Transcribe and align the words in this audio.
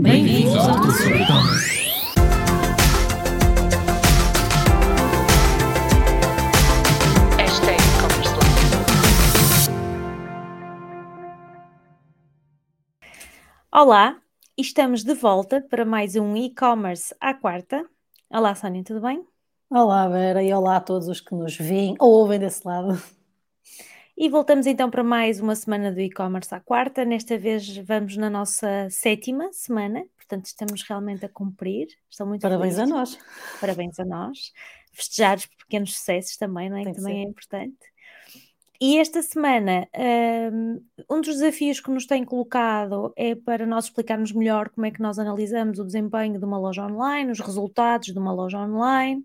Bem-vindos 0.00 0.56
ao 0.56 0.80
e-commerce 0.80 1.08
life. 1.10 1.88
Olá, 13.72 14.20
estamos 14.56 15.02
de 15.02 15.14
volta 15.14 15.60
para 15.68 15.84
mais 15.84 16.14
um 16.14 16.36
e-commerce 16.36 17.12
à 17.20 17.34
quarta. 17.34 17.84
Olá, 18.30 18.54
Sónia, 18.54 18.84
tudo 18.84 19.00
bem? 19.00 19.26
Olá, 19.68 20.06
Vera, 20.08 20.42
e 20.42 20.52
olá 20.52 20.76
a 20.76 20.80
todos 20.80 21.08
os 21.08 21.20
que 21.20 21.34
nos 21.34 21.56
veem 21.56 21.96
ou 21.98 22.12
ouvem 22.12 22.38
desse 22.38 22.64
lado. 22.64 23.17
E 24.20 24.28
voltamos 24.28 24.66
então 24.66 24.90
para 24.90 25.04
mais 25.04 25.40
uma 25.40 25.54
semana 25.54 25.92
do 25.92 26.00
e-commerce 26.00 26.52
à 26.52 26.58
quarta. 26.58 27.04
Nesta 27.04 27.38
vez 27.38 27.76
vamos 27.78 28.16
na 28.16 28.28
nossa 28.28 28.88
sétima 28.90 29.52
semana, 29.52 30.04
portanto 30.16 30.46
estamos 30.46 30.82
realmente 30.82 31.24
a 31.24 31.28
cumprir. 31.28 31.86
Estou 32.10 32.26
muito 32.26 32.42
Parabéns 32.42 32.80
a 32.80 32.86
nós. 32.86 33.16
Parabéns 33.60 33.96
a 34.00 34.04
nós. 34.04 34.52
Festejar 34.92 35.36
os 35.36 35.46
pequenos 35.46 35.94
sucessos 35.94 36.36
também, 36.36 36.68
não 36.68 36.78
é? 36.78 36.82
Tem 36.82 36.92
Que 36.92 36.98
que 36.98 37.04
também 37.04 37.14
ser. 37.14 37.28
é 37.28 37.30
importante. 37.30 37.78
E 38.80 38.98
esta 38.98 39.22
semana, 39.22 39.88
hum, 40.52 40.80
um 41.08 41.20
dos 41.20 41.34
desafios 41.36 41.80
que 41.80 41.90
nos 41.90 42.04
tem 42.04 42.24
colocado 42.24 43.12
é 43.16 43.36
para 43.36 43.64
nós 43.66 43.84
explicarmos 43.84 44.32
melhor 44.32 44.68
como 44.68 44.84
é 44.86 44.90
que 44.90 45.00
nós 45.00 45.20
analisamos 45.20 45.78
o 45.78 45.84
desempenho 45.84 46.40
de 46.40 46.44
uma 46.44 46.58
loja 46.58 46.84
online, 46.84 47.30
os 47.30 47.38
resultados 47.40 48.12
de 48.12 48.18
uma 48.18 48.32
loja 48.32 48.58
online. 48.58 49.24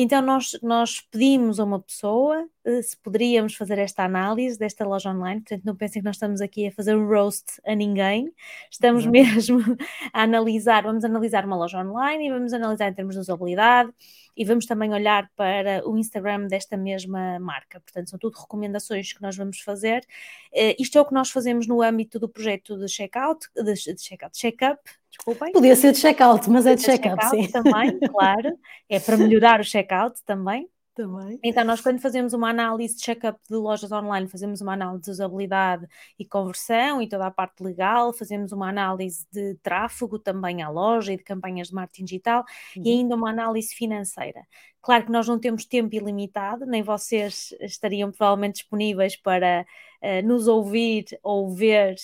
Então, 0.00 0.22
nós, 0.22 0.56
nós 0.62 1.00
pedimos 1.00 1.58
a 1.58 1.64
uma 1.64 1.80
pessoa 1.80 2.48
eh, 2.64 2.80
se 2.82 2.96
poderíamos 2.98 3.56
fazer 3.56 3.78
esta 3.78 4.04
análise 4.04 4.56
desta 4.56 4.86
loja 4.86 5.10
online. 5.10 5.40
Portanto, 5.40 5.64
não 5.64 5.74
pensem 5.74 6.00
que 6.00 6.06
nós 6.06 6.14
estamos 6.14 6.40
aqui 6.40 6.68
a 6.68 6.70
fazer 6.70 6.94
um 6.94 7.04
roast 7.08 7.60
a 7.66 7.74
ninguém. 7.74 8.32
Estamos 8.70 9.02
Exato. 9.02 9.12
mesmo 9.12 9.58
a 10.14 10.22
analisar, 10.22 10.84
vamos 10.84 11.02
analisar 11.04 11.44
uma 11.44 11.56
loja 11.56 11.80
online 11.80 12.28
e 12.28 12.30
vamos 12.30 12.52
analisar 12.52 12.88
em 12.90 12.94
termos 12.94 13.16
de 13.16 13.22
usabilidade 13.22 13.90
e 14.38 14.44
vamos 14.44 14.66
também 14.66 14.94
olhar 14.94 15.28
para 15.34 15.82
o 15.84 15.98
Instagram 15.98 16.46
desta 16.46 16.76
mesma 16.76 17.40
marca. 17.40 17.80
Portanto, 17.80 18.08
são 18.08 18.18
tudo 18.18 18.38
recomendações 18.38 19.12
que 19.12 19.20
nós 19.20 19.36
vamos 19.36 19.58
fazer. 19.58 20.06
Eh, 20.54 20.76
isto 20.78 20.96
é 20.96 21.00
o 21.00 21.04
que 21.04 21.12
nós 21.12 21.28
fazemos 21.28 21.66
no 21.66 21.82
âmbito 21.82 22.20
do 22.20 22.28
projeto 22.28 22.78
de 22.78 22.88
checkout, 22.88 23.48
de, 23.56 23.74
de 23.74 24.00
checkout, 24.00 24.38
check-up, 24.38 24.80
desculpem. 25.10 25.52
Podia 25.52 25.74
ser 25.74 25.90
de 25.90 25.98
check-out, 25.98 26.48
mas 26.48 26.66
é 26.66 26.76
de 26.76 26.82
check-up, 26.82 27.20
check-out 27.20 27.46
sim. 27.46 27.50
também, 27.50 27.98
claro. 28.08 28.56
É 28.88 29.00
para 29.00 29.16
melhorar 29.16 29.60
o 29.60 29.64
check-out 29.64 30.22
também. 30.24 30.68
Também. 30.98 31.38
Então, 31.44 31.62
nós 31.64 31.80
quando 31.80 32.00
fazemos 32.00 32.32
uma 32.32 32.50
análise 32.50 32.96
de 32.96 33.02
check-up 33.02 33.38
de 33.48 33.54
lojas 33.54 33.92
online, 33.92 34.26
fazemos 34.26 34.60
uma 34.60 34.72
análise 34.72 35.04
de 35.04 35.10
usabilidade 35.12 35.86
e 36.18 36.24
conversão 36.24 37.00
e 37.00 37.08
toda 37.08 37.24
a 37.24 37.30
parte 37.30 37.62
legal, 37.62 38.12
fazemos 38.12 38.50
uma 38.50 38.68
análise 38.68 39.24
de 39.30 39.54
tráfego 39.62 40.18
também 40.18 40.60
à 40.60 40.68
loja 40.68 41.12
e 41.12 41.16
de 41.16 41.22
campanhas 41.22 41.68
de 41.68 41.74
marketing 41.74 42.04
digital 42.04 42.44
e 42.82 42.90
Uhum. 42.90 42.98
ainda 42.98 43.14
uma 43.14 43.30
análise 43.30 43.72
financeira. 43.72 44.44
Claro 44.82 45.04
que 45.06 45.12
nós 45.12 45.28
não 45.28 45.38
temos 45.38 45.64
tempo 45.64 45.94
ilimitado, 45.94 46.66
nem 46.66 46.82
vocês 46.82 47.54
estariam 47.60 48.10
provavelmente 48.10 48.56
disponíveis 48.56 49.14
para 49.14 49.64
eh, 50.02 50.20
nos 50.22 50.48
ouvir 50.48 51.04
ou 51.22 51.54
ver 51.54 51.94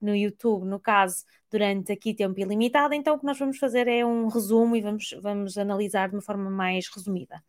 no 0.00 0.14
YouTube, 0.14 0.64
no 0.64 0.78
caso, 0.78 1.24
durante 1.50 1.92
aqui 1.92 2.12
tempo 2.14 2.38
ilimitado, 2.38 2.94
então 2.94 3.14
o 3.14 3.18
que 3.18 3.24
nós 3.24 3.38
vamos 3.38 3.58
fazer 3.58 3.88
é 3.88 4.04
um 4.04 4.26
resumo 4.28 4.76
e 4.76 4.80
vamos, 4.80 5.14
vamos 5.22 5.56
analisar 5.56 6.08
de 6.08 6.16
uma 6.16 6.22
forma 6.22 6.50
mais 6.50 6.88
resumida. 6.88 7.42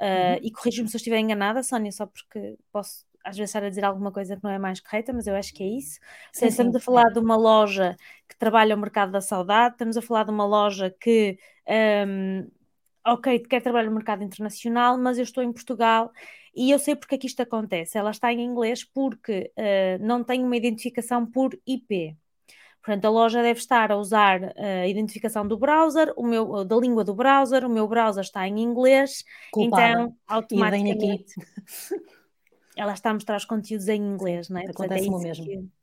uh, 0.00 0.38
Uhum. 0.38 0.38
e 0.42 0.50
corrijo-me 0.50 0.88
se 0.88 0.96
eu 0.96 0.98
estiver 0.98 1.18
enganada, 1.18 1.62
Sónia, 1.62 1.92
só 1.92 2.06
porque 2.06 2.56
posso 2.72 3.06
às 3.24 3.36
vezes 3.36 3.50
estar 3.50 3.64
a 3.64 3.68
dizer 3.68 3.84
alguma 3.84 4.10
coisa 4.12 4.36
que 4.36 4.42
não 4.42 4.50
é 4.50 4.58
mais 4.58 4.80
correta, 4.80 5.12
mas 5.12 5.26
eu 5.28 5.34
acho 5.36 5.54
que 5.54 5.62
é 5.62 5.66
isso. 5.66 6.00
Sim, 6.32 6.46
estamos 6.48 6.74
sim, 6.74 6.76
a 6.76 6.80
falar 6.80 7.10
de 7.10 7.20
uma 7.20 7.36
loja 7.36 7.96
que 8.28 8.36
trabalha 8.36 8.74
o 8.74 8.78
mercado 8.78 9.12
da 9.12 9.20
saudade, 9.20 9.74
estamos 9.74 9.96
a 9.96 10.02
falar 10.02 10.24
de 10.24 10.30
uma 10.32 10.44
loja 10.44 10.90
que, 11.00 11.38
um, 12.06 12.50
ok, 13.04 13.38
quer 13.40 13.62
trabalhar 13.62 13.88
no 13.88 13.94
mercado 13.94 14.22
internacional, 14.22 14.98
mas 14.98 15.18
eu 15.18 15.24
estou 15.24 15.42
em 15.42 15.52
Portugal 15.52 16.12
e 16.54 16.70
eu 16.70 16.78
sei 16.78 16.94
porque 16.94 17.14
é 17.14 17.18
que 17.18 17.26
isto 17.26 17.40
acontece. 17.40 17.98
Ela 17.98 18.10
está 18.10 18.32
em 18.32 18.40
inglês 18.40 18.84
porque 18.84 19.52
uh, 19.56 20.04
não 20.04 20.22
tem 20.22 20.44
uma 20.44 20.56
identificação 20.56 21.24
por 21.26 21.58
IP. 21.66 22.16
Portanto, 22.84 23.04
a 23.04 23.10
loja 23.10 23.42
deve 23.42 23.60
estar 23.60 23.92
a 23.92 23.96
usar 23.96 24.42
uh, 24.42 24.52
a 24.82 24.88
identificação 24.88 25.46
do 25.46 25.56
browser, 25.56 26.12
o 26.16 26.26
meu, 26.26 26.64
da 26.64 26.76
língua 26.76 27.04
do 27.04 27.14
browser, 27.14 27.64
o 27.64 27.70
meu 27.70 27.86
browser 27.86 28.22
está 28.22 28.46
em 28.46 28.60
inglês, 28.60 29.24
Culpada. 29.50 30.02
então 30.02 30.16
automaticamente 30.26 31.34
ela 32.76 32.92
está 32.92 33.10
a 33.10 33.14
mostrar 33.14 33.36
os 33.36 33.44
conteúdos 33.44 33.88
em 33.88 34.00
inglês, 34.02 34.48
não 34.48 34.58
é? 34.58 34.64
É 34.64 34.70
acontece-me 34.70 35.14
o 35.14 35.18
isso 35.18 35.42
mesmo. 35.44 35.44
que- 35.44 35.82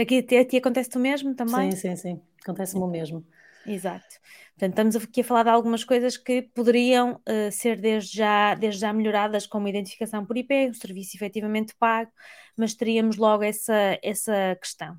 Aqui 0.00 0.36
a 0.36 0.44
ti 0.44 0.56
acontece 0.56 0.96
o 0.96 1.00
mesmo 1.00 1.34
também? 1.34 1.70
Sim, 1.70 1.76
sim, 1.76 1.96
sim. 1.96 2.20
Acontece-me 2.42 2.82
o 2.82 2.88
mesmo. 2.88 3.24
Exato. 3.68 4.06
Portanto, 4.54 4.70
estamos 4.70 4.96
aqui 4.96 5.20
a 5.22 5.24
falar 5.24 5.42
de 5.42 5.48
algumas 5.50 5.82
coisas 5.84 6.16
que 6.16 6.40
poderiam 6.42 7.20
uh, 7.28 7.50
ser 7.50 7.80
desde 7.80 8.16
já, 8.16 8.54
desde 8.54 8.80
já 8.80 8.92
melhoradas, 8.92 9.44
como 9.46 9.66
identificação 9.66 10.24
por 10.24 10.36
IP, 10.36 10.68
o 10.70 10.74
serviço 10.74 11.16
efetivamente 11.16 11.74
pago, 11.76 12.10
mas 12.56 12.74
teríamos 12.74 13.16
logo 13.16 13.42
essa, 13.42 13.98
essa 14.02 14.56
questão. 14.60 14.96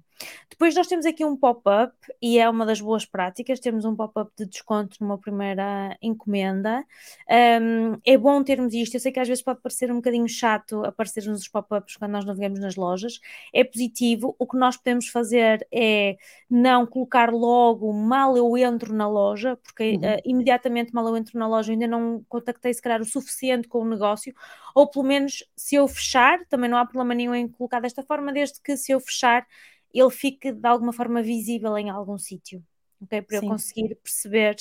Depois 0.50 0.74
nós 0.74 0.88
temos 0.88 1.06
aqui 1.06 1.24
um 1.24 1.38
pop-up 1.38 1.94
e 2.22 2.40
é 2.40 2.50
uma 2.50 2.66
das 2.66 2.82
boas 2.82 3.06
práticas, 3.06 3.60
temos 3.60 3.86
um 3.86 3.96
pop-up 3.96 4.32
de 4.36 4.46
desconto 4.46 4.98
numa 5.00 5.18
primeira 5.18 5.96
encomenda. 6.02 6.84
Um, 7.30 8.00
é 8.06 8.18
bom 8.18 8.44
termos 8.44 8.74
isto, 8.74 8.96
eu 8.96 9.00
sei 9.00 9.12
que 9.12 9.20
às 9.20 9.28
vezes 9.28 9.44
pode 9.44 9.62
parecer 9.62 9.92
um 9.92 9.98
bocadinho 9.98 10.28
chato 10.28 10.84
aparecer-nos 10.84 11.42
os 11.42 11.48
pop-ups 11.48 11.98
quando 11.98 12.12
nós 12.12 12.26
navegamos 12.26 12.60
nas 12.60 12.76
lojas, 12.76 13.20
é 13.54 13.64
positivo, 13.64 14.36
o 14.40 14.48
que 14.48 14.58
nós 14.58 14.78
podemos 14.78 15.08
fazer 15.08 15.68
é 15.72 16.18
não 16.50 16.86
colocar 16.88 17.32
logo 17.32 17.92
mal 17.94 18.36
eu 18.36 18.58
entro 18.58 18.94
na 18.94 19.08
loja, 19.08 19.56
porque 19.58 19.88
Uhum. 19.88 19.98
uh, 19.98 20.22
imediatamente 20.26 20.94
mal 20.94 21.08
eu 21.08 21.16
entro 21.16 21.38
na 21.40 21.48
loja 21.48 21.72
ainda 21.72 21.88
não 21.88 22.24
contactei 22.28 22.74
se 22.74 22.82
calhar 22.82 23.02
o 23.02 23.06
suficiente 23.06 23.68
com 23.68 23.80
o 23.80 23.88
negócio, 23.88 24.34
ou 24.78 24.86
pelo 24.86 25.04
menos 25.04 25.44
se 25.56 25.74
eu 25.74 25.88
fechar, 25.88 26.46
também 26.46 26.70
não 26.70 26.78
há 26.78 26.86
problema 26.86 27.16
nenhum 27.16 27.34
em 27.34 27.48
colocar 27.48 27.80
desta 27.80 28.04
forma, 28.04 28.32
desde 28.32 28.62
que 28.62 28.78
se 28.78 28.92
eu 28.92 29.00
fechar 29.00 29.48
ele 29.92 30.12
fique 30.12 30.52
de 30.52 30.68
alguma 30.68 30.94
forma 30.94 31.24
visível 31.24 31.76
em 31.80 31.90
algum 31.90 32.16
sítio, 32.16 32.64
ok? 33.02 33.24
Para 33.24 33.38
eu 33.38 33.42
Sim. 33.42 33.48
conseguir 33.48 33.96
perceber 33.96 34.56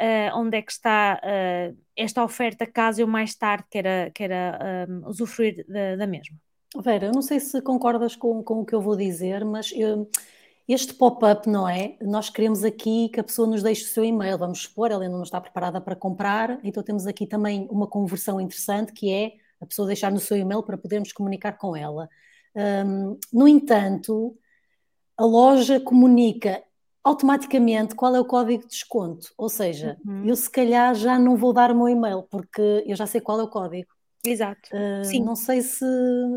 uh, 0.00 0.38
onde 0.38 0.56
é 0.56 0.62
que 0.62 0.72
está 0.72 1.20
uh, 1.22 1.76
esta 1.94 2.24
oferta, 2.24 2.66
caso 2.66 3.02
eu 3.02 3.06
mais 3.06 3.34
tarde 3.34 3.66
queira, 3.70 4.10
queira 4.14 4.86
um, 4.88 5.06
usufruir 5.06 5.66
da, 5.68 5.96
da 5.96 6.06
mesma. 6.06 6.38
Vera, 6.82 7.06
eu 7.06 7.12
não 7.12 7.20
sei 7.20 7.38
se 7.38 7.60
concordas 7.60 8.16
com, 8.16 8.42
com 8.42 8.60
o 8.60 8.64
que 8.64 8.74
eu 8.74 8.80
vou 8.80 8.96
dizer, 8.96 9.44
mas 9.44 9.70
eu, 9.72 10.10
este 10.66 10.94
pop-up, 10.94 11.46
não 11.46 11.68
é? 11.68 11.98
Nós 12.00 12.30
queremos 12.30 12.64
aqui 12.64 13.10
que 13.10 13.20
a 13.20 13.24
pessoa 13.24 13.46
nos 13.46 13.62
deixe 13.62 13.82
o 13.82 13.88
seu 13.88 14.02
e-mail, 14.02 14.38
vamos 14.38 14.62
supor, 14.62 14.90
ela 14.90 15.02
ainda 15.02 15.16
não 15.16 15.24
está 15.24 15.38
preparada 15.38 15.78
para 15.78 15.94
comprar, 15.94 16.58
então 16.64 16.82
temos 16.82 17.06
aqui 17.06 17.26
também 17.26 17.68
uma 17.70 17.86
conversão 17.86 18.40
interessante 18.40 18.94
que 18.94 19.12
é 19.12 19.47
a 19.60 19.66
pessoa 19.66 19.86
deixar 19.86 20.10
no 20.12 20.20
seu 20.20 20.36
e-mail 20.36 20.62
para 20.62 20.78
podermos 20.78 21.12
comunicar 21.12 21.52
com 21.52 21.76
ela. 21.76 22.08
Um, 22.54 23.18
no 23.32 23.46
entanto, 23.46 24.36
a 25.16 25.24
loja 25.24 25.80
comunica 25.80 26.62
automaticamente 27.02 27.94
qual 27.94 28.14
é 28.14 28.20
o 28.20 28.24
código 28.24 28.62
de 28.62 28.68
desconto, 28.68 29.32
ou 29.36 29.48
seja, 29.48 29.96
uhum. 30.06 30.26
eu 30.26 30.36
se 30.36 30.50
calhar 30.50 30.94
já 30.94 31.18
não 31.18 31.36
vou 31.36 31.52
dar 31.52 31.70
o 31.70 31.74
meu 31.74 31.88
e-mail 31.88 32.22
porque 32.22 32.84
eu 32.86 32.94
já 32.94 33.06
sei 33.06 33.20
qual 33.20 33.40
é 33.40 33.42
o 33.42 33.48
código. 33.48 33.88
Exato. 34.24 34.68
Uh, 34.72 35.04
Sim. 35.04 35.24
Não 35.24 35.36
sei 35.36 35.62
se 35.62 35.86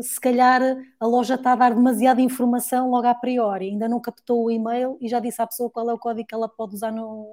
se 0.02 0.20
calhar 0.20 0.62
a 1.00 1.06
loja 1.06 1.34
está 1.34 1.52
a 1.52 1.56
dar 1.56 1.74
demasiada 1.74 2.20
informação 2.20 2.90
logo 2.90 3.06
a 3.06 3.14
priori, 3.14 3.68
ainda 3.68 3.88
não 3.88 4.00
captou 4.00 4.44
o 4.44 4.50
e-mail 4.50 4.96
e 5.00 5.08
já 5.08 5.20
disse 5.20 5.42
à 5.42 5.46
pessoa 5.46 5.68
qual 5.68 5.90
é 5.90 5.92
o 5.92 5.98
código 5.98 6.26
que 6.26 6.34
ela 6.34 6.48
pode 6.48 6.74
usar 6.74 6.92
no, 6.92 7.26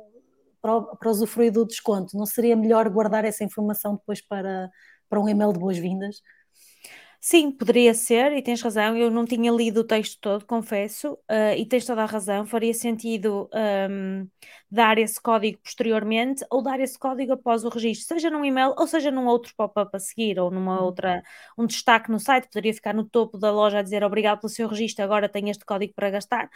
para, 0.61 0.81
para 0.81 1.09
usufruir 1.09 1.51
do 1.51 1.65
desconto. 1.65 2.17
Não 2.17 2.25
seria 2.25 2.55
melhor 2.55 2.89
guardar 2.89 3.25
essa 3.25 3.43
informação 3.43 3.95
depois 3.95 4.21
para, 4.21 4.69
para 5.09 5.19
um 5.19 5.27
e-mail 5.27 5.51
de 5.53 5.59
boas-vindas? 5.59 6.21
Sim, 7.21 7.51
poderia 7.51 7.93
ser, 7.93 8.31
e 8.31 8.41
tens 8.41 8.61
razão. 8.61 8.95
Eu 8.95 9.11
não 9.11 9.25
tinha 9.25 9.51
lido 9.51 9.81
o 9.81 9.83
texto 9.83 10.17
todo, 10.21 10.45
confesso, 10.45 11.13
uh, 11.29 11.53
e 11.57 11.65
tens 11.65 11.85
toda 11.85 12.01
a 12.03 12.05
razão. 12.05 12.45
Faria 12.45 12.73
sentido 12.73 13.49
um, 13.89 14.25
dar 14.71 14.97
esse 14.97 15.21
código 15.21 15.59
posteriormente 15.61 16.45
ou 16.49 16.63
dar 16.63 16.79
esse 16.79 16.97
código 16.97 17.33
após 17.33 17.65
o 17.65 17.69
registro, 17.69 18.07
seja 18.15 18.29
num 18.29 18.45
e-mail 18.45 18.73
ou 18.77 18.87
seja 18.87 19.11
num 19.11 19.27
outro 19.27 19.53
pop-up 19.55 19.93
a 19.93 19.99
seguir 19.99 20.39
ou 20.39 20.49
numa 20.49 20.79
uhum. 20.79 20.85
outra, 20.85 21.21
um 21.57 21.65
destaque 21.65 22.09
no 22.09 22.19
site. 22.21 22.45
Poderia 22.47 22.73
ficar 22.73 22.93
no 22.93 23.03
topo 23.03 23.37
da 23.37 23.51
loja 23.51 23.79
a 23.79 23.81
dizer 23.81 24.01
obrigado 24.03 24.39
pelo 24.39 24.49
seu 24.49 24.67
registro, 24.69 25.03
agora 25.03 25.27
tem 25.27 25.49
este 25.49 25.65
código 25.65 25.93
para 25.93 26.09
gastar. 26.09 26.49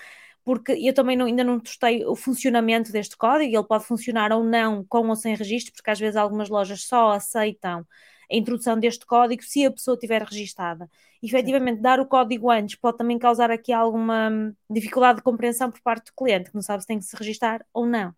Porque 0.46 0.72
eu 0.74 0.94
também 0.94 1.18
não, 1.18 1.26
ainda 1.26 1.44
não 1.44 1.60
testei 1.60 2.06
o 2.06 2.16
funcionamento 2.16 2.92
deste 2.92 3.18
código, 3.18 3.54
ele 3.56 3.68
pode 3.68 3.86
funcionar 3.86 4.32
ou 4.32 4.44
não 4.44 4.86
com 4.86 5.10
ou 5.10 5.16
sem 5.16 5.36
registro, 5.36 5.74
porque 5.74 5.92
às 5.92 6.00
vezes 6.00 6.16
algumas 6.16 6.50
lojas 6.50 6.84
só 6.86 7.12
aceitam 7.12 7.86
a 8.32 8.36
introdução 8.36 8.80
deste 8.80 9.06
código 9.06 9.44
se 9.44 9.66
a 9.66 9.72
pessoa 9.72 9.98
tiver 9.98 10.22
registada. 10.24 10.90
Efetivamente, 11.22 11.82
dar 11.82 12.00
o 12.00 12.06
código 12.06 12.50
antes 12.52 12.76
pode 12.76 12.98
também 12.98 13.18
causar 13.18 13.50
aqui 13.52 13.72
alguma 13.72 14.54
dificuldade 14.70 15.18
de 15.18 15.24
compreensão 15.24 15.72
por 15.72 15.82
parte 15.82 16.08
do 16.08 16.14
cliente, 16.16 16.50
que 16.50 16.56
não 16.56 16.62
sabe 16.62 16.82
se 16.82 16.88
tem 16.88 17.00
que 17.00 17.06
se 17.06 17.16
registar 17.16 17.66
ou 17.74 17.86
não. 17.86 18.14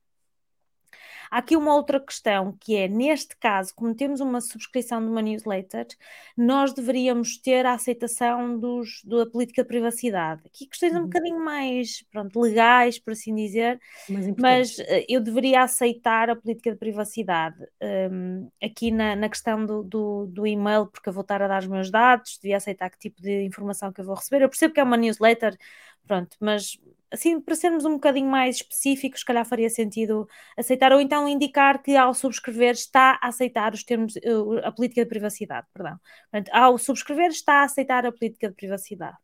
Há 1.29 1.37
aqui 1.39 1.55
uma 1.55 1.73
outra 1.73 1.99
questão 1.99 2.55
que 2.59 2.75
é, 2.75 2.87
neste 2.87 3.35
caso, 3.37 3.73
como 3.75 3.95
temos 3.95 4.19
uma 4.19 4.41
subscrição 4.41 5.01
de 5.01 5.07
uma 5.07 5.21
newsletter, 5.21 5.87
nós 6.37 6.73
deveríamos 6.73 7.37
ter 7.37 7.65
a 7.65 7.73
aceitação 7.73 8.59
dos, 8.59 9.01
da 9.03 9.25
política 9.25 9.63
de 9.63 9.67
privacidade. 9.67 10.41
Aqui 10.45 10.67
questões 10.67 10.93
uhum. 10.93 10.99
um 10.99 11.03
bocadinho 11.03 11.39
mais 11.39 12.03
pronto, 12.11 12.39
legais, 12.39 12.99
por 12.99 13.11
assim 13.11 13.33
dizer, 13.35 13.79
mas 14.39 14.77
uh, 14.77 15.05
eu 15.07 15.21
deveria 15.21 15.63
aceitar 15.63 16.29
a 16.29 16.35
política 16.35 16.71
de 16.71 16.77
privacidade. 16.77 17.57
Um, 18.11 18.49
aqui 18.61 18.91
na, 18.91 19.15
na 19.15 19.29
questão 19.29 19.65
do, 19.65 19.83
do, 19.83 20.25
do, 20.27 20.47
e-mail, 20.47 20.87
porque 20.87 21.09
eu 21.09 21.13
vou 21.13 21.21
estar 21.21 21.41
a 21.41 21.47
dar 21.47 21.61
os 21.61 21.67
meus 21.67 21.89
dados, 21.89 22.37
devia 22.41 22.57
aceitar 22.57 22.89
que 22.89 22.97
tipo 22.97 23.21
de 23.21 23.43
informação 23.43 23.91
que 23.91 24.01
eu 24.01 24.05
vou 24.05 24.15
receber. 24.15 24.43
Eu 24.43 24.49
percebo 24.49 24.73
que 24.73 24.79
é 24.79 24.83
uma 24.83 24.97
newsletter, 24.97 25.57
pronto, 26.05 26.35
mas 26.39 26.77
assim, 27.15 27.39
para 27.39 27.55
sermos 27.55 27.85
um 27.85 27.93
bocadinho 27.93 28.29
mais 28.29 28.57
específicos, 28.57 29.21
se 29.21 29.25
calhar 29.25 29.45
faria 29.45 29.69
sentido 29.69 30.27
aceitar, 30.57 30.91
ou 30.91 31.01
então 31.01 31.27
indicar 31.27 31.81
que 31.81 31.95
ao 31.95 32.13
subscrever 32.13 32.71
está 32.71 33.19
a 33.21 33.29
aceitar 33.29 33.73
os 33.73 33.83
termos, 33.83 34.15
eh, 34.17 34.21
a 34.63 34.71
política 34.71 35.03
de 35.03 35.09
privacidade, 35.09 35.67
perdão. 35.73 35.97
Portanto, 36.31 36.53
ao 36.53 36.77
subscrever 36.77 37.29
está 37.29 37.61
a 37.61 37.63
aceitar 37.63 38.05
a 38.05 38.11
política 38.11 38.49
de 38.49 38.55
privacidade. 38.55 39.17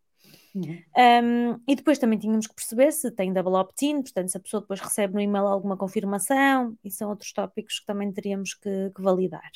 Uhum. 0.54 0.82
Um, 0.98 1.62
e 1.68 1.76
depois 1.76 1.98
também 1.98 2.20
tínhamos 2.20 2.46
que 2.46 2.54
perceber 2.54 2.92
se 2.92 3.10
tem 3.12 3.32
double 3.32 3.54
opt-in, 3.54 4.02
portanto, 4.02 4.30
se 4.30 4.38
a 4.38 4.40
pessoa 4.40 4.62
depois 4.62 4.82
recebe 4.82 5.14
no 5.14 5.22
e-mail 5.22 5.46
alguma 5.46 5.78
confirmação, 5.78 6.78
e 6.84 6.92
são 6.92 7.10
outros 7.10 7.32
tópicos 7.32 7.80
que 7.80 7.86
também 7.86 8.12
teríamos 8.12 8.54
que, 8.54 8.92
que 8.96 9.02
validar. 9.02 9.52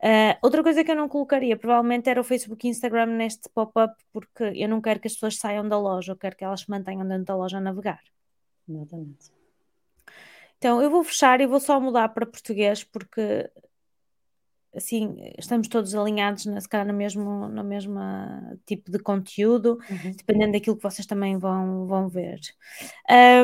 Uh, 0.00 0.38
outra 0.42 0.62
coisa 0.62 0.84
que 0.84 0.90
eu 0.90 0.96
não 0.96 1.08
colocaria 1.08 1.56
provavelmente 1.56 2.08
era 2.08 2.20
o 2.20 2.24
Facebook 2.24 2.66
e 2.66 2.70
Instagram 2.70 3.06
neste 3.06 3.48
pop-up, 3.48 3.94
porque 4.12 4.44
eu 4.54 4.68
não 4.68 4.80
quero 4.80 5.00
que 5.00 5.08
as 5.08 5.14
pessoas 5.14 5.36
saiam 5.36 5.68
da 5.68 5.78
loja, 5.78 6.12
eu 6.12 6.16
quero 6.16 6.36
que 6.36 6.44
elas 6.44 6.60
se 6.60 6.70
mantenham 6.70 7.06
dentro 7.06 7.24
da 7.24 7.36
loja 7.36 7.58
a 7.58 7.60
navegar. 7.60 8.00
Exatamente. 8.68 9.32
Então 10.56 10.80
eu 10.82 10.90
vou 10.90 11.02
fechar 11.02 11.40
e 11.40 11.46
vou 11.46 11.60
só 11.60 11.80
mudar 11.80 12.08
para 12.10 12.26
português, 12.26 12.84
porque 12.84 13.50
assim 14.74 15.16
estamos 15.38 15.66
todos 15.68 15.94
alinhados, 15.94 16.42
se 16.42 16.68
calhar 16.68 16.86
no 16.86 16.94
mesmo, 16.94 17.48
no 17.48 17.64
mesmo 17.64 17.98
tipo 18.66 18.90
de 18.90 18.98
conteúdo, 18.98 19.78
uhum. 19.90 20.12
dependendo 20.16 20.52
daquilo 20.52 20.76
que 20.76 20.82
vocês 20.82 21.06
também 21.06 21.38
vão, 21.38 21.86
vão 21.86 22.08
ver. 22.08 22.40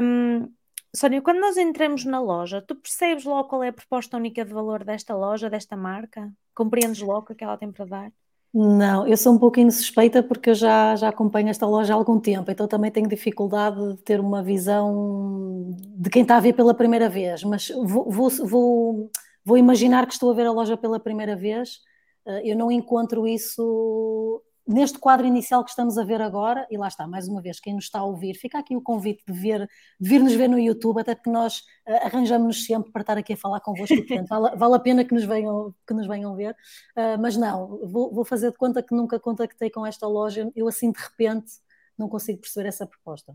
Um, 0.01 0.49
Sónia, 0.97 1.21
quando 1.21 1.41
nós 1.41 1.57
entramos 1.57 2.05
na 2.05 2.21
loja, 2.21 2.63
tu 2.63 2.77
percebes 2.77 3.25
logo 3.25 3.49
qual 3.49 3.65
é 3.65 3.69
a 3.69 3.73
proposta 3.73 4.17
única 4.17 4.45
de 4.45 4.53
valor 4.53 4.85
desta 4.85 5.15
loja, 5.15 5.51
desta 5.51 5.77
marca? 5.77 6.33
Compreendes 6.55 7.01
logo 7.01 7.33
o 7.33 7.35
que 7.35 7.43
ela 7.43 7.59
tem 7.59 7.73
para 7.73 7.85
dar? 7.85 8.13
Não, 8.57 9.05
eu 9.05 9.17
sou 9.17 9.35
um 9.35 9.39
pouquinho 9.39 9.73
suspeita 9.73 10.23
porque 10.23 10.51
eu 10.51 10.55
já, 10.55 10.95
já 10.95 11.09
acompanho 11.09 11.49
esta 11.49 11.67
loja 11.67 11.93
há 11.93 11.97
algum 11.97 12.21
tempo, 12.21 12.49
então 12.49 12.69
também 12.69 12.89
tenho 12.89 13.09
dificuldade 13.09 13.95
de 13.95 14.03
ter 14.03 14.21
uma 14.21 14.45
visão 14.45 15.75
de 15.97 16.09
quem 16.09 16.23
está 16.23 16.37
a 16.37 16.41
ver 16.41 16.53
pela 16.53 16.73
primeira 16.73 17.09
vez, 17.09 17.43
mas 17.43 17.69
vou, 17.71 18.09
vou, 18.09 18.31
vou, 18.31 19.11
vou 19.45 19.59
imaginar 19.59 20.07
que 20.07 20.13
estou 20.13 20.31
a 20.31 20.35
ver 20.35 20.47
a 20.47 20.53
loja 20.53 20.77
pela 20.77 21.01
primeira 21.01 21.35
vez, 21.35 21.81
eh, 22.25 22.53
eu 22.53 22.57
não 22.57 22.71
encontro 22.71 23.27
isso 23.27 24.41
neste 24.67 24.99
quadro 24.99 25.27
inicial 25.27 25.63
que 25.63 25.71
estamos 25.71 25.99
a 25.99 26.05
ver 26.05 26.21
agora, 26.23 26.67
e 26.71 26.77
lá 26.77 26.89
está, 26.89 27.07
mais 27.07 27.29
uma 27.29 27.43
vez, 27.43 27.61
quem 27.61 27.75
nos 27.75 27.85
está 27.85 28.01
a 28.01 28.05
ouvir, 28.05 28.35
fica 28.35 28.59
aqui 28.59 28.75
o 28.75 28.81
convite 28.81 29.23
de, 29.27 29.33
ver, 29.33 29.69
de 30.01 30.09
vir 30.09 30.21
nos 30.21 30.35
ver 30.35 30.49
no 30.49 30.59
YouTube, 30.59 31.01
até 31.01 31.15
porque 31.15 31.31
nós 31.31 31.59
uh, 31.87 32.07
arranjamos-nos 32.07 32.65
sempre 32.65 32.91
para 32.91 33.03
estar 33.03 33.19
aqui 33.19 33.35
a 33.35 33.37
falar 33.37 33.61
convosco, 33.61 33.97
portanto, 33.97 34.29
vale, 34.29 34.57
vale, 34.57 34.75
a 34.75 34.79
pena 34.79 35.05
que 35.05 35.15
nos 35.15 35.25
venham, 35.25 35.75
que 35.87 35.95
nos 35.95 36.07
venham 36.07 36.35
ver, 36.35 36.53
uh, 36.53 37.21
mas 37.21 37.37
não, 37.37 37.79
vou, 37.87 38.13
vou, 38.13 38.25
fazer 38.25 38.51
de 38.51 38.57
conta 38.57 38.83
que 38.83 38.95
nunca 38.95 39.21
contactei 39.21 39.71
com 39.71 39.87
esta 39.87 40.07
loja, 40.07 40.51
eu 40.57 40.67
assim 40.67 40.91
de 40.91 40.99
repente 40.99 41.53
não 41.99 42.09
consigo 42.09 42.41
perceber 42.41 42.69
essa 42.69 42.87
proposta. 42.87 43.35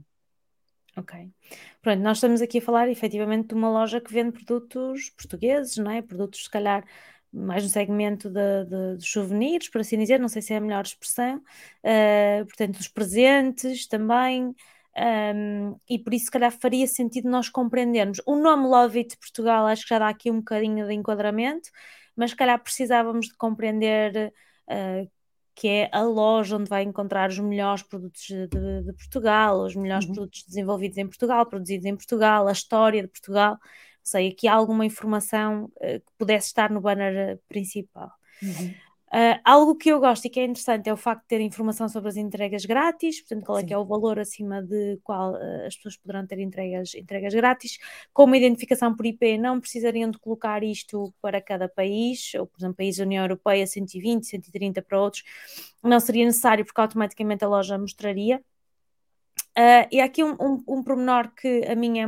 Ok. 0.97 1.29
Pronto, 1.81 2.01
nós 2.01 2.17
estamos 2.17 2.41
aqui 2.41 2.57
a 2.57 2.61
falar 2.61 2.89
efetivamente 2.89 3.49
de 3.49 3.53
uma 3.53 3.69
loja 3.69 4.01
que 4.01 4.11
vende 4.11 4.31
produtos 4.31 5.09
portugueses, 5.11 5.77
não 5.77 5.91
é? 5.91 6.01
Produtos, 6.01 6.43
se 6.43 6.49
calhar, 6.49 6.83
mais 7.31 7.63
no 7.63 7.69
segmento 7.69 8.29
de, 8.29 8.65
de, 8.65 8.97
de, 8.97 9.07
souvenirs, 9.07 9.69
por 9.69 9.81
assim 9.81 9.97
dizer, 9.97 10.19
não 10.19 10.27
sei 10.27 10.41
se 10.41 10.53
é 10.53 10.57
a 10.57 10.61
melhor 10.61 10.83
expressão, 10.83 11.37
uh, 11.37 12.45
portanto, 12.45 12.77
dos 12.77 12.87
presentes 12.87 13.87
também, 13.87 14.47
um, 14.47 14.53
ehm, 14.95 15.75
e 15.89 15.99
por 15.99 16.13
isso, 16.13 16.25
se 16.25 16.31
calhar, 16.31 16.51
faria 16.51 16.87
sentido 16.87 17.29
nós 17.29 17.49
compreendermos. 17.49 18.21
O 18.25 18.35
nome 18.35 18.67
Love 18.67 18.99
It 18.99 19.17
Portugal 19.17 19.67
acho 19.67 19.83
que 19.83 19.89
já 19.89 19.99
dá 19.99 20.09
aqui 20.09 20.31
um 20.31 20.37
bocadinho 20.39 20.87
de 20.87 20.93
enquadramento, 20.93 21.69
mas 22.15 22.31
se 22.31 22.35
calhar 22.35 22.61
precisávamos 22.61 23.27
de 23.27 23.35
compreender. 23.37 24.33
Uh, 24.67 25.09
que 25.59 25.67
é 25.67 25.89
a 25.91 26.01
loja 26.03 26.55
onde 26.55 26.69
vai 26.69 26.83
encontrar 26.83 27.29
os 27.29 27.37
melhores 27.37 27.83
produtos 27.83 28.21
de, 28.27 28.47
de 28.47 28.93
Portugal, 28.93 29.59
os 29.65 29.75
melhores 29.75 30.05
uhum. 30.07 30.13
produtos 30.13 30.45
desenvolvidos 30.47 30.97
em 30.97 31.05
Portugal, 31.05 31.45
produzidos 31.45 31.85
em 31.85 31.95
Portugal, 31.97 32.47
a 32.47 32.51
história 32.53 33.01
de 33.01 33.09
Portugal 33.09 33.57
sei, 34.09 34.29
aqui 34.29 34.47
há 34.47 34.53
alguma 34.53 34.85
informação 34.85 35.65
uh, 35.77 35.99
que 35.99 36.11
pudesse 36.17 36.47
estar 36.47 36.69
no 36.69 36.81
banner 36.81 37.15
eh, 37.15 37.39
principal. 37.47 38.11
Uhum. 38.41 38.73
Uh, 39.11 39.41
algo 39.43 39.75
que 39.75 39.89
eu 39.89 39.99
gosto 39.99 40.25
e 40.25 40.29
que 40.29 40.39
é 40.39 40.43
interessante 40.43 40.87
é 40.87 40.93
o 40.93 40.97
facto 40.97 41.23
de 41.23 41.29
ter 41.29 41.41
informação 41.41 41.89
sobre 41.89 42.09
as 42.09 42.15
entregas 42.15 42.63
grátis, 42.63 43.21
portanto, 43.21 43.43
qual 43.43 43.57
é 43.57 43.63
que 43.63 43.73
é 43.73 43.77
o 43.77 43.83
valor 43.83 44.19
acima 44.19 44.61
de 44.61 44.99
qual 45.03 45.33
uh, 45.33 45.65
as 45.65 45.75
pessoas 45.75 45.97
poderão 45.97 46.27
ter 46.27 46.37
entregas, 46.39 46.93
entregas 46.93 47.33
grátis. 47.33 47.79
Com 48.13 48.25
uma 48.25 48.37
identificação 48.37 48.95
por 48.95 49.07
IP, 49.07 49.39
não 49.39 49.59
precisariam 49.59 50.11
de 50.11 50.19
colocar 50.19 50.63
isto 50.63 51.11
para 51.19 51.41
cada 51.41 51.67
país, 51.67 52.33
ou, 52.35 52.45
por 52.45 52.59
exemplo, 52.59 52.77
país 52.77 52.97
da 52.97 53.03
União 53.03 53.23
Europeia, 53.23 53.65
120, 53.65 54.27
130 54.27 54.81
para 54.83 55.01
outros, 55.01 55.23
não 55.83 55.99
seria 55.99 56.25
necessário 56.25 56.63
porque 56.63 56.79
automaticamente 56.79 57.43
a 57.43 57.47
loja 57.47 57.79
mostraria. 57.79 58.39
Uh, 59.57 59.89
e 59.91 59.99
há 59.99 60.05
aqui 60.05 60.23
um, 60.23 60.35
um, 60.39 60.63
um 60.67 60.83
pormenor 60.83 61.33
que 61.35 61.65
a 61.65 61.75
mim 61.75 61.99
é 61.99 62.05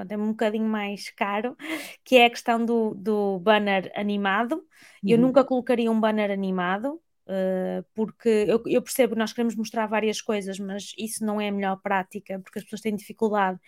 pronto, 0.00 0.12
é 0.12 0.16
um 0.16 0.30
bocadinho 0.30 0.66
mais 0.66 1.10
caro, 1.10 1.56
que 2.04 2.16
é 2.16 2.26
a 2.26 2.30
questão 2.30 2.64
do, 2.64 2.94
do 2.94 3.38
banner 3.40 3.92
animado. 3.94 4.54
Uhum. 4.54 5.10
Eu 5.10 5.18
nunca 5.18 5.44
colocaria 5.44 5.90
um 5.90 6.00
banner 6.00 6.30
animado, 6.30 7.00
uh, 7.26 7.84
porque 7.94 8.28
eu, 8.28 8.62
eu, 8.66 8.82
percebo 8.82 9.14
que 9.14 9.18
nós 9.18 9.32
queremos 9.32 9.54
mostrar 9.54 9.86
várias 9.86 10.20
coisas, 10.20 10.58
mas 10.58 10.92
isso 10.98 11.24
não 11.24 11.40
é 11.40 11.48
a 11.48 11.52
melhor 11.52 11.76
prática, 11.82 12.38
porque 12.40 12.58
as 12.58 12.64
pessoas 12.64 12.80
têm 12.80 12.96
dificuldade 12.96 13.58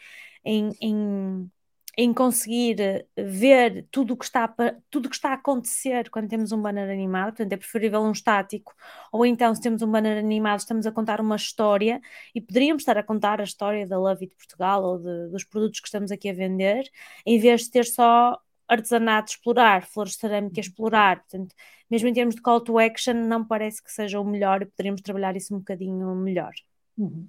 em, 0.44 0.70
em 0.80 1.50
em 1.96 2.12
conseguir 2.12 2.80
eh, 2.80 3.06
ver 3.16 3.86
tudo 3.90 4.14
o 4.14 4.16
que 4.16 4.24
está 4.24 4.48
tudo 4.90 5.08
que 5.08 5.14
está 5.14 5.30
a 5.30 5.34
acontecer 5.34 6.08
quando 6.10 6.28
temos 6.28 6.52
um 6.52 6.60
banner 6.60 6.90
animado, 6.90 7.28
portanto 7.36 7.52
é 7.52 7.56
preferível 7.56 8.00
um 8.02 8.12
estático, 8.12 8.74
ou 9.12 9.26
então 9.26 9.54
se 9.54 9.60
temos 9.60 9.82
um 9.82 9.90
banner 9.90 10.18
animado 10.18 10.60
estamos 10.60 10.86
a 10.86 10.92
contar 10.92 11.20
uma 11.20 11.36
história 11.36 12.00
e 12.34 12.40
poderíamos 12.40 12.82
estar 12.82 12.96
a 12.96 13.02
contar 13.02 13.40
a 13.40 13.44
história 13.44 13.86
da 13.86 13.98
Love 13.98 14.24
It 14.24 14.36
Portugal 14.36 14.82
ou 14.84 14.98
de, 14.98 15.28
dos 15.30 15.44
produtos 15.44 15.80
que 15.80 15.88
estamos 15.88 16.10
aqui 16.10 16.30
a 16.30 16.32
vender, 16.34 16.90
em 17.26 17.38
vez 17.38 17.62
de 17.62 17.70
ter 17.70 17.84
só 17.84 18.38
artesanato 18.68 19.32
explorar, 19.32 19.86
flores 19.86 20.12
de 20.14 20.18
cerâmica 20.18 20.60
explorar, 20.60 21.20
portanto, 21.20 21.54
mesmo 21.90 22.08
em 22.08 22.12
termos 22.14 22.34
de 22.34 22.40
call 22.42 22.60
to 22.60 22.78
action 22.78 23.14
não 23.14 23.44
parece 23.44 23.82
que 23.82 23.92
seja 23.92 24.18
o 24.20 24.24
melhor 24.24 24.62
e 24.62 24.66
poderíamos 24.66 25.02
trabalhar 25.02 25.36
isso 25.36 25.54
um 25.54 25.58
bocadinho 25.58 26.14
melhor. 26.16 26.52
Uhum. 26.96 27.28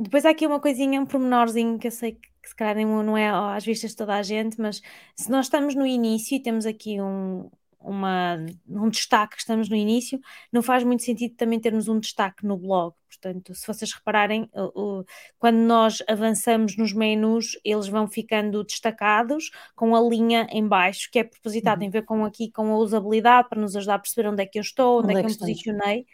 Depois 0.00 0.24
há 0.24 0.30
aqui 0.30 0.46
uma 0.46 0.60
coisinha, 0.60 1.00
um 1.00 1.06
pormenorzinho 1.06 1.78
que 1.78 1.86
eu 1.86 1.90
sei 1.90 2.12
que, 2.12 2.28
que 2.42 2.48
se 2.48 2.54
calhar 2.56 2.76
não 2.86 3.16
é 3.16 3.28
às 3.28 3.64
vistas 3.64 3.90
de 3.90 3.96
toda 3.96 4.14
a 4.14 4.22
gente, 4.22 4.58
mas 4.58 4.80
se 5.14 5.30
nós 5.30 5.46
estamos 5.46 5.74
no 5.74 5.86
início 5.86 6.36
e 6.36 6.42
temos 6.42 6.64
aqui 6.64 7.00
um, 7.00 7.50
uma, 7.78 8.36
um 8.66 8.88
destaque, 8.88 9.36
estamos 9.38 9.68
no 9.68 9.76
início, 9.76 10.18
não 10.50 10.62
faz 10.62 10.84
muito 10.84 11.02
sentido 11.02 11.34
também 11.34 11.60
termos 11.60 11.86
um 11.86 11.98
destaque 11.98 12.46
no 12.46 12.56
blog. 12.56 12.94
Portanto, 13.08 13.54
se 13.54 13.66
vocês 13.66 13.92
repararem, 13.92 14.48
o, 14.54 15.00
o, 15.00 15.04
quando 15.38 15.58
nós 15.58 16.02
avançamos 16.08 16.78
nos 16.78 16.94
menus, 16.94 17.58
eles 17.62 17.88
vão 17.88 18.06
ficando 18.06 18.64
destacados 18.64 19.50
com 19.76 19.94
a 19.94 20.00
linha 20.00 20.46
em 20.50 20.66
baixo, 20.66 21.10
que 21.12 21.18
é 21.18 21.24
propositado, 21.24 21.74
uhum. 21.74 21.80
tem 21.80 21.88
a 21.88 22.00
ver 22.00 22.06
com 22.06 22.24
aqui 22.24 22.50
com 22.50 22.72
a 22.72 22.78
usabilidade, 22.78 23.50
para 23.50 23.60
nos 23.60 23.76
ajudar 23.76 23.96
a 23.96 23.98
perceber 23.98 24.28
onde 24.28 24.42
é 24.42 24.46
que 24.46 24.58
eu 24.58 24.62
estou, 24.62 25.00
onde, 25.00 25.08
onde 25.08 25.16
é, 25.16 25.18
é 25.18 25.22
que 25.22 25.26
eu 25.26 25.32
me 25.32 25.38
posicionei. 25.38 26.06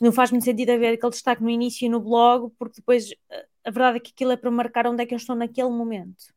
Não 0.00 0.12
faz 0.12 0.30
muito 0.30 0.44
sentido 0.44 0.70
haver 0.70 0.94
aquele 0.94 1.10
destaque 1.10 1.42
no 1.42 1.50
início 1.50 1.86
e 1.86 1.88
no 1.88 2.00
blog, 2.00 2.52
porque 2.58 2.76
depois 2.76 3.14
a 3.64 3.70
verdade 3.70 3.98
é 3.98 4.00
que 4.00 4.10
aquilo 4.10 4.32
é 4.32 4.36
para 4.36 4.50
marcar 4.50 4.86
onde 4.86 5.02
é 5.02 5.06
que 5.06 5.14
eu 5.14 5.18
estou 5.18 5.36
naquele 5.36 5.70
momento. 5.70 6.34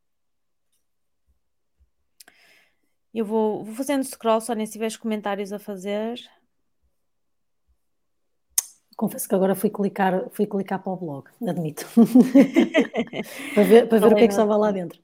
Eu 3.14 3.26
vou, 3.26 3.64
vou 3.64 3.74
fazendo 3.74 4.04
scroll, 4.04 4.40
só 4.40 4.54
nem 4.54 4.66
se 4.66 4.74
tiveres 4.74 4.96
comentários 4.96 5.52
a 5.52 5.58
fazer. 5.58 6.20
Confesso 8.96 9.28
que 9.28 9.36
agora 9.36 9.56
fui 9.56 9.70
clicar, 9.70 10.30
fui 10.32 10.46
clicar 10.46 10.82
para 10.82 10.94
o 10.94 10.98
blog, 10.98 11.28
admito. 11.48 11.86
para 13.54 13.64
ver, 13.64 13.88
para 13.88 14.00
ver 14.00 14.08
o 14.08 14.16
que 14.16 14.24
é 14.24 14.28
que 14.28 14.34
estava 14.34 14.56
lá 14.56 14.72
dentro. 14.72 15.00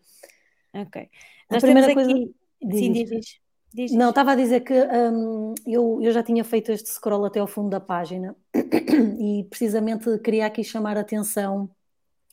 Ok. 0.74 1.10
A 1.50 1.54
Nós 1.54 1.64
primeira 1.64 1.94
coisa. 1.94 2.12
Aqui... 2.12 2.36
Diz, 2.62 2.80
Sim, 2.80 2.92
diz, 2.94 3.10
diz. 3.10 3.43
Diz. 3.74 3.92
Não, 3.92 4.10
estava 4.10 4.32
a 4.32 4.36
dizer 4.36 4.62
que 4.62 4.74
um, 4.74 5.54
eu, 5.66 6.00
eu 6.02 6.12
já 6.12 6.24
tinha 6.24 6.44
feito 6.44 6.72
este 6.72 6.90
scroll 6.90 7.26
até 7.26 7.40
ao 7.40 7.48
fundo 7.48 7.70
da 7.70 7.80
página 7.80 8.36
e 9.20 9.46
precisamente 9.50 10.18
queria 10.20 10.46
aqui 10.46 10.64
chamar 10.64 10.98
a 10.98 11.02
atenção 11.02 11.70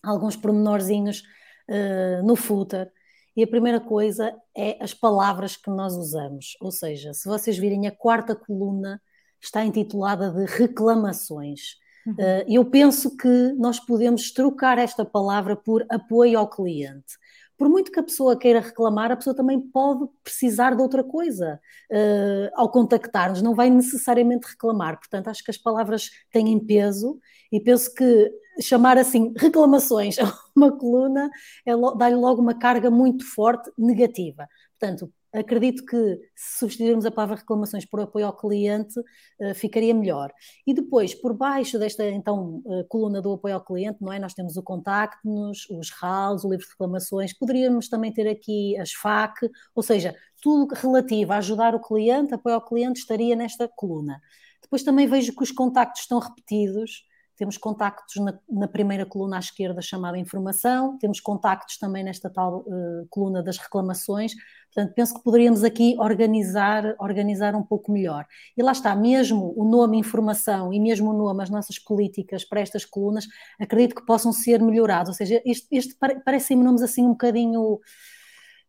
a 0.03 0.11
alguns 0.11 0.37
pormenorzinhos 0.37 1.23
uh, 1.69 2.27
no 2.27 2.37
footer 2.37 2.91
e 3.37 3.43
a 3.43 3.47
primeira 3.47 3.81
coisa 3.81 4.35
é 4.57 4.77
as 4.83 4.93
palavras 4.93 5.57
que 5.57 5.71
nós 5.71 5.95
usamos. 5.95 6.57
Ou 6.61 6.71
seja, 6.71 7.15
se 7.15 7.29
vocês 7.29 7.57
virem 7.57 7.87
a 7.87 7.91
quarta 7.91 8.35
coluna, 8.35 9.01
está 9.41 9.65
intitulada 9.65 10.31
de 10.31 10.45
reclamações. 10.45 11.77
Uhum. 12.07 12.15
Uh, 12.15 12.45
eu 12.49 12.65
penso 12.65 13.17
que 13.17 13.53
nós 13.59 13.79
podemos 13.79 14.33
trocar 14.33 14.79
esta 14.79 15.05
palavra 15.05 15.57
por 15.57 15.87
apoio 15.89 16.39
ao 16.39 16.49
cliente. 16.49 17.15
Por 17.61 17.69
muito 17.69 17.93
que 17.93 18.01
a 18.01 18.03
pessoa 18.03 18.39
queira 18.39 18.59
reclamar, 18.59 19.13
a 19.13 19.17
pessoa 19.17 19.37
também 19.37 19.61
pode 19.61 20.09
precisar 20.25 20.75
de 20.75 20.81
outra 20.81 21.05
coisa 21.05 21.61
uh, 21.93 22.51
ao 22.55 22.71
contactar-nos, 22.71 23.43
não 23.43 23.55
vai 23.55 23.69
necessariamente 23.69 24.49
reclamar. 24.49 24.97
Portanto, 24.99 25.29
acho 25.29 25.45
que 25.45 25.51
as 25.51 25.59
palavras 25.59 26.09
têm 26.33 26.59
peso 26.59 27.21
e 27.53 27.61
penso 27.61 27.93
que 27.95 28.33
chamar 28.63 28.97
assim 28.97 29.35
reclamações 29.37 30.17
a 30.19 30.33
uma 30.57 30.73
coluna 30.75 31.29
é, 31.67 31.73
dá-lhe 31.99 32.17
logo 32.17 32.41
uma 32.41 32.59
carga 32.59 32.91
muito 32.91 33.27
forte 33.27 33.71
negativa. 33.77 34.49
Portanto, 34.79 35.13
acredito 35.33 35.85
que 35.85 35.97
se 36.35 36.59
substituirmos 36.59 37.07
a 37.07 37.11
palavra 37.11 37.37
reclamações 37.37 37.85
por 37.85 38.01
apoio 38.01 38.27
ao 38.27 38.37
cliente, 38.37 38.99
uh, 38.99 39.55
ficaria 39.55 39.95
melhor. 39.95 40.33
E 40.67 40.75
depois, 40.75 41.15
por 41.15 41.35
baixo 41.35 41.79
desta 41.79 42.09
então 42.09 42.63
uh, 42.65 42.85
coluna 42.89 43.23
do 43.23 43.33
apoio 43.33 43.55
ao 43.55 43.65
cliente, 43.65 43.99
não 44.01 44.13
é? 44.13 44.19
Nós 44.19 44.35
temos 44.35 44.57
o 44.57 44.63
contacto-nos, 44.63 45.69
os 45.71 45.91
RALs, 45.91 46.45
o 46.45 46.51
livro 46.51 46.65
de 46.65 46.73
reclamações, 46.73 47.37
poderíamos 47.37 47.89
também 47.89 48.13
ter 48.13 48.29
aqui 48.29 48.79
as 48.79 48.93
FAC, 48.93 49.49
ou 49.75 49.83
seja, 49.83 50.15
tudo 50.43 50.75
relativo 50.75 51.33
a 51.33 51.37
ajudar 51.37 51.75
o 51.75 51.81
cliente, 51.81 52.35
apoio 52.35 52.57
ao 52.57 52.65
cliente, 52.65 53.01
estaria 53.01 53.37
nesta 53.37 53.69
coluna. 53.69 54.21
Depois 54.63 54.83
também 54.83 55.07
vejo 55.07 55.35
que 55.35 55.43
os 55.43 55.51
contactos 55.51 56.03
estão 56.03 56.19
repetidos, 56.19 57.05
temos 57.41 57.57
contactos 57.57 58.17
na, 58.17 58.39
na, 58.51 58.69
primeira 58.69 59.07
coluna 59.07 59.37
à 59.37 59.39
esquerda 59.39 59.81
chamada 59.81 60.19
informação, 60.19 60.99
temos 60.99 61.21
contactos 61.21 61.79
também 61.79 62.05
nesta 62.05 62.29
tal 62.29 62.59
uh, 62.59 63.07
coluna 63.09 63.43
das 63.43 63.57
reclamações, 63.57 64.35
portanto 64.75 64.95
penso 64.95 65.15
que 65.15 65.23
poderíamos 65.23 65.65
aqui 65.65 65.97
organizar, 65.99 66.95
organizar 66.99 67.55
um 67.55 67.63
pouco 67.63 67.91
melhor. 67.91 68.27
E 68.55 68.63
lá 68.63 68.73
está, 68.73 68.95
mesmo 68.95 69.55
o 69.57 69.65
nome 69.65 69.97
informação 69.97 70.71
e 70.71 70.79
mesmo 70.79 71.13
o 71.13 71.17
nome 71.17 71.43
as 71.43 71.49
nossas 71.49 71.79
políticas 71.79 72.45
para 72.45 72.61
estas 72.61 72.85
colunas, 72.85 73.27
acredito 73.59 73.95
que 73.95 74.05
possam 74.05 74.35
ser 74.35 74.61
melhorados, 74.61 75.09
ou 75.09 75.15
seja, 75.15 75.41
este, 75.47 75.67
este 75.75 75.97
parecem-me 76.23 76.63
nomes 76.63 76.83
assim 76.83 77.07
um 77.07 77.13
bocadinho 77.13 77.81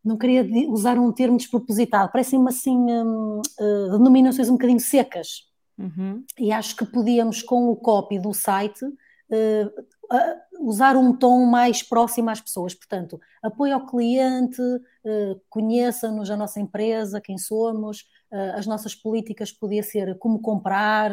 não 0.02 0.16
queria 0.16 0.46
usar 0.70 0.98
um 0.98 1.12
termo 1.12 1.36
despropositado, 1.36 2.10
parecem-me 2.10 2.48
assim 2.48 2.74
um, 2.74 3.42
uh, 3.60 3.98
denominações 3.98 4.48
um 4.48 4.54
bocadinho 4.54 4.80
secas, 4.80 5.51
Uhum. 5.78 6.24
E 6.38 6.52
acho 6.52 6.76
que 6.76 6.84
podíamos, 6.84 7.42
com 7.42 7.68
o 7.68 7.76
copy 7.76 8.18
do 8.18 8.32
site, 8.32 8.84
uh, 8.84 9.68
uh, 10.12 10.68
usar 10.68 10.96
um 10.96 11.16
tom 11.16 11.46
mais 11.46 11.82
próximo 11.82 12.30
às 12.30 12.40
pessoas. 12.40 12.74
Portanto, 12.74 13.20
apoio 13.42 13.74
ao 13.74 13.86
cliente, 13.86 14.60
uh, 14.60 15.40
conheça-nos 15.48 16.30
a 16.30 16.36
nossa 16.36 16.60
empresa, 16.60 17.20
quem 17.20 17.38
somos, 17.38 18.10
as 18.54 18.66
nossas 18.66 18.94
políticas 18.94 19.52
podia 19.52 19.82
ser 19.82 20.16
como 20.18 20.40
comprar, 20.40 21.12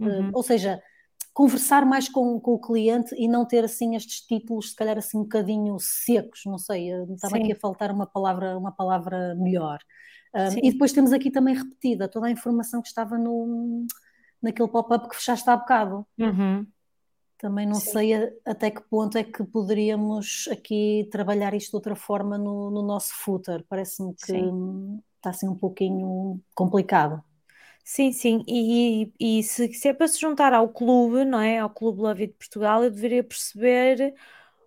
uhum. 0.00 0.32
ou 0.34 0.42
seja, 0.42 0.82
conversar 1.32 1.86
mais 1.86 2.08
com, 2.08 2.40
com, 2.40 2.54
o 2.54 2.58
cliente 2.58 3.14
e 3.16 3.28
não 3.28 3.44
ter 3.46 3.62
assim 3.62 3.94
estes 3.94 4.22
títulos, 4.22 4.70
se 4.70 4.74
calhar 4.74 4.98
assim 4.98 5.16
um 5.16 5.22
bocadinho 5.22 5.76
secos, 5.78 6.40
não 6.44 6.58
sei, 6.58 6.90
estava 7.12 7.36
Sim. 7.36 7.42
aqui 7.44 7.52
a 7.52 7.56
faltar 7.56 7.92
uma 7.92 8.04
palavra, 8.04 8.58
uma 8.58 8.72
palavra 8.72 9.36
melhor. 9.36 9.78
Um, 10.36 10.58
e 10.62 10.70
depois 10.70 10.92
temos 10.92 11.14
aqui 11.14 11.30
também 11.30 11.54
repetida 11.54 12.06
toda 12.06 12.26
a 12.26 12.30
informação 12.30 12.82
que 12.82 12.88
estava 12.88 13.16
no, 13.16 13.86
naquele 14.42 14.68
pop-up 14.68 15.08
que 15.08 15.16
fechaste 15.16 15.48
há 15.48 15.56
bocado. 15.56 16.06
Uhum. 16.18 16.66
Também 17.38 17.66
não 17.66 17.76
Sim. 17.76 17.90
sei 17.90 18.14
a, 18.14 18.30
até 18.44 18.70
que 18.70 18.82
ponto 18.82 19.16
é 19.16 19.24
que 19.24 19.42
poderíamos 19.44 20.46
aqui 20.52 21.08
trabalhar 21.10 21.54
isto 21.54 21.70
de 21.70 21.76
outra 21.76 21.96
forma 21.96 22.36
no, 22.36 22.70
no 22.70 22.82
nosso 22.82 23.14
footer. 23.14 23.64
Parece-me 23.66 24.14
que 24.14 24.26
sim. 24.26 25.00
está 25.16 25.30
assim 25.30 25.48
um 25.48 25.56
pouquinho 25.56 26.38
complicado. 26.54 27.22
Sim, 27.82 28.10
sim, 28.10 28.44
e, 28.48 29.12
e, 29.18 29.42
se, 29.44 29.72
se, 29.72 29.88
é 29.88 29.94
para 29.94 30.08
se 30.08 30.20
juntar 30.20 30.52
ao 30.52 30.68
clube, 30.68 31.24
não 31.24 31.40
é? 31.40 31.60
Ao 31.60 31.70
Clube 31.70 32.00
Love 32.00 32.26
de 32.26 32.32
Portugal, 32.32 32.82
eu 32.82 32.90
deveria 32.90 33.22
perceber 33.22 34.12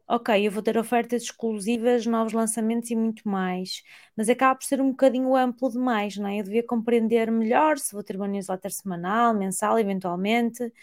ok, 0.10 0.48
eu 0.48 0.52
vou 0.52 0.64
ter 0.64 0.78
ofertas 0.78 1.24
exclusivas, 1.24 2.06
novos 2.06 2.34
lançamentos 2.34 2.90
e 2.92 2.96
muito 2.96 3.28
mais, 3.30 3.84
mas 4.18 4.28
acaba 4.30 4.56
por 4.58 4.66
ser 4.66 4.82
um 4.82 4.90
bocadinho 4.92 5.36
amplo 5.36 5.70
demais, 5.72 6.18
não 6.18 6.28
é? 6.28 6.40
Eu 6.40 6.44
devia 6.44 6.64
compreender 6.66 7.32
melhor 7.32 7.78
se 7.78 7.94
vou 7.94 8.04
ter 8.04 8.16
uma 8.16 8.28
newsletter 8.28 8.72
semanal, 8.72 9.34
mensal, 9.36 9.78
eventualmente. 9.80 10.74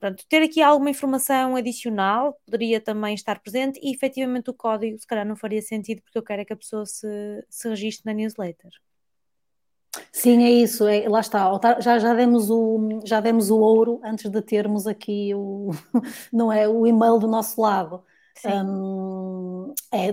Pronto, 0.00 0.24
ter 0.28 0.42
aqui 0.42 0.62
alguma 0.62 0.90
informação 0.90 1.56
adicional 1.56 2.34
poderia 2.44 2.80
também 2.80 3.14
estar 3.14 3.40
presente 3.40 3.80
e 3.82 3.92
efetivamente 3.94 4.50
o 4.50 4.54
código 4.54 4.98
se 4.98 5.06
calhar 5.06 5.26
não 5.26 5.36
faria 5.36 5.62
sentido 5.62 6.02
porque 6.02 6.18
eu 6.18 6.22
quero 6.22 6.42
é 6.42 6.44
que 6.44 6.52
a 6.52 6.56
pessoa 6.56 6.86
se, 6.86 7.06
se 7.50 7.68
registre 7.68 8.06
na 8.06 8.14
newsletter. 8.14 8.70
Sim, 10.12 10.44
é 10.44 10.50
isso, 10.50 10.86
é, 10.86 11.08
lá 11.08 11.20
está, 11.20 11.50
já, 11.80 11.98
já, 11.98 12.14
demos 12.14 12.50
o, 12.50 13.00
já 13.04 13.20
demos 13.20 13.50
o 13.50 13.58
ouro 13.58 14.00
antes 14.04 14.30
de 14.30 14.42
termos 14.42 14.86
aqui 14.86 15.34
o, 15.34 15.70
não 16.32 16.52
é, 16.52 16.68
o 16.68 16.86
e-mail 16.86 17.18
do 17.18 17.26
nosso 17.26 17.60
lado. 17.60 18.04
Um, 18.46 19.72
é, 19.92 20.10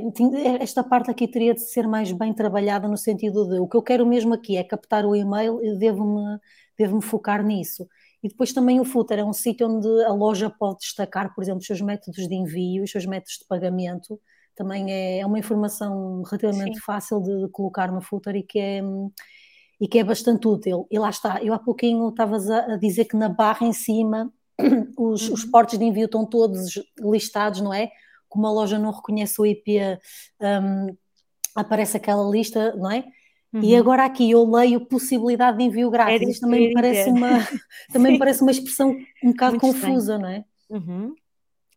esta 0.62 0.84
parte 0.84 1.12
aqui 1.12 1.27
teria 1.27 1.53
de 1.53 1.62
ser 1.62 1.88
mais 1.88 2.12
bem 2.12 2.34
trabalhada 2.34 2.88
no 2.88 2.98
sentido 2.98 3.48
de 3.48 3.60
o 3.60 3.67
que 3.67 3.77
eu 3.77 3.84
quero 3.84 4.05
mesmo 4.05 4.34
aqui 4.34 4.58
é 4.58 4.63
captar 4.63 5.05
o 5.05 5.15
e-mail 5.15 5.60
e 5.63 5.77
devo-me 5.77 6.39
devo 6.77 7.01
focar 7.01 7.44
nisso. 7.44 7.88
E 8.24 8.27
depois 8.27 8.51
também 8.51 8.79
o 8.79 8.86
footer 8.86 9.20
é 9.20 9.24
um 9.24 9.34
sítio 9.34 9.67
onde 9.67 9.88
a 10.05 10.12
loja 10.13 10.50
pode 10.50 10.79
destacar, 10.79 11.34
por 11.34 11.44
exemplo, 11.44 11.60
os 11.60 11.67
seus 11.67 11.82
métodos 11.82 12.27
de 12.27 12.36
envio, 12.36 12.84
os 12.84 12.91
seus 12.91 13.05
métodos 13.05 13.38
de 13.39 13.48
pagamento. 13.48 14.20
Também 14.55 14.91
é, 14.91 15.20
é 15.20 15.25
uma 15.25 15.38
informação 15.38 16.24
relativamente 16.24 16.75
Sim. 16.75 16.82
fácil 16.82 17.22
de 17.22 17.50
colocar 17.51 17.91
no 17.91 18.01
footer 18.01 18.36
e 18.36 18.44
que 18.44 18.60
é 18.60 18.82
e 19.79 19.88
que 19.88 20.00
é 20.00 20.03
bastante 20.03 20.48
útil. 20.48 20.88
E 20.89 20.98
lá 20.98 21.10
está, 21.10 21.44
eu 21.44 21.53
há 21.53 21.60
pouquinho 21.60 22.10
estavas 22.10 22.50
a 22.50 22.77
dizer 22.77 23.05
que 23.05 23.17
na 23.17 23.29
barra 23.29 23.67
em 23.67 23.74
cima 23.74 24.32
os, 24.98 25.27
uhum. 25.27 25.34
os 25.34 25.46
portos 25.46 25.77
de 25.77 25.86
envio 25.86 26.05
estão 26.05 26.25
todos 26.25 26.82
listados, 27.00 27.62
não 27.62 27.74
é? 27.74 27.89
Como 28.36 28.48
a 28.48 28.51
loja 28.51 28.77
não 28.77 28.92
reconhece 28.92 29.42
o 29.42 29.46
IP, 29.46 29.80
um, 30.42 30.96
aparece 31.56 31.96
aquela 31.96 32.30
lista, 32.30 32.75
não 32.75 32.92
é? 32.92 33.06
Uhum. 33.54 33.62
E 33.63 33.75
agora 33.77 34.04
aqui 34.04 34.30
eu 34.30 34.44
leio 34.44 34.86
possibilidade 34.86 35.58
de 35.58 35.63
envio 35.63 35.89
grátis. 35.89 36.22
É 36.22 36.32
Isto 36.32 36.42
também 36.42 36.68
me 36.68 36.74
parece 36.74 37.10
uma, 37.10 37.30
também 37.94 38.20
parece 38.20 38.42
uma 38.42 38.51
expressão 38.51 38.89
um 39.24 39.32
bocado 39.32 39.51
muito 39.51 39.62
confusa, 39.62 40.15
estranho. 40.15 40.20
não 40.22 40.30
é? 40.30 40.46
Uhum. 40.70 41.15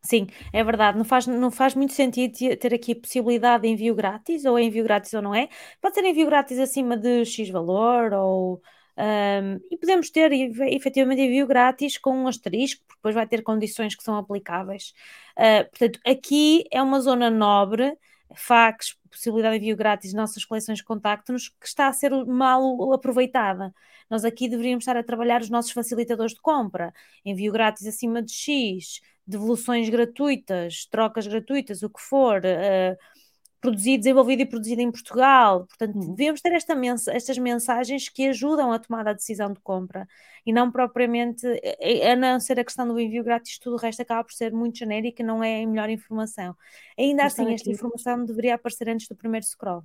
Sim, 0.01 0.27
é 0.53 0.63
verdade, 0.63 0.97
não 0.97 1.05
faz, 1.05 1.27
não 1.27 1.51
faz 1.51 1.75
muito 1.75 1.93
sentido 1.93 2.33
ter 2.57 2.73
aqui 2.73 2.95
possibilidade 2.95 3.63
de 3.63 3.69
envio 3.69 3.93
grátis, 3.95 4.45
ou 4.45 4.57
é 4.57 4.63
envio 4.63 4.83
grátis 4.83 5.13
ou 5.13 5.21
não 5.21 5.35
é. 5.35 5.49
Pode 5.81 5.95
ser 5.95 6.05
envio 6.05 6.25
grátis 6.25 6.57
acima 6.59 6.95
de 6.95 7.25
X 7.25 7.49
valor, 7.49 8.13
ou 8.13 8.61
um, 8.99 9.61
e 9.71 9.77
podemos 9.77 10.09
ter 10.09 10.29
efetivamente 10.33 11.21
envio 11.21 11.47
grátis 11.47 11.97
com 11.97 12.11
um 12.11 12.27
asterisco, 12.27 12.83
porque 12.85 12.97
depois 12.97 13.15
vai 13.15 13.25
ter 13.25 13.41
condições 13.43 13.95
que 13.95 14.03
são 14.03 14.17
aplicáveis. 14.17 14.93
Uh, 15.37 15.69
portanto, 15.69 15.99
aqui 16.05 16.65
é 16.69 16.81
uma 16.81 16.99
zona 16.99 17.29
nobre, 17.29 17.97
fax, 18.35 18.97
possibilidade 19.09 19.59
de 19.59 19.65
envio 19.65 19.77
grátis, 19.77 20.13
nossas 20.13 20.43
coleções 20.43 20.81
contactos, 20.81 21.47
que 21.47 21.65
está 21.65 21.87
a 21.87 21.93
ser 21.93 22.11
mal 22.25 22.91
aproveitada. 22.91 23.73
Nós 24.09 24.25
aqui 24.25 24.49
deveríamos 24.49 24.83
estar 24.83 24.97
a 24.97 25.03
trabalhar 25.03 25.41
os 25.41 25.49
nossos 25.49 25.71
facilitadores 25.71 26.33
de 26.33 26.41
compra, 26.41 26.93
envio 27.23 27.53
grátis 27.53 27.87
acima 27.87 28.21
de 28.21 28.33
X, 28.33 28.99
devoluções 29.25 29.87
gratuitas, 29.87 30.85
trocas 30.91 31.25
gratuitas, 31.25 31.83
o 31.83 31.89
que 31.89 32.01
for, 32.01 32.41
uh, 32.41 32.97
produzido, 33.61 33.97
desenvolvido 33.97 34.41
e 34.41 34.45
produzido 34.45 34.81
em 34.81 34.91
Portugal. 34.91 35.65
Portanto, 35.65 35.95
uhum. 35.95 36.13
devemos 36.13 36.41
ter 36.41 36.53
esta 36.53 36.75
mens 36.75 37.07
estas 37.07 37.37
mensagens 37.37 38.09
que 38.09 38.27
ajudam 38.27 38.71
a 38.71 38.79
tomar 38.79 39.07
a 39.07 39.13
decisão 39.13 39.51
de 39.51 39.59
compra 39.59 40.07
e 40.45 40.53
não 40.53 40.71
propriamente, 40.71 41.45
a 42.09 42.15
não 42.15 42.39
ser 42.39 42.59
a 42.59 42.63
questão 42.63 42.87
do 42.87 42.99
envio 42.99 43.23
grátis, 43.23 43.59
tudo 43.59 43.75
o 43.75 43.79
resto 43.79 44.01
acaba 44.01 44.23
por 44.23 44.33
ser 44.33 44.51
muito 44.51 44.77
genérico 44.77 45.21
e 45.21 45.25
não 45.25 45.43
é 45.43 45.63
a 45.63 45.67
melhor 45.67 45.89
informação. 45.89 46.55
Ainda 46.97 47.25
assim, 47.25 47.53
esta 47.53 47.69
informação 47.69 48.25
deveria 48.25 48.55
aparecer 48.55 48.89
antes 48.89 49.07
do 49.07 49.15
primeiro 49.15 49.45
scroll. 49.45 49.83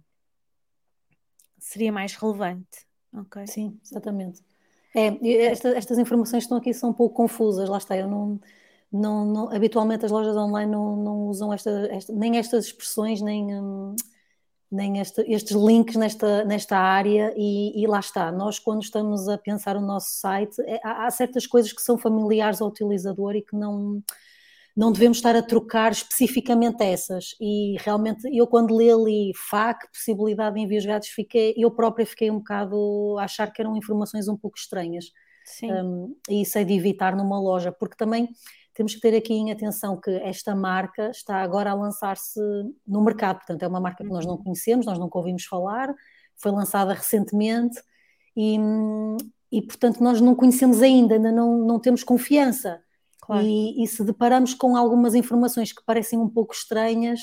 Seria 1.59 1.93
mais 1.93 2.15
relevante. 2.15 2.87
Okay. 3.13 3.47
Sim, 3.47 3.79
exatamente. 3.85 4.43
É, 4.95 5.47
esta, 5.47 5.71
estas 5.71 5.99
informações 5.99 6.43
que 6.43 6.47
estão 6.47 6.59
aqui 6.59 6.73
são 6.73 6.91
um 6.91 6.95
pouco 6.95 7.17
confusas, 7.17 7.69
lá 7.69 7.79
está, 7.79 7.97
eu 7.97 8.07
não 8.07 8.41
não, 8.95 9.25
não, 9.25 9.53
habitualmente 9.53 10.05
as 10.05 10.13
lojas 10.13 10.37
online 10.37 10.71
não, 10.71 10.95
não 10.95 11.27
usam 11.27 11.53
esta, 11.53 11.71
esta, 11.91 12.13
nem 12.13 12.39
estas 12.39 12.67
expressões, 12.67 13.21
nem, 13.21 13.53
hum, 13.53 13.97
nem 14.71 15.01
esta, 15.01 15.25
estes 15.27 15.57
links 15.57 15.97
nesta, 15.97 16.45
nesta 16.45 16.79
área, 16.79 17.35
e, 17.37 17.83
e, 17.83 17.87
lá 17.89 17.99
está. 17.99 18.31
Nós, 18.31 18.61
quando 18.61 18.83
estamos 18.83 19.29
a 19.29 19.37
pensar 19.37 19.77
o 19.77 19.81
nosso 19.81 20.11
site, 20.13 20.61
é, 20.63 20.81
há, 20.85 21.07
há, 21.07 21.11
certas 21.11 21.45
coisas 21.45 21.73
que 21.73 21.83
são 21.83 21.99
familiares 21.99 22.61
ao 22.61 22.69
utilizador 22.69 23.35
e 23.35 23.43
que 23.43 23.57
não, 23.57 24.01
não 24.77 24.93
devemos 24.93 25.19
estar 25.19 25.35
a 25.35 25.43
trocar 25.43 25.91
especificamente 25.91 26.81
essas. 26.85 27.35
E 27.41 27.77
realmente, 27.81 28.29
eu 28.33 28.47
quando 28.47 28.79
li 28.79 28.89
ali 28.89 29.33
FAC, 29.51 29.89
possibilidade 29.93 30.55
de 30.55 30.61
envios 30.61 30.87
grátis, 30.87 31.09
fiquei, 31.09 31.53
eu 31.57 31.73
própria 31.73 32.07
fiquei 32.07 32.31
um 32.31 32.39
bocado 32.39 33.17
a 33.19 33.25
achar 33.25 33.53
que 33.53 33.61
eram 33.61 33.77
informações 33.77 34.29
um 34.29 34.37
pouco 34.37 34.57
estranhas. 34.57 35.07
Sim. 35.45 35.73
Um, 35.73 36.17
e 36.31 36.43
isso 36.43 36.57
é 36.59 36.65
de 36.65 36.73
evitar 36.73 37.15
numa 37.15 37.39
loja, 37.39 37.71
porque 37.71 37.97
também 37.97 38.29
temos 38.75 38.95
que 38.95 39.01
ter 39.01 39.17
aqui 39.17 39.33
em 39.33 39.53
atenção 39.53 39.97
que 39.99 40.11
esta 40.11 40.55
marca 40.55 41.11
está 41.11 41.37
agora 41.43 41.71
a 41.71 41.75
lançar-se 41.75 42.41
no 42.87 43.03
mercado, 43.03 43.37
portanto, 43.37 43.63
é 43.63 43.69
uma 43.69 43.81
marca 43.81 44.03
que 44.03 44.11
nós 44.11 44.27
não 44.27 44.35
uhum. 44.35 44.43
conhecemos, 44.43 44.85
nós 44.85 44.99
nunca 44.99 45.17
ouvimos 45.17 45.45
falar, 45.45 45.95
foi 46.37 46.51
lançada 46.51 46.93
recentemente 46.93 47.81
e, 48.37 48.59
e 49.53 49.63
portanto, 49.63 50.03
nós 50.03 50.21
não 50.21 50.35
conhecemos 50.35 50.83
ainda, 50.83 51.15
ainda 51.15 51.31
não, 51.31 51.59
não 51.59 51.79
temos 51.79 52.03
confiança. 52.03 52.83
Claro. 53.21 53.47
E, 53.47 53.83
e, 53.83 53.87
se 53.87 54.05
deparamos 54.05 54.53
com 54.53 54.77
algumas 54.77 55.15
informações 55.15 55.73
que 55.73 55.83
parecem 55.87 56.19
um 56.19 56.29
pouco 56.29 56.53
estranhas, 56.53 57.21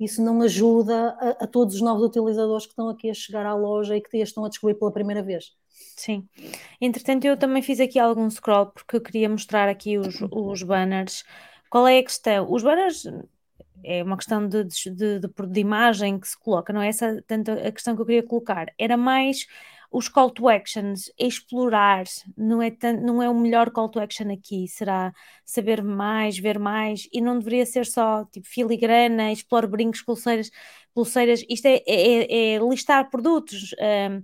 isso 0.00 0.22
não 0.22 0.40
ajuda 0.40 1.16
a, 1.20 1.44
a 1.44 1.46
todos 1.46 1.74
os 1.74 1.82
novos 1.82 2.02
utilizadores 2.02 2.64
que 2.64 2.72
estão 2.72 2.88
aqui 2.88 3.10
a 3.10 3.14
chegar 3.14 3.44
à 3.44 3.54
loja 3.54 3.96
e 3.96 4.00
que 4.00 4.16
estão 4.16 4.44
a 4.44 4.48
descobrir 4.48 4.76
pela 4.76 4.90
primeira 4.90 5.22
vez. 5.22 5.52
Sim. 5.72 6.28
Entretanto, 6.80 7.24
eu 7.24 7.36
também 7.36 7.62
fiz 7.62 7.80
aqui 7.80 7.98
algum 7.98 8.28
scroll 8.28 8.66
porque 8.66 8.96
eu 8.96 9.00
queria 9.00 9.28
mostrar 9.28 9.68
aqui 9.68 9.98
os, 9.98 10.20
os 10.30 10.62
banners. 10.62 11.24
Qual 11.70 11.86
é 11.86 11.98
a 11.98 12.02
questão? 12.02 12.50
Os 12.50 12.62
banners 12.62 13.04
é 13.84 14.02
uma 14.02 14.16
questão 14.16 14.46
de, 14.46 14.64
de, 14.64 14.90
de, 14.90 15.20
de 15.20 15.60
imagem 15.60 16.18
que 16.18 16.28
se 16.28 16.38
coloca, 16.38 16.72
não 16.72 16.82
é 16.82 16.88
essa 16.88 17.22
tanto 17.26 17.50
a 17.50 17.72
questão 17.72 17.94
que 17.94 18.02
eu 18.02 18.06
queria 18.06 18.22
colocar. 18.22 18.66
Era 18.78 18.96
mais 18.96 19.46
os 19.90 20.08
call 20.08 20.30
to 20.30 20.48
actions, 20.48 21.10
explorar, 21.18 22.04
não 22.36 22.62
é, 22.62 22.70
tanto, 22.70 23.02
não 23.02 23.22
é 23.22 23.28
o 23.28 23.34
melhor 23.34 23.70
call 23.70 23.90
to 23.90 24.00
action 24.00 24.32
aqui, 24.32 24.66
será 24.66 25.12
saber 25.44 25.82
mais, 25.84 26.38
ver 26.38 26.58
mais, 26.58 27.06
e 27.12 27.20
não 27.20 27.38
deveria 27.38 27.66
ser 27.66 27.84
só 27.84 28.24
tipo 28.24 28.46
filigrana, 28.48 29.30
explore 29.30 29.66
brincos, 29.66 30.00
pulseiras, 30.02 30.50
pulseiras, 30.94 31.44
isto 31.48 31.66
é, 31.66 31.82
é, 31.86 32.54
é 32.54 32.58
listar 32.58 33.10
produtos. 33.10 33.74
Um, 34.10 34.22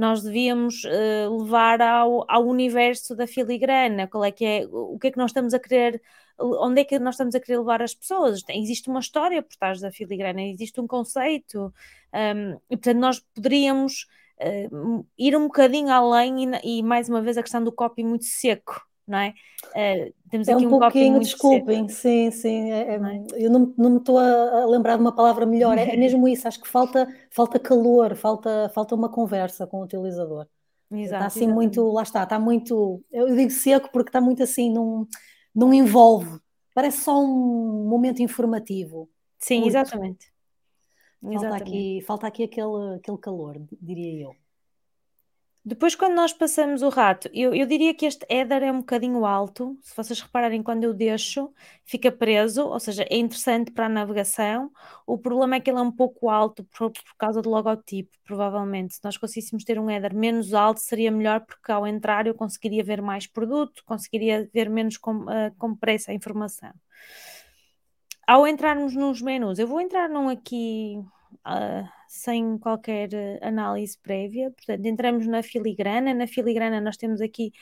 nós 0.00 0.22
devíamos 0.22 0.82
uh, 0.84 1.42
levar 1.42 1.82
ao, 1.82 2.24
ao 2.26 2.46
universo 2.46 3.14
da 3.14 3.26
filigrana, 3.26 4.08
qual 4.08 4.24
é 4.24 4.32
que 4.32 4.44
é, 4.44 4.66
o 4.66 4.98
que 4.98 5.08
é 5.08 5.10
que 5.10 5.18
nós 5.18 5.30
estamos 5.30 5.52
a 5.52 5.58
querer, 5.58 6.00
onde 6.38 6.80
é 6.80 6.84
que 6.84 6.98
nós 6.98 7.14
estamos 7.16 7.34
a 7.34 7.40
querer 7.40 7.58
levar 7.58 7.82
as 7.82 7.94
pessoas? 7.94 8.42
Existe 8.48 8.88
uma 8.88 9.00
história 9.00 9.42
por 9.42 9.54
trás 9.56 9.78
da 9.78 9.92
filigrana, 9.92 10.40
existe 10.42 10.80
um 10.80 10.86
conceito, 10.86 11.72
um, 12.14 12.52
e 12.70 12.76
portanto 12.76 12.98
nós 12.98 13.20
poderíamos 13.34 14.06
uh, 14.40 15.06
ir 15.18 15.36
um 15.36 15.42
bocadinho 15.42 15.90
além 15.90 16.44
e, 16.44 16.78
e, 16.78 16.82
mais 16.82 17.10
uma 17.10 17.20
vez 17.20 17.36
a 17.36 17.42
questão 17.42 17.62
do 17.62 17.70
copy 17.70 18.02
muito 18.02 18.24
seco, 18.24 18.80
não 19.10 19.18
é? 19.18 19.34
Uh, 19.66 20.14
temos 20.30 20.46
é 20.46 20.52
aqui 20.52 20.64
um, 20.64 20.76
um 20.76 20.78
pouquinho, 20.78 21.18
desculpem, 21.18 21.88
seco. 21.88 22.00
sim, 22.00 22.30
sim. 22.30 22.70
É, 22.70 22.94
é, 22.94 22.98
não 22.98 23.08
é? 23.08 23.24
Eu 23.34 23.50
não, 23.50 23.74
não 23.76 23.90
me 23.90 23.96
estou 23.96 24.18
a, 24.18 24.64
lembrar 24.66 24.94
de 24.94 25.02
uma 25.02 25.12
palavra 25.12 25.44
melhor, 25.44 25.76
é, 25.76 25.92
é, 25.92 25.96
mesmo 25.98 26.28
isso, 26.28 26.46
acho 26.46 26.60
que 26.60 26.68
falta, 26.68 27.08
falta 27.28 27.58
calor, 27.58 28.14
falta, 28.14 28.70
falta 28.72 28.94
uma 28.94 29.08
conversa 29.08 29.66
com 29.66 29.80
o 29.80 29.82
utilizador. 29.82 30.46
Exato, 30.92 31.02
está 31.02 31.26
assim 31.26 31.40
exatamente. 31.40 31.54
muito, 31.54 31.92
lá 31.92 32.02
está, 32.02 32.22
está 32.22 32.38
muito, 32.38 33.02
eu 33.10 33.34
digo 33.34 33.50
seco 33.50 33.90
porque 33.92 34.08
está 34.08 34.20
muito 34.20 34.42
assim, 34.42 34.72
não, 34.72 35.06
não 35.54 35.74
envolve, 35.74 36.40
parece 36.72 36.98
só 36.98 37.20
um 37.20 37.88
momento 37.88 38.22
informativo. 38.22 39.08
Sim, 39.38 39.66
exatamente. 39.66 40.32
Falta 41.20 41.56
aqui, 41.56 42.00
falta 42.06 42.26
aqui 42.26 42.44
aquele, 42.44 42.96
aquele 42.96 43.18
calor, 43.18 43.60
diria 43.80 44.22
eu. 44.22 44.36
Depois, 45.70 45.94
quando 45.94 46.16
nós 46.16 46.32
passamos 46.32 46.82
o 46.82 46.88
rato, 46.88 47.30
eu, 47.32 47.54
eu 47.54 47.64
diria 47.64 47.94
que 47.94 48.04
este 48.04 48.26
header 48.28 48.60
é 48.60 48.72
um 48.72 48.80
bocadinho 48.80 49.24
alto. 49.24 49.78
Se 49.82 49.96
vocês 49.96 50.20
repararem, 50.20 50.64
quando 50.64 50.82
eu 50.82 50.92
deixo, 50.92 51.54
fica 51.84 52.10
preso, 52.10 52.66
ou 52.66 52.80
seja, 52.80 53.04
é 53.08 53.16
interessante 53.16 53.70
para 53.70 53.86
a 53.86 53.88
navegação. 53.88 54.72
O 55.06 55.16
problema 55.16 55.54
é 55.54 55.60
que 55.60 55.70
ele 55.70 55.78
é 55.78 55.82
um 55.82 55.92
pouco 55.92 56.28
alto 56.28 56.64
por, 56.76 56.90
por 56.90 57.16
causa 57.16 57.40
do 57.40 57.48
logotipo, 57.48 58.10
provavelmente. 58.24 58.96
Se 58.96 59.00
nós 59.04 59.16
conseguíssemos 59.16 59.62
ter 59.62 59.78
um 59.78 59.88
header 59.88 60.12
menos 60.12 60.54
alto, 60.54 60.80
seria 60.80 61.12
melhor, 61.12 61.38
porque 61.38 61.70
ao 61.70 61.86
entrar 61.86 62.26
eu 62.26 62.34
conseguiria 62.34 62.82
ver 62.82 63.00
mais 63.00 63.28
produto, 63.28 63.84
conseguiria 63.86 64.50
ver 64.52 64.68
menos 64.68 64.96
com, 64.96 65.18
uh, 65.18 65.54
com 65.56 65.72
pressa 65.76 66.10
a 66.10 66.14
informação. 66.14 66.72
Ao 68.26 68.44
entrarmos 68.44 68.92
nos 68.96 69.22
menus, 69.22 69.60
eu 69.60 69.68
vou 69.68 69.80
entrar 69.80 70.08
num 70.08 70.28
aqui. 70.28 71.00
Uh, 71.46 71.88
sem 72.08 72.58
qualquer 72.58 73.14
eh, 73.14 73.38
análise 73.40 73.96
prévia. 73.98 74.50
Portanto, 74.50 74.84
entramos 74.84 75.26
na 75.26 75.42
filigrana. 75.42 76.12
Na 76.12 76.26
filigrana, 76.26 76.80
nós 76.80 76.96
temos 76.96 77.20
aqui 77.20 77.52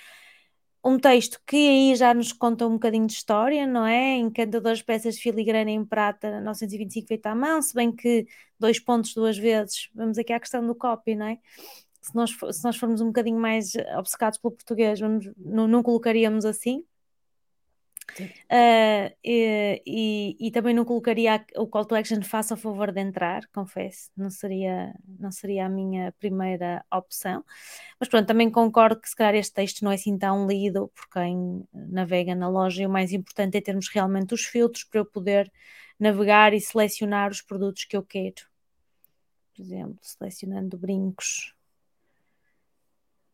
um 0.85 0.99
texto 0.99 1.41
que 1.47 1.57
aí 1.57 1.97
já 1.97 2.15
nos 2.15 2.33
conta 2.33 2.67
um 2.67 2.73
bocadinho 2.73 3.07
de 3.07 3.13
história, 3.13 3.67
não 3.67 3.85
é? 3.87 4.17
Encantadoras 4.17 4.81
peças 4.83 5.17
de 5.17 5.23
filigrana 5.23 5.71
em 5.71 5.85
prata 5.85 6.41
925 6.41 7.09
feita 7.09 7.31
à 7.31 7.35
mão, 7.35 7.61
se 7.61 7.75
bem 7.75 7.93
que 7.95 8.27
dois 8.59 8.79
pontos 8.81 9.13
duas 9.15 9.37
vezes, 9.37 9.91
vamos 9.95 10.19
aqui 10.19 10.33
à 10.33 10.41
questão 10.41 10.67
do 10.67 10.75
copy, 10.75 11.15
não 11.15 11.27
é? 11.27 11.39
Se 12.01 12.15
nós, 12.15 12.31
se 12.31 12.65
nós 12.65 12.77
formos 12.77 13.01
um 13.01 13.09
bocadinho 13.09 13.39
mais 13.39 13.73
obcecados 13.99 14.39
pelo 14.39 14.53
português, 14.55 15.01
vamos, 15.01 15.31
não, 15.37 15.69
não 15.69 15.83
colocaríamos 15.83 16.45
assim. 16.45 16.85
Uh, 18.21 19.15
e, 19.23 19.83
e, 19.87 20.37
e, 20.41 20.51
também 20.51 20.75
não 20.75 20.85
colocaria 20.85 21.45
o 21.57 21.67
call 21.67 21.85
to 21.85 21.95
action 21.95 22.23
faça 22.23 22.55
o 22.55 22.57
favor 22.57 22.91
de 22.91 23.01
entrar, 23.01 23.47
confesso, 23.53 24.11
não 24.17 24.31
seria, 24.31 24.95
não 25.19 25.31
seria 25.31 25.67
a 25.67 25.69
minha 25.69 26.13
primeira 26.19 26.85
opção. 26.93 27.45
Mas 28.01 28.09
pronto, 28.09 28.27
também 28.27 28.51
concordo 28.51 29.01
que 29.01 29.09
se 29.09 29.15
calhar 29.17 29.35
este 29.35 29.55
texto 29.55 29.85
não 29.85 29.93
é 29.93 29.95
assim 29.95 30.17
tão 30.17 30.47
lido 30.47 30.89
por 30.95 31.09
quem 31.11 31.65
navega 31.73 32.35
na 32.35 32.49
loja 32.49 32.83
e 32.83 32.87
o 32.87 32.91
mais 32.91 33.13
importante 33.13 33.57
é 33.59 33.61
termos 33.61 33.89
realmente 33.89 34.35
os 34.35 34.45
filtros 34.45 34.85
para 34.85 35.01
eu 35.01 35.07
poder 35.07 35.53
navegar 35.99 36.55
e 36.55 36.61
selecionar 36.61 37.31
os 37.31 37.43
produtos 37.43 37.85
que 37.85 37.97
eu 37.97 38.03
quero. 38.03 38.47
Por 39.55 39.63
exemplo, 39.63 39.99
selecionando 40.01 40.79
brincos. 40.79 41.55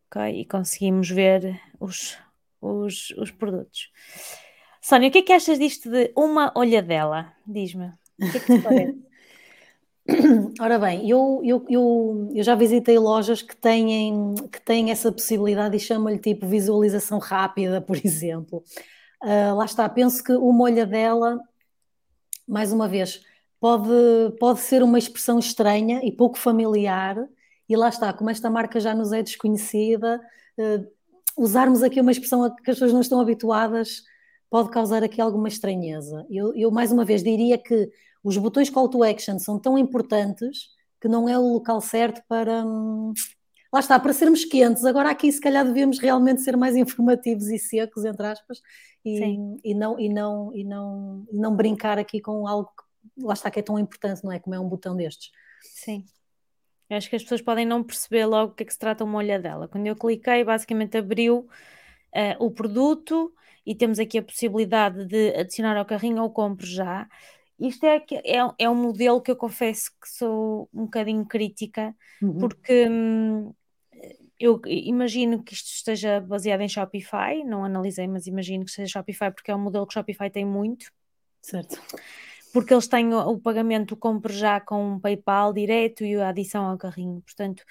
Ok, 0.07 0.41
e 0.41 0.45
conseguimos 0.47 1.11
ver 1.11 1.61
os, 1.79 2.17
os, 2.61 3.11
os 3.19 3.31
produtos. 3.31 3.91
Sónia, 4.85 5.09
o 5.09 5.11
que 5.11 5.21
é 5.21 5.23
que 5.23 5.33
achas 5.33 5.59
disto 5.59 5.89
de 5.89 6.13
uma 6.15 6.53
olhadela? 6.55 7.33
Diz-me. 7.47 7.87
O 8.21 8.31
que 8.31 8.37
é 8.37 8.41
que 8.41 8.59
parece? 8.61 9.03
Ora 10.61 10.79
bem, 10.79 11.09
eu, 11.09 11.41
eu, 11.43 11.65
eu, 11.71 12.31
eu, 12.35 12.45
já 12.45 12.55
visitei 12.55 12.99
lojas 12.99 13.41
que 13.41 13.57
têm, 13.57 14.35
que 14.53 14.61
têm 14.61 14.91
essa 14.91 15.11
possibilidade 15.11 15.75
e 15.75 15.81
chamam-lhe 15.81 16.19
tipo 16.19 16.47
visualização 16.47 17.19
rápida, 17.19 17.81
por 17.81 17.97
exemplo. 17.97 18.63
Uh, 19.23 19.55
lá 19.55 19.65
está, 19.65 19.89
penso 19.89 20.23
que 20.23 20.33
uma 20.33 20.65
olhadela, 20.65 21.41
mais 22.47 22.71
uma 22.71 22.87
vez, 22.87 23.23
pode, 23.59 23.89
pode 24.39 24.61
ser 24.61 24.83
uma 24.83 24.99
expressão 24.99 25.39
estranha 25.39 26.03
e 26.05 26.13
pouco 26.13 26.37
familiar, 26.37 27.17
e 27.67 27.75
lá 27.75 27.89
está, 27.89 28.13
como 28.13 28.29
esta 28.29 28.51
marca 28.51 28.79
já 28.79 28.95
nos 28.95 29.15
é 29.15 29.23
desconhecida, 29.23 30.21
uh, 30.59 30.87
usarmos 31.39 31.83
aqui 31.83 32.03
uma 32.03 32.13
expressão 32.13 32.45
a 32.45 32.51
que 32.55 32.71
as 32.71 32.77
pessoas 32.77 32.93
não 32.93 33.01
estão 33.01 33.19
habituadas 33.19 34.13
pode 34.55 34.71
causar 34.71 35.03
aqui 35.03 35.21
alguma 35.21 35.49
estranheza. 35.49 36.25
Eu, 36.31 36.55
eu, 36.55 36.71
mais 36.71 36.93
uma 36.93 37.05
vez, 37.05 37.25
diria 37.25 37.59
que 37.59 37.91
os 38.23 38.37
botões 38.37 38.71
call 38.71 38.89
to 38.89 39.03
action 39.03 39.37
são 39.37 39.59
tão 39.59 39.77
importantes 39.77 40.69
que 41.01 41.09
não 41.09 41.29
é 41.29 41.37
o 41.37 41.55
local 41.55 41.81
certo 41.81 42.23
para. 42.29 42.65
Hum, 42.65 43.13
lá 43.73 43.81
está, 43.81 43.99
para 43.99 44.13
sermos 44.13 44.45
quentes. 44.45 44.85
Agora, 44.85 45.11
aqui, 45.11 45.33
se 45.33 45.41
calhar, 45.41 45.65
devemos 45.65 45.99
realmente 45.99 46.41
ser 46.41 46.57
mais 46.57 46.77
informativos 46.77 47.49
e 47.49 47.59
secos, 47.59 48.05
entre 48.05 48.29
aspas, 48.29 48.61
e, 49.05 49.19
e, 49.65 49.75
não, 49.75 49.99
e, 49.99 50.09
não, 50.09 50.55
e, 50.55 50.63
não, 50.63 51.27
e 51.33 51.37
não 51.37 51.57
brincar 51.57 51.99
aqui 51.99 52.21
com 52.21 52.47
algo 52.47 52.71
que, 52.79 53.25
lá 53.25 53.35
está, 53.35 53.51
que 53.51 53.59
é 53.59 53.63
tão 53.63 53.77
importante, 53.77 54.23
não 54.23 54.31
é? 54.31 54.39
Como 54.39 54.55
é 54.55 54.61
um 54.61 54.69
botão 54.69 54.95
destes. 54.95 55.33
Sim. 55.63 56.05
Eu 56.89 56.97
acho 56.97 57.11
que 57.11 57.17
as 57.17 57.25
pessoas 57.25 57.43
podem 57.43 57.67
não 57.67 57.83
perceber 57.83 58.25
logo 58.25 58.53
o 58.53 58.55
que 58.55 58.63
é 58.63 58.67
que 58.67 58.73
se 58.73 58.79
trata 58.79 59.03
uma 59.03 59.19
olhadela. 59.19 59.67
Quando 59.67 59.89
eu 59.89 59.97
cliquei, 59.97 60.45
basicamente 60.45 60.97
abriu 60.97 61.39
uh, 62.15 62.45
o 62.45 62.53
produto 62.53 63.35
e 63.67 63.75
temos 63.75 63.99
aqui 63.99 64.19
a 64.19 64.23
possibilidade 64.23 65.07
de 65.07 65.35
adicionar 65.37 65.77
ao 65.77 65.85
carrinho 65.85 66.23
ou 66.23 66.31
compro 66.31 66.67
já. 66.67 67.09
Isto 67.59 67.87
é, 67.87 68.05
é, 68.25 68.39
é 68.59 68.71
um 68.71 68.75
modelo 68.75 69.23
que 69.23 69.31
eu 69.31 69.37
confesso 69.37 69.91
que 70.01 70.09
sou 70.09 70.69
um 70.73 70.85
bocadinho 70.85 71.25
crítica, 71.25 71.95
uhum. 72.21 72.39
porque 72.39 72.89
hum, 72.89 73.55
eu 74.39 74.61
imagino 74.67 75.43
que 75.43 75.55
isto 75.55 75.69
esteja 75.69 76.21
baseado 76.21 76.61
em 76.61 76.69
Shopify, 76.69 77.45
não 77.45 77.65
analisei, 77.65 78.09
mas 78.09 78.27
imagino 78.27 78.65
que 78.65 78.71
seja 78.71 78.93
Shopify, 78.99 79.31
porque 79.31 79.51
é 79.51 79.57
um 79.57 79.61
modelo 79.61 79.87
que 79.87 79.95
Shopify 79.95 80.29
tem 80.29 80.45
muito. 80.45 80.91
Certo. 81.41 81.81
Porque 82.53 82.73
eles 82.73 82.89
têm 82.89 83.13
o, 83.15 83.19
o 83.19 83.41
pagamento, 83.41 83.97
compro 83.97 84.33
já 84.33 84.61
com 84.61 84.99
PayPal 85.01 85.53
direto 85.53 86.05
e 86.05 86.17
a 86.17 86.29
adição 86.29 86.65
ao 86.65 86.79
carrinho. 86.79 87.21
Portanto, 87.21 87.65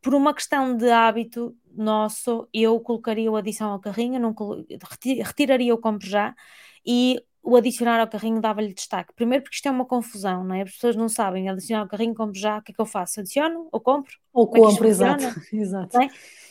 por 0.00 0.14
uma 0.14 0.34
questão 0.34 0.76
de 0.76 0.90
hábito 0.90 1.56
nosso, 1.74 2.48
eu 2.52 2.78
colocaria 2.80 3.30
o 3.30 3.36
adição 3.36 3.70
ao 3.70 3.80
carrinho, 3.80 4.20
não 4.20 4.34
retiraria 5.24 5.74
o 5.74 5.78
compro 5.78 6.06
já 6.06 6.34
e 6.84 7.22
o 7.42 7.56
adicionar 7.56 8.00
ao 8.00 8.08
carrinho 8.08 8.40
dava-lhe 8.40 8.72
destaque. 8.72 9.12
Primeiro 9.14 9.42
porque 9.42 9.56
isto 9.56 9.66
é 9.66 9.70
uma 9.70 9.84
confusão, 9.84 10.44
não 10.44 10.54
é? 10.54 10.62
As 10.62 10.72
pessoas 10.72 10.94
não 10.94 11.08
sabem 11.08 11.48
adicionar 11.48 11.82
ao 11.82 11.88
carrinho, 11.88 12.14
compro 12.14 12.38
já, 12.38 12.58
o 12.58 12.62
que 12.62 12.72
é 12.72 12.74
que 12.74 12.80
eu 12.80 12.86
faço? 12.86 13.20
Adiciono 13.20 13.68
ou 13.72 13.80
compro? 13.80 14.12
Ou 14.32 14.46
Como 14.46 14.64
é 14.64 14.68
compro, 14.68 14.86
é 14.86 14.90
exato. 14.90 15.24
exato. 15.52 16.00
É? 16.00 16.08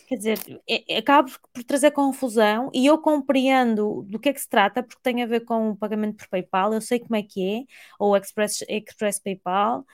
Quer 0.08 0.18
dizer, 0.18 0.62
é, 0.68 0.96
é, 0.96 0.98
acabo 0.98 1.32
por 1.54 1.64
trazer 1.64 1.92
confusão 1.92 2.70
e 2.74 2.86
eu 2.86 2.98
compreendo 2.98 4.04
do 4.10 4.20
que 4.20 4.28
é 4.28 4.34
que 4.34 4.42
se 4.42 4.50
trata, 4.50 4.84
porque 4.84 5.02
tem 5.02 5.24
a 5.24 5.26
ver 5.26 5.46
com 5.46 5.70
o 5.70 5.76
pagamento 5.78 6.18
por 6.18 6.28
PayPal, 6.28 6.74
eu 6.74 6.82
sei 6.82 7.00
como 7.00 7.16
é 7.16 7.24
que 7.24 7.42
é, 7.42 7.64
ou 7.98 8.18
Express, 8.18 8.66
Express 8.68 9.22
PayPal, 9.22 9.86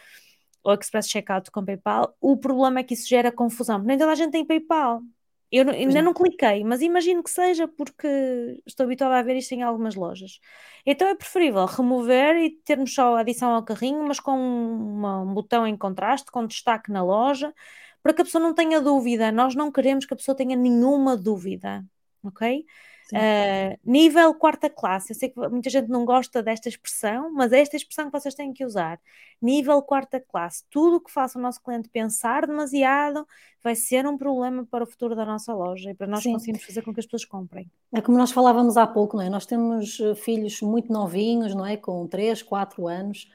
ou 0.68 0.74
Express 0.74 1.08
Checkout 1.08 1.50
com 1.50 1.64
PayPal. 1.64 2.14
O 2.20 2.36
problema 2.36 2.82
é 2.82 2.84
que 2.84 2.94
isso 2.94 3.08
gera 3.08 3.32
confusão, 3.32 3.78
porque 3.78 3.88
nem 3.88 3.98
toda 3.98 4.12
a 4.12 4.16
gente 4.16 4.32
tem 4.32 4.46
PayPal. 4.46 5.02
Eu 5.50 5.70
ainda 5.70 6.02
não 6.02 6.14
cliquei, 6.14 6.62
mas 6.66 6.82
imagino 6.82 7.24
que 7.24 7.32
seja 7.32 7.70
porque 7.70 8.06
estou 8.66 8.84
habituada 8.84 9.18
a 9.18 9.22
ver 9.22 9.38
isto 9.38 9.54
em 9.54 9.64
algumas 9.64 9.96
lojas. 9.96 10.42
Então 10.86 11.08
é 11.08 11.16
preferível 11.16 11.66
remover 11.66 12.36
e 12.36 12.50
termos 12.66 12.94
só 12.94 13.16
a 13.16 13.22
adição 13.22 13.52
ao 13.54 13.64
carrinho, 13.64 14.04
mas 14.06 14.20
com 14.20 14.34
uma, 14.38 15.22
um 15.22 15.34
botão 15.34 15.66
em 15.66 15.78
contraste, 15.78 16.30
com 16.30 16.46
destaque 16.46 16.92
na 16.92 17.02
loja, 17.02 17.54
para 18.04 18.14
que 18.14 18.22
a 18.22 18.26
pessoa 18.26 18.44
não 18.44 18.54
tenha 18.54 18.82
dúvida. 18.82 19.32
Nós 19.32 19.56
não 19.56 19.72
queremos 19.72 20.06
que 20.06 20.14
a 20.14 20.18
pessoa 20.18 20.36
tenha 20.36 20.56
nenhuma 20.58 21.16
dúvida, 21.16 21.86
ok? 22.22 22.66
Uh, 23.14 23.80
nível 23.86 24.34
quarta 24.34 24.70
classe, 24.70 25.12
eu 25.12 25.16
sei 25.16 25.30
que 25.30 25.40
muita 25.50 25.70
gente 25.70 25.88
não 25.88 26.04
gosta 26.04 26.44
desta 26.44 26.68
expressão, 26.68 27.32
mas 27.32 27.54
é 27.54 27.62
esta 27.62 27.78
expressão 27.78 28.12
que 28.12 28.20
vocês 28.20 28.36
têm 28.36 28.52
que 28.52 28.66
usar. 28.66 29.00
Nível 29.42 29.82
quarta 29.82 30.20
classe, 30.20 30.66
tudo 30.70 30.98
o 30.98 31.02
que 31.02 31.12
faça 31.12 31.40
o 31.40 31.42
nosso 31.42 31.62
cliente 31.62 31.88
pensar 31.90 32.46
demasiado 32.46 33.26
vai 33.64 33.76
ser 33.76 34.06
um 34.06 34.18
problema 34.18 34.66
para 34.66 34.84
o 34.84 34.88
futuro 34.88 35.16
da 35.16 35.26
nossa 35.26 35.54
loja 35.54 35.92
e 35.92 35.94
para 35.94 36.08
nós 36.08 36.24
Sim. 36.24 36.34
conseguirmos 36.34 36.64
fazer 36.64 36.82
com 36.82 36.94
que 36.94 37.00
as 37.00 37.06
pessoas 37.06 37.26
comprem. 37.26 37.72
É 37.94 38.02
como 38.02 38.18
nós 38.18 38.32
falávamos 38.32 38.76
há 38.78 38.86
pouco, 38.86 39.18
não 39.18 39.24
é? 39.24 39.30
Nós 39.30 39.46
temos 39.46 40.00
eh, 40.00 40.16
filhos 40.16 40.62
muito 40.62 40.92
novinhos, 40.92 41.56
não 41.56 41.66
é? 41.66 41.78
Com 41.78 42.06
3, 42.08 42.42
4 42.44 42.88
anos, 42.88 43.30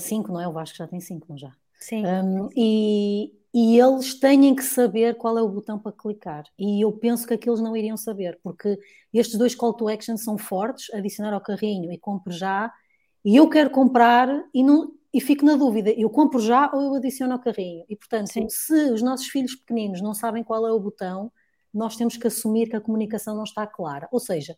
5, 0.00 0.28
uh, 0.28 0.34
não 0.34 0.40
é? 0.40 0.48
O 0.48 0.52
Vasco 0.52 0.76
já 0.76 0.86
tem 0.86 1.00
5, 1.00 1.26
não 1.28 1.38
já? 1.38 1.52
Sim. 1.78 2.04
Um, 2.06 2.48
e, 2.56 3.32
e 3.52 3.78
eles 3.78 4.18
têm 4.18 4.54
que 4.54 4.64
saber 4.64 5.16
qual 5.16 5.38
é 5.38 5.42
o 5.42 5.48
botão 5.48 5.78
para 5.78 5.92
clicar. 5.92 6.44
E 6.58 6.84
eu 6.84 6.92
penso 6.92 7.26
que 7.26 7.34
aqueles 7.34 7.60
não 7.60 7.76
iriam 7.76 7.96
saber, 7.96 8.38
porque 8.42 8.78
estes 9.12 9.38
dois 9.38 9.54
call 9.54 9.74
to 9.74 9.88
action 9.88 10.16
são 10.16 10.36
fortes, 10.36 10.92
adicionar 10.92 11.32
ao 11.32 11.40
carrinho 11.40 11.92
e 11.92 11.98
compro 11.98 12.32
já, 12.32 12.72
e 13.24 13.36
eu 13.36 13.48
quero 13.48 13.70
comprar 13.70 14.28
e, 14.52 14.62
não, 14.62 14.92
e 15.12 15.20
fico 15.20 15.44
na 15.44 15.56
dúvida, 15.56 15.90
eu 15.90 16.10
compro 16.10 16.40
já 16.40 16.70
ou 16.74 16.82
eu 16.82 16.94
adiciono 16.94 17.32
ao 17.32 17.38
carrinho? 17.38 17.84
E 17.88 17.96
portanto, 17.96 18.32
Sim. 18.32 18.46
se 18.48 18.90
os 18.90 19.02
nossos 19.02 19.28
filhos 19.28 19.54
pequeninos 19.54 20.02
não 20.02 20.14
sabem 20.14 20.42
qual 20.42 20.66
é 20.66 20.72
o 20.72 20.80
botão, 20.80 21.30
nós 21.72 21.96
temos 21.96 22.16
que 22.16 22.26
assumir 22.26 22.68
que 22.68 22.76
a 22.76 22.80
comunicação 22.80 23.36
não 23.36 23.44
está 23.44 23.66
clara. 23.66 24.08
Ou 24.10 24.20
seja, 24.20 24.56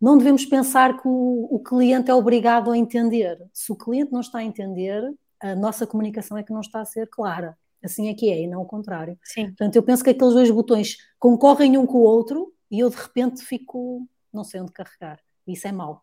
não 0.00 0.16
devemos 0.16 0.44
pensar 0.44 1.00
que 1.00 1.08
o, 1.08 1.48
o 1.50 1.60
cliente 1.60 2.10
é 2.10 2.14
obrigado 2.14 2.70
a 2.70 2.78
entender. 2.78 3.38
Se 3.52 3.72
o 3.72 3.76
cliente 3.76 4.12
não 4.12 4.20
está 4.20 4.38
a 4.38 4.44
entender, 4.44 5.02
a 5.40 5.54
nossa 5.54 5.86
comunicação 5.86 6.36
é 6.36 6.42
que 6.42 6.52
não 6.52 6.60
está 6.60 6.80
a 6.80 6.84
ser 6.84 7.08
clara. 7.08 7.56
Assim 7.82 8.08
é 8.08 8.14
que 8.14 8.30
é, 8.30 8.42
e 8.42 8.46
não 8.46 8.62
o 8.62 8.66
contrário. 8.66 9.18
Sim. 9.22 9.46
Portanto, 9.46 9.76
eu 9.76 9.82
penso 9.82 10.02
que 10.02 10.10
aqueles 10.10 10.34
dois 10.34 10.50
botões 10.50 10.96
concorrem 11.18 11.76
um 11.76 11.86
com 11.86 11.98
o 11.98 12.02
outro 12.02 12.52
e 12.70 12.80
eu 12.80 12.90
de 12.90 12.96
repente 12.96 13.44
fico, 13.44 14.08
não 14.32 14.42
sei 14.42 14.60
onde 14.60 14.72
carregar. 14.72 15.20
Isso 15.46 15.68
é 15.68 15.72
mau. 15.72 16.02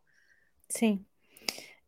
Sim. 0.69 1.05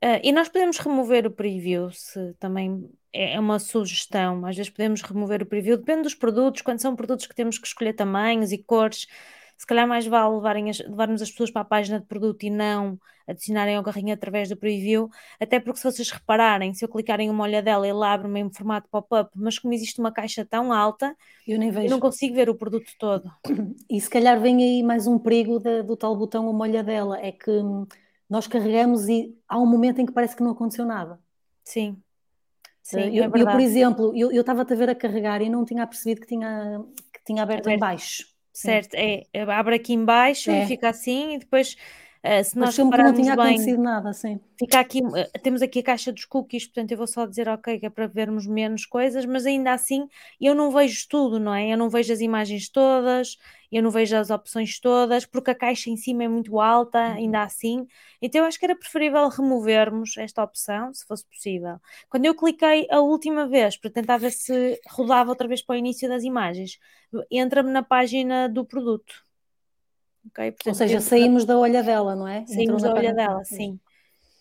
Uh, 0.03 0.19
e 0.21 0.31
nós 0.31 0.49
podemos 0.49 0.77
remover 0.77 1.25
o 1.25 1.31
preview, 1.31 1.89
se 1.91 2.34
também 2.39 2.89
é, 3.13 3.36
é 3.36 3.39
uma 3.39 3.58
sugestão. 3.58 4.45
Às 4.45 4.55
vezes 4.55 4.69
podemos 4.69 5.01
remover 5.01 5.41
o 5.41 5.45
preview, 5.45 5.77
depende 5.77 6.03
dos 6.03 6.13
produtos, 6.13 6.62
quando 6.62 6.81
são 6.81 6.95
produtos 6.95 7.25
que 7.25 7.36
temos 7.36 7.58
que 7.58 7.65
escolher 7.65 7.93
tamanhos 7.93 8.51
e 8.51 8.58
cores 8.58 9.08
se 9.57 9.65
calhar 9.65 9.87
mais 9.87 10.05
vale 10.05 10.35
levarem 10.35 10.69
as, 10.69 10.79
levarmos 10.79 11.21
as 11.21 11.31
pessoas 11.31 11.51
para 11.51 11.61
a 11.61 11.65
página 11.65 11.99
de 11.99 12.05
produto 12.05 12.43
e 12.43 12.49
não 12.49 12.99
adicionarem 13.27 13.75
ao 13.75 13.83
carrinho 13.83 14.13
através 14.13 14.49
do 14.49 14.57
preview, 14.57 15.09
até 15.39 15.59
porque 15.59 15.79
se 15.79 15.83
vocês 15.83 16.11
repararem, 16.11 16.73
se 16.73 16.85
eu 16.85 16.89
clicar 16.89 17.19
em 17.19 17.29
uma 17.29 17.43
olhadela 17.43 17.87
ele 17.87 18.03
abre-me 18.03 18.39
em 18.39 18.53
formato 18.53 18.87
pop-up, 18.89 19.31
mas 19.35 19.57
como 19.57 19.73
existe 19.73 19.99
uma 19.99 20.11
caixa 20.11 20.45
tão 20.45 20.71
alta, 20.71 21.15
eu, 21.47 21.57
nem 21.57 21.71
vejo. 21.71 21.87
eu 21.87 21.91
não 21.91 21.99
consigo 21.99 22.35
ver 22.35 22.49
o 22.49 22.55
produto 22.55 22.91
todo. 22.99 23.31
E 23.89 23.99
se 24.01 24.09
calhar 24.09 24.39
vem 24.39 24.63
aí 24.63 24.83
mais 24.83 25.07
um 25.07 25.17
perigo 25.17 25.59
de, 25.59 25.83
do 25.83 25.95
tal 25.95 26.15
botão 26.15 26.49
uma 26.49 26.63
olhadela, 26.63 27.19
é 27.19 27.31
que 27.31 27.49
hum, 27.49 27.85
nós 28.29 28.47
carregamos 28.47 29.07
e 29.07 29.35
há 29.47 29.59
um 29.59 29.65
momento 29.65 30.01
em 30.01 30.05
que 30.05 30.11
parece 30.11 30.35
que 30.35 30.43
não 30.43 30.51
aconteceu 30.51 30.85
nada. 30.85 31.19
Sim. 31.63 31.97
Sim, 32.81 33.15
eu, 33.15 33.23
é 33.23 33.27
eu, 33.27 33.31
por 33.31 33.59
exemplo, 33.59 34.13
eu 34.15 34.41
estava-te 34.41 34.73
a 34.73 34.75
ver 34.75 34.89
a 34.89 34.95
carregar 34.95 35.41
e 35.41 35.49
não 35.49 35.65
tinha 35.65 35.87
percebido 35.87 36.21
que 36.21 36.27
tinha, 36.27 36.83
que 37.11 37.23
tinha 37.25 37.41
aberto, 37.41 37.65
aberto. 37.65 37.77
em 37.77 37.79
baixo. 37.79 38.34
Certo, 38.57 38.93
é, 38.95 39.23
abre 39.33 39.75
aqui 39.75 39.93
embaixo 39.93 40.49
é. 40.49 40.63
e 40.63 40.67
fica 40.67 40.89
assim, 40.89 41.35
e 41.35 41.39
depois 41.39 41.75
Uh, 42.25 42.43
se 42.43 42.57
nós 42.57 42.75
Mas 42.75 42.97
não 43.03 43.13
tinha 43.13 43.35
bem, 43.35 43.45
acontecido 43.45 43.79
nada, 43.83 44.11
sim. 44.11 44.39
Fica 44.57 44.79
aqui, 44.79 44.99
uh, 44.99 45.39
temos 45.43 45.61
aqui 45.61 45.77
a 45.77 45.83
caixa 45.83 46.11
dos 46.11 46.25
cookies, 46.25 46.65
portanto 46.65 46.91
eu 46.91 46.97
vou 46.97 47.05
só 47.05 47.23
dizer 47.23 47.47
ok, 47.47 47.79
que 47.79 47.85
é 47.85 47.89
para 47.89 48.07
vermos 48.07 48.47
menos 48.47 48.83
coisas, 48.83 49.25
mas 49.27 49.45
ainda 49.45 49.71
assim 49.71 50.07
eu 50.41 50.55
não 50.55 50.71
vejo 50.71 51.07
tudo, 51.07 51.39
não 51.39 51.53
é? 51.53 51.71
Eu 51.71 51.77
não 51.77 51.87
vejo 51.87 52.11
as 52.11 52.21
imagens 52.21 52.67
todas, 52.67 53.37
eu 53.75 53.83
não 53.83 53.91
vejo 53.91 54.15
as 54.15 54.29
opções 54.29 54.79
todas, 54.79 55.25
porque 55.25 55.51
a 55.51 55.55
caixa 55.55 55.89
em 55.89 55.97
cima 55.97 56.23
é 56.23 56.27
muito 56.27 56.59
alta, 56.59 56.99
uhum. 56.99 57.13
ainda 57.13 57.43
assim. 57.43 57.88
Então 58.21 58.41
eu 58.41 58.47
acho 58.47 58.57
que 58.57 58.65
era 58.65 58.75
preferível 58.75 59.27
removermos 59.29 60.17
esta 60.17 60.43
opção, 60.43 60.93
se 60.93 61.05
fosse 61.05 61.25
possível. 61.25 61.79
Quando 62.09 62.25
eu 62.25 62.35
cliquei 62.35 62.88
a 62.89 62.99
última 62.99 63.47
vez 63.47 63.77
para 63.77 63.91
tentar 63.91 64.17
ver 64.17 64.31
se 64.31 64.79
rodava 64.88 65.29
outra 65.29 65.47
vez 65.47 65.61
para 65.61 65.73
o 65.75 65.77
início 65.77 66.07
das 66.07 66.23
imagens, 66.23 66.79
entra-me 67.31 67.71
na 67.71 67.83
página 67.83 68.47
do 68.49 68.65
produto 68.65 69.25
Okay? 70.27 70.51
Portanto, 70.51 70.67
Ou 70.69 70.75
seja, 70.75 71.01
saímos 71.01 71.45
da 71.45 71.57
olha 71.57 71.83
dela, 71.83 72.15
não 72.15 72.27
é? 72.27 72.45
Saímos 72.47 72.81
da 72.81 72.93
olha 72.93 73.13
dela, 73.13 73.43
sim. 73.43 73.79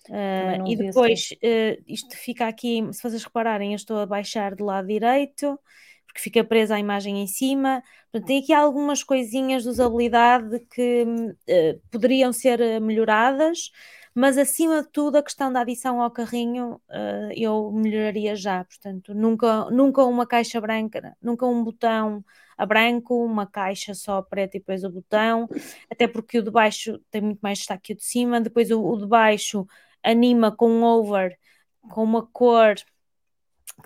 Uh, 0.08 0.68
e 0.68 0.76
depois 0.76 1.30
uh, 1.32 1.82
isto 1.86 2.14
fica 2.16 2.46
aqui, 2.46 2.86
se 2.92 3.02
vocês 3.02 3.24
repararem, 3.24 3.72
eu 3.72 3.76
estou 3.76 3.98
a 3.98 4.06
baixar 4.06 4.54
do 4.54 4.64
lado 4.64 4.86
direito, 4.86 5.58
porque 6.14 6.20
fica 6.22 6.44
presa 6.44 6.76
a 6.76 6.78
imagem 6.78 7.20
em 7.20 7.26
cima. 7.26 7.82
Portanto, 8.12 8.28
tem 8.28 8.40
aqui 8.40 8.52
algumas 8.52 9.02
coisinhas 9.02 9.64
de 9.64 9.68
usabilidade 9.68 10.60
que 10.72 11.02
uh, 11.02 11.80
poderiam 11.90 12.32
ser 12.32 12.80
melhoradas, 12.80 13.72
mas 14.14 14.38
acima 14.38 14.82
de 14.82 14.88
tudo 14.90 15.16
a 15.16 15.22
questão 15.24 15.52
da 15.52 15.62
adição 15.62 16.00
ao 16.00 16.08
carrinho 16.10 16.80
eu 17.34 17.72
melhoraria 17.72 18.36
já. 18.36 18.64
Portanto, 18.64 19.12
nunca, 19.12 19.68
nunca 19.70 20.04
uma 20.04 20.24
caixa 20.24 20.60
branca, 20.60 21.16
nunca 21.20 21.44
um 21.46 21.64
botão 21.64 22.24
a 22.56 22.64
branco, 22.64 23.24
uma 23.24 23.44
caixa 23.44 23.92
só 23.92 24.22
preta 24.22 24.56
e 24.56 24.60
depois 24.60 24.84
o 24.84 24.90
botão, 24.90 25.48
até 25.90 26.06
porque 26.06 26.38
o 26.38 26.42
de 26.44 26.50
baixo 26.52 27.00
tem 27.10 27.20
muito 27.22 27.40
mais 27.40 27.58
destaque 27.58 27.82
que 27.88 27.92
o 27.94 27.96
de 27.96 28.04
cima, 28.04 28.40
depois 28.40 28.70
o, 28.70 28.80
o 28.80 28.96
de 28.98 29.06
baixo 29.08 29.66
anima 30.00 30.54
com 30.54 30.70
um 30.70 30.84
over, 30.84 31.36
com 31.90 32.04
uma 32.04 32.24
cor 32.24 32.76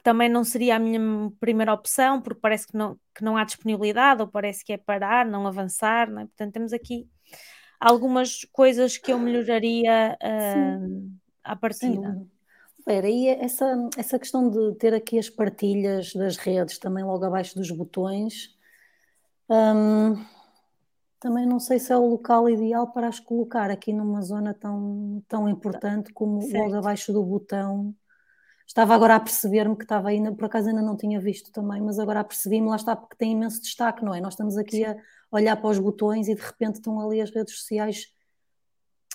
também 0.02 0.28
não 0.28 0.44
seria 0.44 0.76
a 0.76 0.78
minha 0.78 1.00
primeira 1.40 1.72
opção, 1.72 2.20
porque 2.20 2.40
parece 2.40 2.66
que 2.66 2.76
não, 2.76 2.98
que 3.14 3.24
não 3.24 3.36
há 3.36 3.44
disponibilidade, 3.44 4.22
ou 4.22 4.28
parece 4.28 4.64
que 4.64 4.72
é 4.72 4.76
parar, 4.76 5.26
não 5.26 5.46
avançar, 5.46 6.10
não 6.10 6.22
é? 6.22 6.26
portanto 6.26 6.52
temos 6.52 6.72
aqui 6.72 7.08
algumas 7.80 8.44
coisas 8.52 8.96
que 8.96 9.12
eu 9.12 9.18
melhoraria 9.18 10.16
uh, 10.22 11.12
à 11.42 11.56
partida. 11.56 12.26
Espera, 12.78 13.08
e 13.08 13.28
essa, 13.28 13.88
essa 13.96 14.18
questão 14.18 14.48
de 14.48 14.74
ter 14.76 14.94
aqui 14.94 15.18
as 15.18 15.28
partilhas 15.28 16.12
das 16.14 16.36
redes 16.36 16.78
também 16.78 17.04
logo 17.04 17.24
abaixo 17.24 17.54
dos 17.54 17.70
botões, 17.70 18.56
um, 19.50 20.14
também 21.20 21.46
não 21.46 21.58
sei 21.58 21.78
se 21.78 21.92
é 21.92 21.96
o 21.96 22.06
local 22.06 22.48
ideal 22.48 22.92
para 22.92 23.08
as 23.08 23.18
colocar 23.18 23.70
aqui 23.70 23.92
numa 23.92 24.22
zona 24.22 24.54
tão, 24.54 25.22
tão 25.26 25.48
importante 25.48 26.12
como 26.12 26.40
certo. 26.42 26.56
logo 26.56 26.76
abaixo 26.76 27.12
do 27.12 27.22
botão. 27.24 27.94
Estava 28.68 28.94
agora 28.94 29.16
a 29.16 29.20
perceber-me 29.20 29.74
que 29.74 29.84
estava 29.84 30.10
ainda, 30.10 30.30
por 30.30 30.44
acaso 30.44 30.68
ainda 30.68 30.82
não 30.82 30.94
tinha 30.94 31.18
visto 31.18 31.50
também, 31.50 31.80
mas 31.80 31.98
agora 31.98 32.22
percebi-me, 32.22 32.68
lá 32.68 32.76
está, 32.76 32.94
porque 32.94 33.16
tem 33.16 33.32
imenso 33.32 33.62
destaque, 33.62 34.04
não 34.04 34.14
é? 34.14 34.20
Nós 34.20 34.34
estamos 34.34 34.58
aqui 34.58 34.76
Sim. 34.76 34.84
a 34.84 34.96
olhar 35.32 35.56
para 35.56 35.70
os 35.70 35.78
botões 35.78 36.28
e 36.28 36.34
de 36.34 36.42
repente 36.42 36.74
estão 36.74 37.00
ali 37.00 37.20
as 37.20 37.30
redes 37.30 37.56
sociais. 37.56 38.12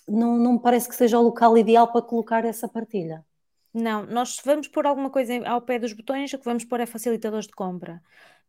Não, 0.08 0.36
não 0.38 0.54
me 0.54 0.60
parece 0.60 0.90
que 0.90 0.96
seja 0.96 1.20
o 1.20 1.22
local 1.22 1.56
ideal 1.56 1.92
para 1.92 2.02
colocar 2.02 2.44
essa 2.44 2.68
partilha. 2.68 3.24
Não, 3.72 4.06
nós 4.08 4.42
vamos 4.44 4.68
pôr 4.68 4.88
alguma 4.88 5.10
coisa 5.10 5.34
ao 5.48 5.62
pé 5.62 5.80
dos 5.80 5.94
botões, 5.94 6.34
o 6.34 6.38
que 6.40 6.46
vamos 6.46 6.66
pôr 6.66 6.80
é 6.80 6.86
facilitadores 6.86 7.48
de 7.48 7.54
compra 7.54 8.02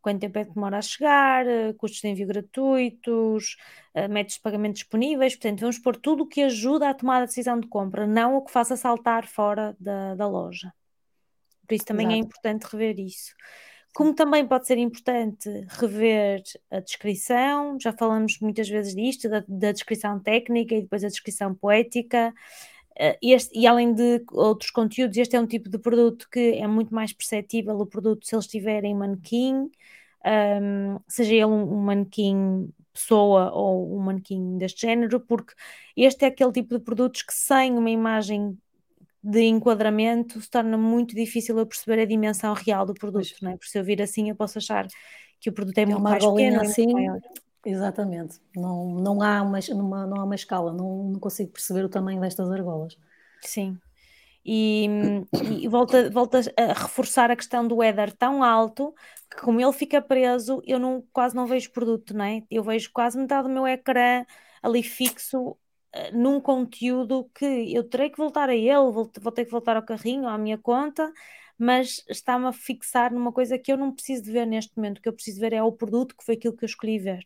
quanto 0.05 0.21
tempo 0.21 0.37
é 0.37 0.45
que 0.45 0.53
demora 0.53 0.77
a 0.77 0.81
chegar, 0.83 1.47
uh, 1.47 1.73
custos 1.79 1.99
de 1.99 2.07
envio 2.07 2.27
gratuitos, 2.27 3.57
uh, 3.95 4.07
métodos 4.07 4.35
de 4.35 4.41
pagamento 4.41 4.75
disponíveis. 4.75 5.35
Portanto, 5.35 5.61
vamos 5.61 5.79
pôr 5.79 5.95
tudo 5.97 6.23
o 6.23 6.27
que 6.27 6.43
ajuda 6.43 6.89
a 6.89 6.93
tomar 6.93 7.23
a 7.23 7.25
decisão 7.25 7.59
de 7.59 7.67
compra, 7.67 8.05
não 8.05 8.35
o 8.35 8.43
que 8.43 8.51
faça 8.51 8.77
saltar 8.77 9.25
fora 9.25 9.75
da, 9.79 10.13
da 10.13 10.27
loja. 10.27 10.71
Por 11.67 11.75
isso 11.75 11.85
também 11.85 12.07
é 12.07 12.09
Exato. 12.09 12.23
é 12.23 12.25
importante 12.25 12.63
rever 12.63 12.99
isso. 12.99 13.33
Como 13.93 14.13
também 14.13 14.45
pode 14.45 14.67
ser 14.67 14.77
importante 14.77 15.49
rever 15.69 16.43
a 16.69 16.81
descrição, 16.81 17.77
já 17.79 17.93
falamos 17.93 18.39
muitas 18.41 18.67
vezes 18.67 18.93
disto, 18.93 19.29
da, 19.29 19.43
da 19.47 19.71
descrição 19.71 20.19
técnica 20.19 20.75
e 20.75 20.81
depois 20.81 21.03
a 21.03 21.07
descrição 21.07 21.55
poética. 21.55 22.33
Uh, 22.91 23.17
este, 23.21 23.57
e 23.57 23.65
além 23.65 23.93
de 23.93 24.23
outros 24.31 24.69
conteúdos, 24.71 25.17
este 25.17 25.35
é 25.35 25.39
um 25.39 25.47
tipo 25.47 25.69
de 25.69 25.77
produto 25.77 26.27
que 26.29 26.55
é 26.55 26.67
muito 26.67 26.93
mais 26.93 27.13
perceptível 27.13 27.77
o 27.79 27.85
produto 27.85 28.25
se 28.25 28.35
ele 28.35 28.41
estiver 28.41 28.83
em 28.83 28.95
manequim, 28.95 29.69
um, 30.25 30.99
seja 31.07 31.33
ele 31.33 31.45
um, 31.45 31.73
um 31.73 31.81
manequim 31.81 32.69
pessoa 32.95 33.51
ou 33.51 33.95
um 33.97 33.99
manequim 33.99 34.57
deste 34.57 34.81
género, 34.87 35.19
porque 35.19 35.53
este 35.95 36.25
é 36.25 36.29
aquele 36.29 36.51
tipo 36.51 36.77
de 36.77 36.83
produtos 36.83 37.21
que 37.21 37.33
sem 37.33 37.77
uma 37.77 37.89
imagem 37.89 38.57
de 39.27 39.41
enquadramento 39.41 40.39
se 40.39 40.47
torna 40.47 40.77
muito 40.77 41.15
difícil 41.15 41.57
eu 41.57 41.65
perceber 41.65 41.99
a 41.99 42.05
dimensão 42.05 42.53
real 42.53 42.85
do 42.85 42.93
produto, 42.93 43.33
não 43.41 43.51
é? 43.51 43.57
Por 43.57 43.65
se 43.65 43.79
eu 43.79 43.83
vir 43.83 43.99
assim 43.99 44.29
eu 44.29 44.35
posso 44.35 44.59
achar 44.59 44.87
que 45.39 45.49
o 45.49 45.53
produto 45.53 45.77
é, 45.79 45.81
é 45.81 45.85
muito 45.87 46.01
mais 46.01 46.23
pequeno 46.23 46.61
assim, 46.61 46.93
maior. 46.93 47.19
Exatamente, 47.65 48.39
não, 48.55 48.93
não, 48.93 49.23
há 49.23 49.41
uma, 49.41 49.57
uma, 49.71 50.05
não 50.05 50.21
há 50.21 50.23
uma 50.23 50.35
escala, 50.35 50.71
não, 50.71 51.05
não 51.05 51.19
consigo 51.19 51.51
perceber 51.51 51.83
o 51.83 51.89
tamanho 51.89 52.21
destas 52.21 52.51
argolas. 52.51 52.95
Sim, 53.41 53.79
e, 54.45 54.87
e 55.59 55.67
volta, 55.67 56.07
volta 56.11 56.41
a 56.55 56.73
reforçar 56.73 57.31
a 57.31 57.35
questão 57.35 57.67
do 57.67 57.81
header 57.81 58.15
tão 58.15 58.43
alto 58.43 58.93
que 59.27 59.41
como 59.41 59.59
ele 59.59 59.73
fica 59.73 59.99
preso, 59.99 60.61
eu 60.67 60.77
não, 60.77 61.03
quase 61.11 61.35
não 61.35 61.47
vejo 61.47 61.71
produto, 61.71 62.15
não 62.15 62.25
é? 62.25 62.43
Eu 62.51 62.63
vejo 62.63 62.91
quase 62.93 63.17
metade 63.17 63.47
do 63.47 63.53
meu 63.53 63.65
ecrã 63.65 64.23
ali 64.61 64.83
fixo 64.83 65.57
num 66.13 66.39
conteúdo 66.39 67.29
que 67.33 67.73
eu 67.73 67.83
terei 67.83 68.09
que 68.09 68.17
voltar 68.17 68.49
a 68.49 68.55
ele, 68.55 68.91
vou, 68.91 69.11
vou 69.19 69.31
ter 69.31 69.45
que 69.45 69.51
voltar 69.51 69.75
ao 69.75 69.83
carrinho, 69.83 70.27
à 70.27 70.37
minha 70.37 70.57
conta, 70.57 71.11
mas 71.57 72.03
está-me 72.09 72.47
a 72.47 72.51
fixar 72.53 73.13
numa 73.13 73.31
coisa 73.31 73.57
que 73.57 73.71
eu 73.71 73.77
não 73.77 73.91
preciso 73.91 74.23
de 74.23 74.31
ver 74.31 74.45
neste 74.45 74.75
momento, 74.75 74.99
o 74.99 75.01
que 75.01 75.09
eu 75.09 75.13
preciso 75.13 75.39
ver 75.39 75.53
é 75.53 75.63
o 75.63 75.71
produto 75.71 76.15
que 76.15 76.23
foi 76.25 76.35
aquilo 76.35 76.55
que 76.55 76.65
eu 76.65 76.67
escolhi 76.67 76.99
ver. 76.99 77.23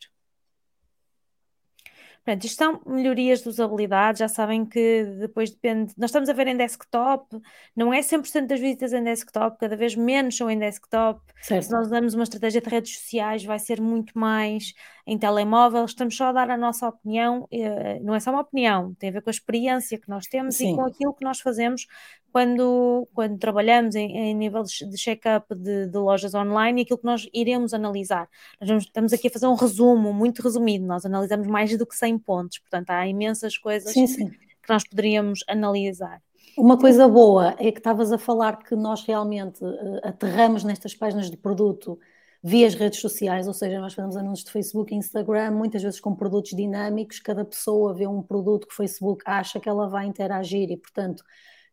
Portanto, 2.24 2.44
isto 2.44 2.58
são 2.58 2.80
melhorias 2.86 3.42
de 3.42 3.48
usabilidade, 3.48 4.18
já 4.18 4.28
sabem 4.28 4.64
que 4.66 5.04
depois 5.18 5.50
depende. 5.50 5.94
Nós 5.96 6.10
estamos 6.10 6.28
a 6.28 6.34
ver 6.34 6.48
em 6.48 6.56
desktop, 6.56 7.40
não 7.74 7.94
é 7.94 8.02
100% 8.02 8.46
das 8.46 8.60
visitas 8.60 8.92
em 8.92 9.02
desktop, 9.02 9.58
cada 9.58 9.74
vez 9.74 9.96
menos 9.96 10.36
são 10.36 10.50
em 10.50 10.58
desktop. 10.58 11.20
Certo. 11.40 11.64
Se 11.64 11.72
nós 11.72 11.88
damos 11.88 12.12
uma 12.12 12.24
estratégia 12.24 12.60
de 12.60 12.68
redes 12.68 12.98
sociais, 12.98 13.42
vai 13.42 13.58
ser 13.58 13.80
muito 13.80 14.18
mais 14.18 14.74
em 15.10 15.18
telemóvel. 15.18 15.84
Estamos 15.84 16.16
só 16.16 16.26
a 16.26 16.32
dar 16.32 16.50
a 16.50 16.56
nossa 16.56 16.86
opinião, 16.86 17.48
eh, 17.50 17.98
não 18.00 18.14
é 18.14 18.20
só 18.20 18.30
uma 18.30 18.42
opinião, 18.42 18.94
tem 18.94 19.08
a 19.08 19.12
ver 19.12 19.22
com 19.22 19.28
a 19.28 19.32
experiência 19.32 19.98
que 19.98 20.08
nós 20.08 20.24
temos 20.26 20.54
Sim. 20.54 20.72
e 20.72 20.76
com 20.76 20.82
aquilo 20.82 21.12
que 21.12 21.24
nós 21.24 21.40
fazemos 21.40 21.88
quando, 22.30 23.08
quando 23.12 23.36
trabalhamos 23.36 23.96
em, 23.96 24.16
em 24.16 24.34
nível 24.36 24.62
de 24.62 24.96
check-up 24.96 25.52
de, 25.52 25.88
de, 25.88 25.98
lojas 25.98 26.32
online 26.32 26.80
e 26.80 26.84
aquilo 26.84 27.00
que 27.00 27.04
nós 27.04 27.28
iremos 27.34 27.74
analisar. 27.74 28.28
Nós 28.60 28.68
vamos, 28.68 28.84
estamos 28.84 29.12
aqui 29.12 29.26
a 29.26 29.30
fazer 29.32 29.48
um 29.48 29.56
resumo 29.56 30.12
muito 30.12 30.42
resumido, 30.42 30.86
nós 30.86 31.04
analisamos 31.04 31.48
mais 31.48 31.76
do 31.76 31.84
que 31.84 31.96
100 31.96 32.18
pontos, 32.20 32.60
portanto 32.60 32.90
há 32.90 33.04
imensas 33.04 33.58
coisas 33.58 33.92
sim, 33.92 34.06
sim. 34.06 34.28
que 34.28 34.68
nós 34.68 34.84
poderíamos 34.88 35.40
analisar. 35.48 36.22
Uma 36.56 36.78
coisa 36.78 37.08
boa 37.08 37.56
é 37.58 37.72
que 37.72 37.78
estavas 37.78 38.12
a 38.12 38.18
falar 38.18 38.62
que 38.62 38.76
nós 38.76 39.02
realmente 39.02 39.64
uh, 39.64 40.00
aterramos 40.04 40.62
nestas 40.62 40.94
páginas 40.94 41.28
de 41.28 41.36
produto 41.36 41.98
via 42.42 42.66
as 42.66 42.74
redes 42.74 43.00
sociais, 43.00 43.46
ou 43.46 43.52
seja, 43.52 43.78
nós 43.80 43.92
fazemos 43.92 44.16
anúncios 44.16 44.46
de 44.46 44.52
Facebook 44.52 44.94
e 44.94 44.96
Instagram, 44.96 45.50
muitas 45.50 45.82
vezes 45.82 46.00
com 46.00 46.14
produtos 46.14 46.52
dinâmicos, 46.52 47.20
cada 47.20 47.44
pessoa 47.44 47.94
vê 47.94 48.06
um 48.06 48.22
produto 48.22 48.66
que 48.66 48.72
o 48.72 48.76
Facebook 48.76 49.22
acha 49.26 49.60
que 49.60 49.68
ela 49.68 49.88
vai 49.88 50.06
interagir 50.06 50.70
e, 50.70 50.76
portanto, 50.76 51.22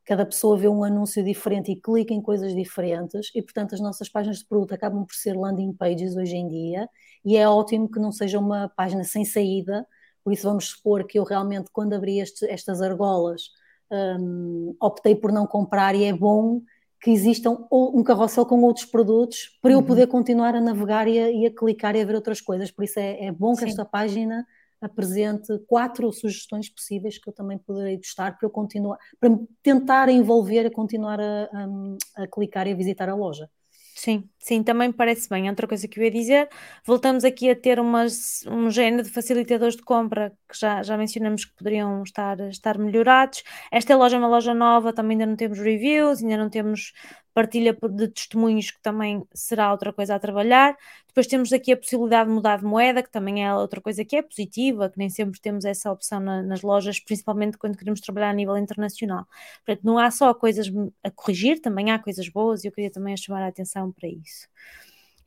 cada 0.03 0.25
pessoa 0.25 0.57
vê 0.57 0.67
um 0.67 0.83
anúncio 0.83 1.23
diferente 1.23 1.71
e 1.71 1.75
clica 1.75 2.13
em 2.13 2.21
coisas 2.21 2.53
diferentes 2.53 3.31
e, 3.33 3.41
portanto, 3.41 3.75
as 3.75 3.81
nossas 3.81 4.09
páginas 4.09 4.39
de 4.39 4.45
produto 4.45 4.73
acabam 4.73 5.05
por 5.05 5.15
ser 5.15 5.33
landing 5.37 5.73
pages 5.73 6.15
hoje 6.17 6.35
em 6.35 6.47
dia 6.49 6.89
e 7.23 7.37
é 7.37 7.47
ótimo 7.47 7.89
que 7.89 7.99
não 7.99 8.11
seja 8.11 8.37
uma 8.37 8.69
página 8.69 9.03
sem 9.03 9.23
saída, 9.23 9.87
por 10.23 10.33
isso 10.33 10.43
vamos 10.43 10.69
supor 10.69 11.05
que 11.05 11.17
eu 11.17 11.23
realmente, 11.23 11.69
quando 11.71 11.93
abri 11.93 12.19
este, 12.19 12.45
estas 12.49 12.81
argolas, 12.81 13.43
um, 13.89 14.75
optei 14.81 15.15
por 15.15 15.31
não 15.31 15.47
comprar 15.47 15.95
e 15.95 16.03
é 16.03 16.13
bom 16.13 16.61
que 17.07 17.11
existam 17.11 17.65
um 17.71 18.03
carrossel 18.03 18.45
com 18.45 18.61
outros 18.63 18.83
produtos 18.83 19.57
para 19.61 19.71
uhum. 19.71 19.77
eu 19.77 19.81
poder 19.81 20.07
continuar 20.07 20.53
a 20.53 20.59
navegar 20.59 21.07
e 21.07 21.17
a, 21.17 21.31
e 21.31 21.45
a, 21.45 21.55
clicar 21.55 21.95
e 21.95 22.01
a 22.01 22.05
ver 22.05 22.15
outras 22.15 22.41
coisas, 22.41 22.69
por 22.69 22.83
isso 22.83 22.99
é, 22.99 23.27
é 23.27 23.31
bom 23.31 23.53
que 23.53 23.61
Sim. 23.61 23.67
esta 23.67 23.85
página 23.85 24.45
apresente 24.81 25.57
quatro 25.67 26.11
sugestões 26.11 26.67
possíveis 26.69 27.17
que 27.17 27.29
eu 27.29 27.33
também 27.33 27.57
poderei 27.59 27.95
gostar 27.95 28.37
para 28.37 28.45
eu 28.45 28.49
continuar, 28.49 28.97
para 29.21 29.29
tentar 29.63 30.09
envolver 30.09 30.65
a 30.65 30.69
continuar 30.69 31.17
a, 31.21 31.43
a, 31.45 32.23
a 32.23 32.27
clicar 32.27 32.67
e 32.67 32.73
a 32.73 32.75
visitar 32.75 33.07
a 33.07 33.15
loja. 33.15 33.49
Sim, 33.99 34.29
sim, 34.37 34.61
também 34.63 34.91
parece 34.91 35.27
bem. 35.27 35.49
Outra 35.49 35.67
coisa 35.67 35.87
que 35.87 35.99
eu 35.99 36.03
ia 36.03 36.11
dizer, 36.11 36.47
voltamos 36.85 37.23
aqui 37.25 37.49
a 37.49 37.55
ter 37.55 37.79
umas, 37.79 38.43
um 38.45 38.69
género 38.69 39.01
de 39.03 39.09
facilitadores 39.09 39.75
de 39.75 39.81
compra 39.81 40.31
que 40.47 40.55
já, 40.59 40.83
já 40.83 40.95
mencionamos 40.95 41.45
que 41.45 41.55
poderiam 41.55 42.03
estar, 42.03 42.39
estar 42.41 42.77
melhorados. 42.77 43.43
Esta 43.71 43.95
loja 43.97 44.15
é 44.17 44.19
uma 44.19 44.27
loja 44.27 44.53
nova, 44.53 44.93
também 44.93 45.15
ainda 45.15 45.25
não 45.25 45.35
temos 45.35 45.57
reviews, 45.59 46.21
ainda 46.21 46.37
não 46.37 46.47
temos 46.49 46.93
partilha 47.37 47.77
de 47.91 48.07
testemunhos, 48.07 48.71
que 48.71 48.81
também 48.81 49.23
será 49.31 49.71
outra 49.71 49.93
coisa 49.93 50.15
a 50.15 50.19
trabalhar. 50.19 50.75
Depois 51.05 51.27
temos 51.27 51.53
aqui 51.53 51.71
a 51.71 51.77
possibilidade 51.77 52.27
de 52.27 52.33
mudar 52.33 52.57
de 52.57 52.65
moeda, 52.65 53.03
que 53.03 53.11
também 53.11 53.45
é 53.45 53.53
outra 53.53 53.79
coisa 53.79 54.03
que 54.03 54.15
é 54.15 54.23
positiva, 54.23 54.89
que 54.89 54.97
nem 54.97 55.07
sempre 55.07 55.39
temos 55.39 55.63
essa 55.63 55.91
opção 55.91 56.19
na, 56.19 56.41
nas 56.41 56.63
lojas, 56.63 56.99
principalmente 56.99 57.55
quando 57.55 57.77
queremos 57.77 58.01
trabalhar 58.01 58.31
a 58.31 58.33
nível 58.33 58.57
internacional. 58.57 59.27
Portanto, 59.63 59.85
não 59.85 59.99
há 59.99 60.09
só 60.09 60.33
coisas 60.33 60.65
a 61.03 61.11
corrigir, 61.11 61.61
também 61.61 61.91
há 61.91 61.99
coisas 61.99 62.27
boas 62.27 62.63
e 62.63 62.69
eu 62.69 62.71
queria 62.71 62.89
também 62.89 63.15
chamar 63.15 63.43
a 63.43 63.47
atenção 63.49 63.91
para 63.91 64.09
isso. 64.09 64.47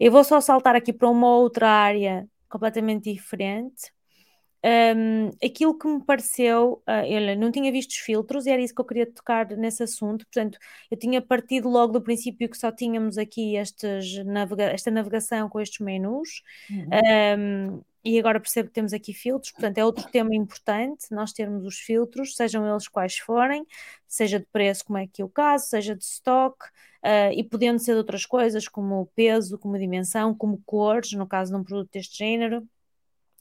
Eu 0.01 0.11
vou 0.11 0.25
só 0.25 0.41
saltar 0.41 0.75
aqui 0.75 0.93
para 0.93 1.09
uma 1.09 1.29
outra 1.37 1.69
área 1.71 2.29
completamente 2.49 3.13
diferente, 3.13 3.93
um, 4.65 5.31
aquilo 5.45 5.79
que 5.79 5.89
me 5.89 6.05
pareceu, 6.05 6.83
uh, 6.87 7.39
não 7.39 7.51
tinha 7.51 7.73
visto 7.73 7.91
os 7.91 7.97
filtros 7.97 8.47
e 8.47 8.51
era 8.51 8.61
isso 8.61 8.75
que 8.75 8.81
eu 8.81 8.85
queria 8.85 9.07
tocar 9.07 9.49
nesse 9.57 9.83
assunto, 9.83 10.27
portanto, 10.27 10.59
eu 10.91 10.99
tinha 10.99 11.23
partido 11.23 11.69
logo 11.69 11.93
do 11.95 12.03
princípio 12.03 12.49
que 12.49 12.59
só 12.59 12.71
tínhamos 12.71 13.17
aqui 13.17 13.57
estes 13.57 14.23
navega 14.25 14.65
esta 14.65 14.91
navegação 14.91 15.49
com 15.49 15.61
estes 15.61 15.81
menus, 15.81 16.43
uhum. 16.71 17.79
um, 17.79 17.83
e 18.05 18.19
agora 18.19 18.41
percebo 18.41 18.69
que 18.69 18.75
temos 18.75 18.93
aqui 18.93 19.13
filtros, 19.15 19.53
portanto, 19.53 19.79
é 19.79 19.85
outro 19.85 20.09
tema 20.11 20.35
importante 20.35 21.07
nós 21.11 21.33
termos 21.33 21.65
os 21.65 21.79
filtros, 21.79 22.37
sejam 22.37 22.67
eles 22.69 22.89
quais 22.89 23.19
forem, 23.19 23.67
seja 24.07 24.39
de 24.39 24.47
preço, 24.53 24.85
como 24.85 24.99
é 24.99 25.07
que 25.07 25.23
é 25.23 25.25
o 25.25 25.29
caso, 25.29 25.69
seja 25.69 25.95
de 25.95 26.05
stock, 26.05 26.57
uh, 27.05 27.33
e 27.35 27.43
podendo 27.45 27.79
ser 27.79 27.93
de 27.93 27.99
outras 27.99 28.27
coisas, 28.27 28.69
como 28.69 29.07
peso, 29.15 29.59
como 29.59 29.79
dimensão, 29.79 30.35
como 30.35 30.63
cores, 30.65 31.13
no 31.13 31.27
caso 31.27 31.53
de 31.53 31.59
um 31.59 31.65
produto 31.65 31.91
deste 31.93 32.19
género. 32.19 32.67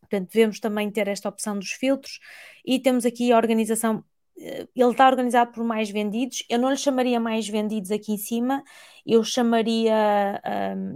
Portanto, 0.10 0.32
devemos 0.32 0.60
também 0.60 0.90
ter 0.92 1.08
esta 1.08 1.30
opção 1.30 1.58
dos 1.58 1.72
filtros 1.72 2.20
e 2.66 2.80
temos 2.80 3.06
aqui 3.06 3.32
a 3.32 3.38
organização. 3.38 4.04
Eh, 4.38 4.68
ele 4.76 4.92
está 4.92 5.08
organizado 5.08 5.52
por 5.52 5.64
mais 5.64 5.90
vendidos. 5.90 6.44
Eu 6.50 6.60
não 6.60 6.70
lhe 6.72 6.78
chamaria 6.78 7.20
mais 7.20 7.48
vendidos 7.48 7.92
aqui 7.92 8.14
em 8.14 8.18
cima, 8.18 8.64
eu 9.06 9.24
chamaria, 9.24 10.42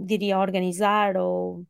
diria, 0.04 0.38
organizar 0.38 1.16
ou. 1.16 1.66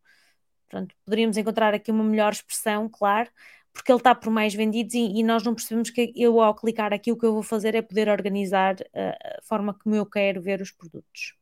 Pronto, 0.68 0.94
poderíamos 1.04 1.36
encontrar 1.36 1.74
aqui 1.74 1.90
uma 1.90 2.04
melhor 2.04 2.32
expressão, 2.32 2.88
claro, 2.88 3.30
porque 3.72 3.92
ele 3.92 3.98
está 3.98 4.14
por 4.14 4.30
mais 4.30 4.54
vendidos 4.54 4.94
e, 4.94 5.18
e, 5.18 5.22
nós 5.22 5.42
não 5.44 5.54
percebemos 5.54 5.90
que 5.90 6.12
eu, 6.16 6.40
ao 6.40 6.54
clicar 6.54 6.92
aqui, 6.92 7.12
o 7.12 7.16
que 7.18 7.26
eu 7.26 7.32
vou 7.34 7.42
fazer 7.42 7.74
é 7.74 7.82
poder 7.82 8.08
organizar 8.08 8.76
uh, 8.76 9.38
a 9.38 9.42
forma 9.42 9.74
como 9.74 9.94
eu 9.96 10.06
quero 10.06 10.40
ver 10.42 10.60
os 10.60 10.70
produtos. 10.70 11.34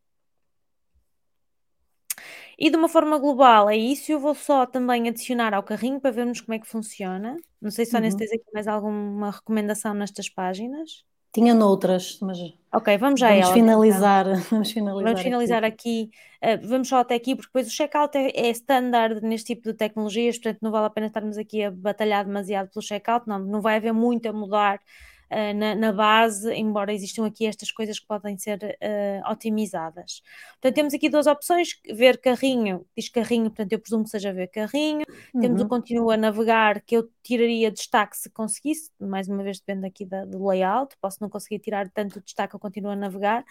E 2.59 2.71
de 2.71 2.77
uma 2.77 2.89
forma 2.89 3.19
global, 3.19 3.69
é 3.69 3.77
isso. 3.77 4.13
Eu 4.13 4.21
vou 4.21 4.35
só 4.35 4.67
também 4.67 5.09
adicionar 5.09 5.55
ao 5.55 5.63
carrinho 5.63 6.01
para 6.01 6.11
vermos 6.11 6.41
como 6.41 6.55
é 6.55 6.59
que 6.59 6.67
funciona. 6.67 7.37
Não 7.61 7.71
sei 7.71 7.85
se 7.85 7.95
uhum. 7.97 8.03
tens 8.03 8.33
aqui 8.33 8.45
mais 8.53 8.67
alguma 8.67 9.31
recomendação 9.31 9.95
nestas 9.95 10.29
páginas. 10.29 11.05
Tinha 11.33 11.55
noutras, 11.55 12.19
mas. 12.21 12.39
Ok, 12.75 12.99
vamos 12.99 13.19
já 13.19 13.29
vamos 13.29 13.45
ela, 13.47 13.55
finalizar, 13.55 14.27
vamos 14.51 14.71
finalizar. 14.71 15.05
Vamos 15.05 15.23
finalizar 15.23 15.65
aqui. 15.65 16.11
aqui. 16.41 16.65
Uh, 16.65 16.69
vamos 16.69 16.89
só 16.89 16.99
até 16.99 17.15
aqui, 17.15 17.35
porque 17.35 17.49
depois 17.49 17.67
o 17.69 17.71
checkout 17.71 18.17
é, 18.19 18.31
é 18.35 18.51
standard 18.51 19.23
neste 19.23 19.55
tipo 19.55 19.71
de 19.71 19.75
tecnologias, 19.75 20.37
portanto 20.37 20.59
não 20.61 20.71
vale 20.71 20.87
a 20.87 20.91
pena 20.91 21.07
estarmos 21.07 21.39
aqui 21.39 21.63
a 21.63 21.71
batalhar 21.71 22.27
demasiado 22.27 22.69
pelo 22.69 22.83
checkout, 22.83 23.27
não, 23.27 23.39
não 23.39 23.63
vai 23.63 23.77
haver 23.77 23.93
muito 23.95 24.29
a 24.29 24.33
mudar 24.33 24.79
uh, 25.33 25.55
na, 25.57 25.75
na, 25.75 25.93
base, 25.93 26.53
embora 26.53 26.93
existam 26.93 27.27
aqui 27.27 27.47
estas 27.47 27.73
coisas 27.73 27.99
que 27.99 28.07
podem 28.07 28.37
ser 28.37 28.59
uh, 28.63 29.31
otimizadas. 29.31 30.23
Portanto, 30.53 30.75
temos 30.75 30.95
aqui 30.95 31.09
duas 31.09 31.27
opções: 31.27 31.81
ver 31.93 32.19
carrinho, 32.19 32.87
diz 32.97 33.09
carrinho, 33.09 33.47
portanto, 33.47 33.73
eu 33.73 33.79
presumo 33.79 34.05
que 34.05 34.11
seja 34.11 34.33
ver 34.33 34.49
carrinho. 34.49 35.05
Uhum. 35.35 35.41
Temos 35.41 35.61
o 35.61 35.65
uhum. 35.65 35.69
continuo 35.69 36.11
a 36.11 36.17
navegar, 36.17 36.81
que 36.83 36.97
eu 36.97 37.09
tiraria 37.23 37.71
destaque 37.71 38.17
se 38.17 38.31
conseguisse, 38.31 38.91
mais 39.01 39.29
uma 39.29 39.43
vez 39.43 39.59
depende 39.59 39.87
aqui 39.87 40.05
da, 40.05 40.25
do 40.25 40.47
layout, 40.47 40.97
posso 41.01 41.19
não 41.21 41.29
conseguir 41.29 41.59
tirar 41.61 41.89
tanto 41.91 42.21
destaque, 42.21 42.55
eu 42.55 42.61
continuo 42.61 42.91
a 42.91 42.97
navegar. 42.97 43.45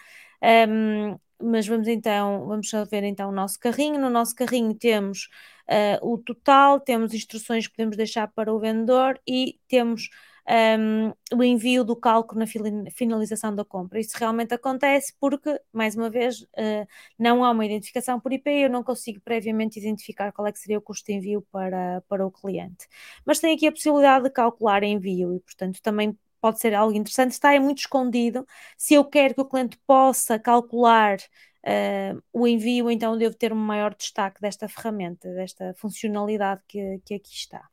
Um, 0.68 1.18
mas 1.42 1.66
vamos 1.66 1.88
então, 1.88 2.46
vamos 2.46 2.70
ver 2.88 3.02
então 3.02 3.28
o 3.28 3.32
nosso 3.32 3.58
carrinho. 3.58 4.00
No 4.00 4.08
nosso 4.08 4.34
carrinho 4.34 4.74
temos 4.74 5.28
uh, 5.68 6.12
o 6.12 6.18
total, 6.18 6.78
temos 6.78 7.12
instruções 7.12 7.66
que 7.66 7.74
podemos 7.74 7.96
deixar 7.96 8.28
para 8.28 8.52
o 8.52 8.60
vendedor 8.60 9.20
e 9.26 9.58
temos 9.68 10.08
um, 10.48 11.12
o 11.36 11.42
envio 11.42 11.84
do 11.84 11.94
cálculo 11.94 12.40
na 12.40 12.46
finalização 12.90 13.54
da 13.54 13.64
compra. 13.64 14.00
Isso 14.00 14.16
realmente 14.18 14.52
acontece 14.54 15.14
porque, 15.20 15.60
mais 15.72 15.96
uma 15.96 16.10
vez, 16.10 16.42
uh, 16.42 16.86
não 17.18 17.44
há 17.44 17.50
uma 17.50 17.64
identificação 17.64 18.18
por 18.20 18.32
IP, 18.32 18.50
eu 18.50 18.70
não 18.70 18.82
consigo 18.82 19.20
previamente 19.20 19.78
identificar 19.78 20.32
qual 20.32 20.46
é 20.46 20.52
que 20.52 20.58
seria 20.58 20.78
o 20.78 20.82
custo 20.82 21.06
de 21.06 21.12
envio 21.14 21.42
para, 21.50 22.02
para 22.08 22.26
o 22.26 22.30
cliente. 22.30 22.88
Mas 23.24 23.38
tem 23.38 23.54
aqui 23.54 23.66
a 23.66 23.72
possibilidade 23.72 24.24
de 24.24 24.30
calcular 24.30 24.82
envio 24.82 25.34
e, 25.34 25.40
portanto, 25.40 25.80
também 25.82 26.18
pode 26.40 26.60
ser 26.60 26.74
algo 26.74 26.96
interessante. 26.96 27.32
Está 27.32 27.54
é 27.54 27.58
muito 27.60 27.78
escondido. 27.78 28.46
Se 28.76 28.94
eu 28.94 29.04
quero 29.04 29.34
que 29.34 29.40
o 29.40 29.48
cliente 29.48 29.78
possa 29.86 30.38
calcular 30.38 31.18
Uh, 31.64 32.20
o 32.32 32.44
envio, 32.44 32.90
então 32.90 33.16
devo 33.16 33.36
ter 33.36 33.52
um 33.52 33.56
maior 33.56 33.94
destaque 33.94 34.40
desta 34.40 34.68
ferramenta, 34.68 35.32
desta 35.32 35.72
funcionalidade 35.74 36.60
que, 36.66 37.00
que 37.04 37.14
aqui 37.14 37.30
está. 37.32 37.68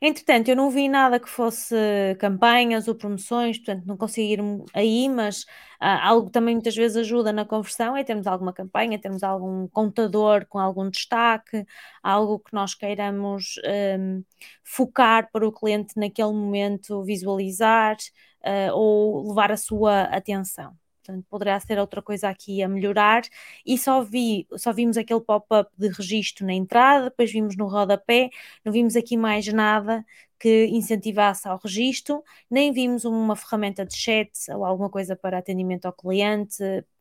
Entretanto, 0.00 0.48
eu 0.48 0.56
não 0.56 0.68
vi 0.70 0.88
nada 0.88 1.20
que 1.20 1.28
fosse 1.28 1.76
campanhas 2.18 2.88
ou 2.88 2.94
promoções, 2.94 3.56
portanto, 3.58 3.86
não 3.86 3.96
consegui 3.96 4.34
ir 4.34 4.40
aí, 4.74 5.08
mas 5.08 5.46
ah, 5.78 6.08
algo 6.08 6.28
também 6.30 6.54
muitas 6.56 6.74
vezes 6.74 6.96
ajuda 6.96 7.32
na 7.32 7.44
conversão 7.44 7.96
é 7.96 8.02
termos 8.04 8.26
alguma 8.26 8.52
campanha, 8.52 8.98
termos 9.00 9.22
algum 9.22 9.68
contador 9.68 10.44
com 10.48 10.58
algum 10.58 10.90
destaque, 10.90 11.64
algo 12.02 12.40
que 12.40 12.52
nós 12.52 12.74
queiramos 12.74 13.54
um, 13.98 14.24
focar 14.64 15.30
para 15.30 15.46
o 15.46 15.52
cliente 15.52 15.94
naquele 15.96 16.32
momento 16.32 17.02
visualizar 17.04 17.96
uh, 18.44 18.72
ou 18.74 19.28
levar 19.28 19.52
a 19.52 19.56
sua 19.56 20.02
atenção. 20.04 20.76
Portanto, 21.04 21.26
poderá 21.28 21.58
ser 21.58 21.78
outra 21.78 22.00
coisa 22.00 22.28
aqui 22.28 22.62
a 22.62 22.68
melhorar. 22.68 23.22
E 23.66 23.76
só, 23.76 24.02
vi, 24.02 24.46
só 24.56 24.72
vimos 24.72 24.96
aquele 24.96 25.20
pop-up 25.20 25.70
de 25.76 25.88
registro 25.88 26.46
na 26.46 26.54
entrada, 26.54 27.06
depois 27.06 27.32
vimos 27.32 27.56
no 27.56 27.66
rodapé, 27.66 28.30
não 28.64 28.72
vimos 28.72 28.94
aqui 28.94 29.16
mais 29.16 29.46
nada 29.48 30.04
que 30.38 30.66
incentivasse 30.66 31.46
ao 31.46 31.58
registro, 31.62 32.22
nem 32.50 32.72
vimos 32.72 33.04
uma 33.04 33.36
ferramenta 33.36 33.84
de 33.86 33.96
chat 33.96 34.30
ou 34.50 34.64
alguma 34.64 34.90
coisa 34.90 35.14
para 35.14 35.38
atendimento 35.38 35.86
ao 35.86 35.92
cliente. 35.92 36.58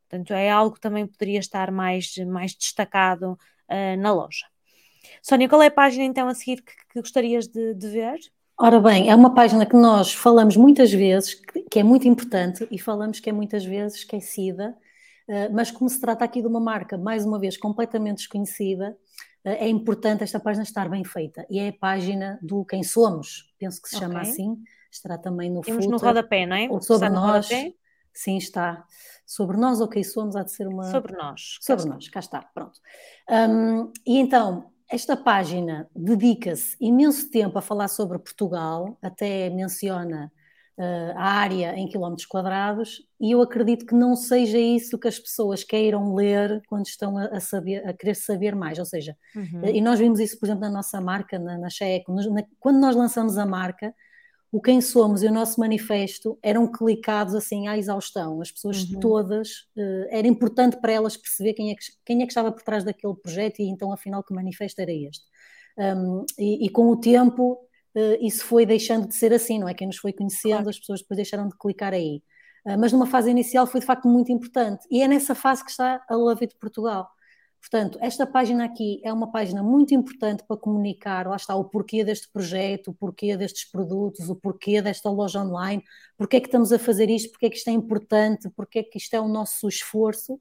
Portanto, 0.07 0.33
é 0.33 0.49
algo 0.49 0.75
que 0.75 0.81
também 0.81 1.07
poderia 1.07 1.39
estar 1.39 1.71
mais, 1.71 2.15
mais 2.27 2.53
destacado 2.53 3.33
uh, 3.69 3.97
na 3.99 4.13
loja. 4.13 4.45
Sónia, 5.21 5.49
qual 5.49 5.61
é 5.61 5.67
a 5.67 5.71
página 5.71 6.03
então 6.03 6.27
a 6.27 6.33
seguir 6.35 6.61
que, 6.61 6.73
que 6.91 7.01
gostarias 7.01 7.47
de, 7.47 7.73
de 7.73 7.87
ver? 7.87 8.19
Ora 8.63 8.79
bem, 8.79 9.09
é 9.09 9.15
uma 9.15 9.33
página 9.33 9.65
que 9.65 9.75
nós 9.75 10.13
falamos 10.13 10.55
muitas 10.55 10.91
vezes, 10.93 11.41
que 11.71 11.79
é 11.79 11.83
muito 11.83 12.05
importante, 12.05 12.67
e 12.69 12.77
falamos 12.77 13.21
que 13.21 13.29
é 13.29 13.33
muitas 13.33 13.63
vezes 13.63 13.99
esquecida, 13.99 14.77
eh, 15.25 15.47
mas 15.47 15.71
como 15.71 15.89
se 15.89 16.01
trata 16.01 16.25
aqui 16.25 16.41
de 16.41 16.47
uma 16.47 16.59
marca, 16.59 16.97
mais 16.97 17.25
uma 17.25 17.39
vez, 17.39 17.55
completamente 17.55 18.17
desconhecida, 18.17 18.97
eh, 19.45 19.65
é 19.65 19.69
importante 19.69 20.21
esta 20.21 20.37
página 20.37 20.63
estar 20.63 20.89
bem 20.89 21.05
feita. 21.05 21.47
E 21.49 21.59
é 21.59 21.69
a 21.69 21.73
página 21.73 22.37
do 22.41 22.65
Quem 22.65 22.83
Somos, 22.83 23.55
penso 23.57 23.81
que 23.81 23.87
se 23.87 23.97
chama 23.97 24.19
okay. 24.19 24.29
assim, 24.29 24.61
estará 24.91 25.17
também 25.17 25.49
no 25.49 25.61
Temos 25.61 25.85
footer, 25.85 26.01
no 26.01 26.05
rodapé, 26.05 26.45
não 26.45 26.57
é? 26.57 26.67
Ou 26.69 26.81
sobre 26.81 27.07
nós. 27.07 27.47
Sim, 28.13 28.35
está. 28.35 28.85
Sobre 29.25 29.55
nós 29.55 29.79
ou 29.79 29.87
quem 29.87 30.03
somos, 30.03 30.35
há 30.35 30.43
de 30.43 30.51
ser 30.51 30.67
uma. 30.67 30.83
Sobre 30.91 31.13
nós. 31.13 31.57
Sobre 31.61 31.85
nós, 31.85 32.09
cá 32.09 32.19
está, 32.19 32.41
pronto. 32.53 32.81
Um, 33.29 33.93
e 34.05 34.17
então, 34.19 34.69
esta 34.89 35.15
página 35.15 35.89
dedica-se 35.95 36.75
imenso 36.81 37.31
tempo 37.31 37.57
a 37.57 37.61
falar 37.61 37.87
sobre 37.87 38.19
Portugal, 38.19 38.97
até 39.01 39.49
menciona 39.49 40.29
uh, 40.77 41.13
a 41.15 41.23
área 41.23 41.75
em 41.77 41.87
quilómetros 41.87 42.25
quadrados, 42.25 43.03
e 43.19 43.31
eu 43.31 43.41
acredito 43.41 43.85
que 43.85 43.95
não 43.95 44.15
seja 44.15 44.57
isso 44.57 44.97
que 44.97 45.07
as 45.07 45.19
pessoas 45.19 45.63
queiram 45.63 46.13
ler 46.15 46.61
quando 46.67 46.85
estão 46.85 47.17
a, 47.17 47.25
a 47.25 47.39
saber, 47.39 47.87
a 47.87 47.93
querer 47.93 48.15
saber 48.15 48.55
mais. 48.55 48.79
Ou 48.79 48.85
seja, 48.85 49.15
uhum. 49.35 49.61
uh, 49.61 49.69
e 49.69 49.81
nós 49.81 49.99
vimos 49.99 50.19
isso, 50.19 50.39
por 50.39 50.45
exemplo, 50.45 50.61
na 50.61 50.69
nossa 50.69 50.99
marca, 50.99 51.37
na, 51.37 51.57
na 51.57 51.69
Checo, 51.69 52.13
quando 52.59 52.79
nós 52.79 52.95
lançamos 52.95 53.37
a 53.37 53.45
marca, 53.45 53.93
o 54.51 54.61
quem 54.61 54.81
somos 54.81 55.23
e 55.23 55.27
o 55.27 55.31
nosso 55.31 55.59
manifesto 55.59 56.37
eram 56.43 56.69
clicados 56.69 57.33
assim 57.33 57.67
à 57.67 57.77
exaustão. 57.77 58.41
As 58.41 58.51
pessoas 58.51 58.83
uhum. 58.83 58.99
todas, 58.99 59.49
uh, 59.77 60.07
era 60.09 60.27
importante 60.27 60.77
para 60.81 60.91
elas 60.91 61.15
perceber 61.15 61.53
quem 61.53 61.71
é, 61.71 61.75
que, 61.75 61.85
quem 62.05 62.21
é 62.21 62.25
que 62.25 62.31
estava 62.31 62.51
por 62.51 62.61
trás 62.61 62.83
daquele 62.83 63.15
projeto 63.15 63.59
e 63.59 63.69
então 63.69 63.93
afinal 63.93 64.21
que 64.21 64.33
manifesto 64.33 64.81
era 64.81 64.91
este. 64.91 65.23
Um, 65.77 66.25
e, 66.37 66.65
e, 66.65 66.69
com 66.69 66.87
o 66.89 66.97
tempo 66.97 67.57
isso 68.21 68.45
foi 68.45 68.65
deixando 68.65 69.07
de 69.07 69.15
ser 69.15 69.33
assim, 69.33 69.59
não 69.59 69.67
é? 69.67 69.73
Quem 69.73 69.87
nos 69.87 69.97
foi 69.97 70.13
conhecendo, 70.13 70.53
claro. 70.53 70.69
as 70.69 70.79
pessoas 70.79 71.01
depois 71.01 71.17
deixaram 71.17 71.47
de 71.47 71.57
clicar 71.57 71.93
aí. 71.93 72.21
Uh, 72.65 72.77
mas 72.79 72.91
numa 72.91 73.07
fase 73.07 73.29
inicial 73.29 73.65
foi 73.67 73.79
de 73.79 73.85
facto 73.85 74.07
muito 74.07 74.31
importante. 74.31 74.85
E 74.89 75.01
é 75.01 75.07
nessa 75.07 75.35
fase 75.35 75.63
que 75.63 75.71
está 75.71 76.03
a 76.07 76.15
Love 76.15 76.45
It 76.45 76.55
Portugal. 76.59 77.09
Portanto, 77.61 77.99
esta 78.01 78.25
página 78.25 78.65
aqui 78.65 78.99
é 79.03 79.13
uma 79.13 79.31
página 79.31 79.61
muito 79.61 79.93
importante 79.93 80.43
para 80.47 80.57
comunicar, 80.57 81.27
lá 81.27 81.35
está, 81.35 81.55
o 81.55 81.63
porquê 81.63 82.03
deste 82.03 82.27
projeto, 82.31 82.89
o 82.89 82.93
porquê 82.93 83.37
destes 83.37 83.69
produtos, 83.69 84.29
o 84.29 84.35
porquê 84.35 84.81
desta 84.81 85.11
loja 85.11 85.41
online, 85.41 85.83
porque 86.17 86.37
é 86.37 86.39
que 86.39 86.47
estamos 86.47 86.71
a 86.73 86.79
fazer 86.79 87.07
isto, 87.09 87.31
porque 87.31 87.45
é 87.45 87.49
que 87.51 87.57
isto 87.57 87.69
é 87.69 87.71
importante, 87.71 88.49
porque 88.55 88.79
é 88.79 88.83
que 88.83 88.97
isto 88.97 89.13
é 89.13 89.21
o 89.21 89.27
nosso 89.27 89.67
esforço. 89.67 90.39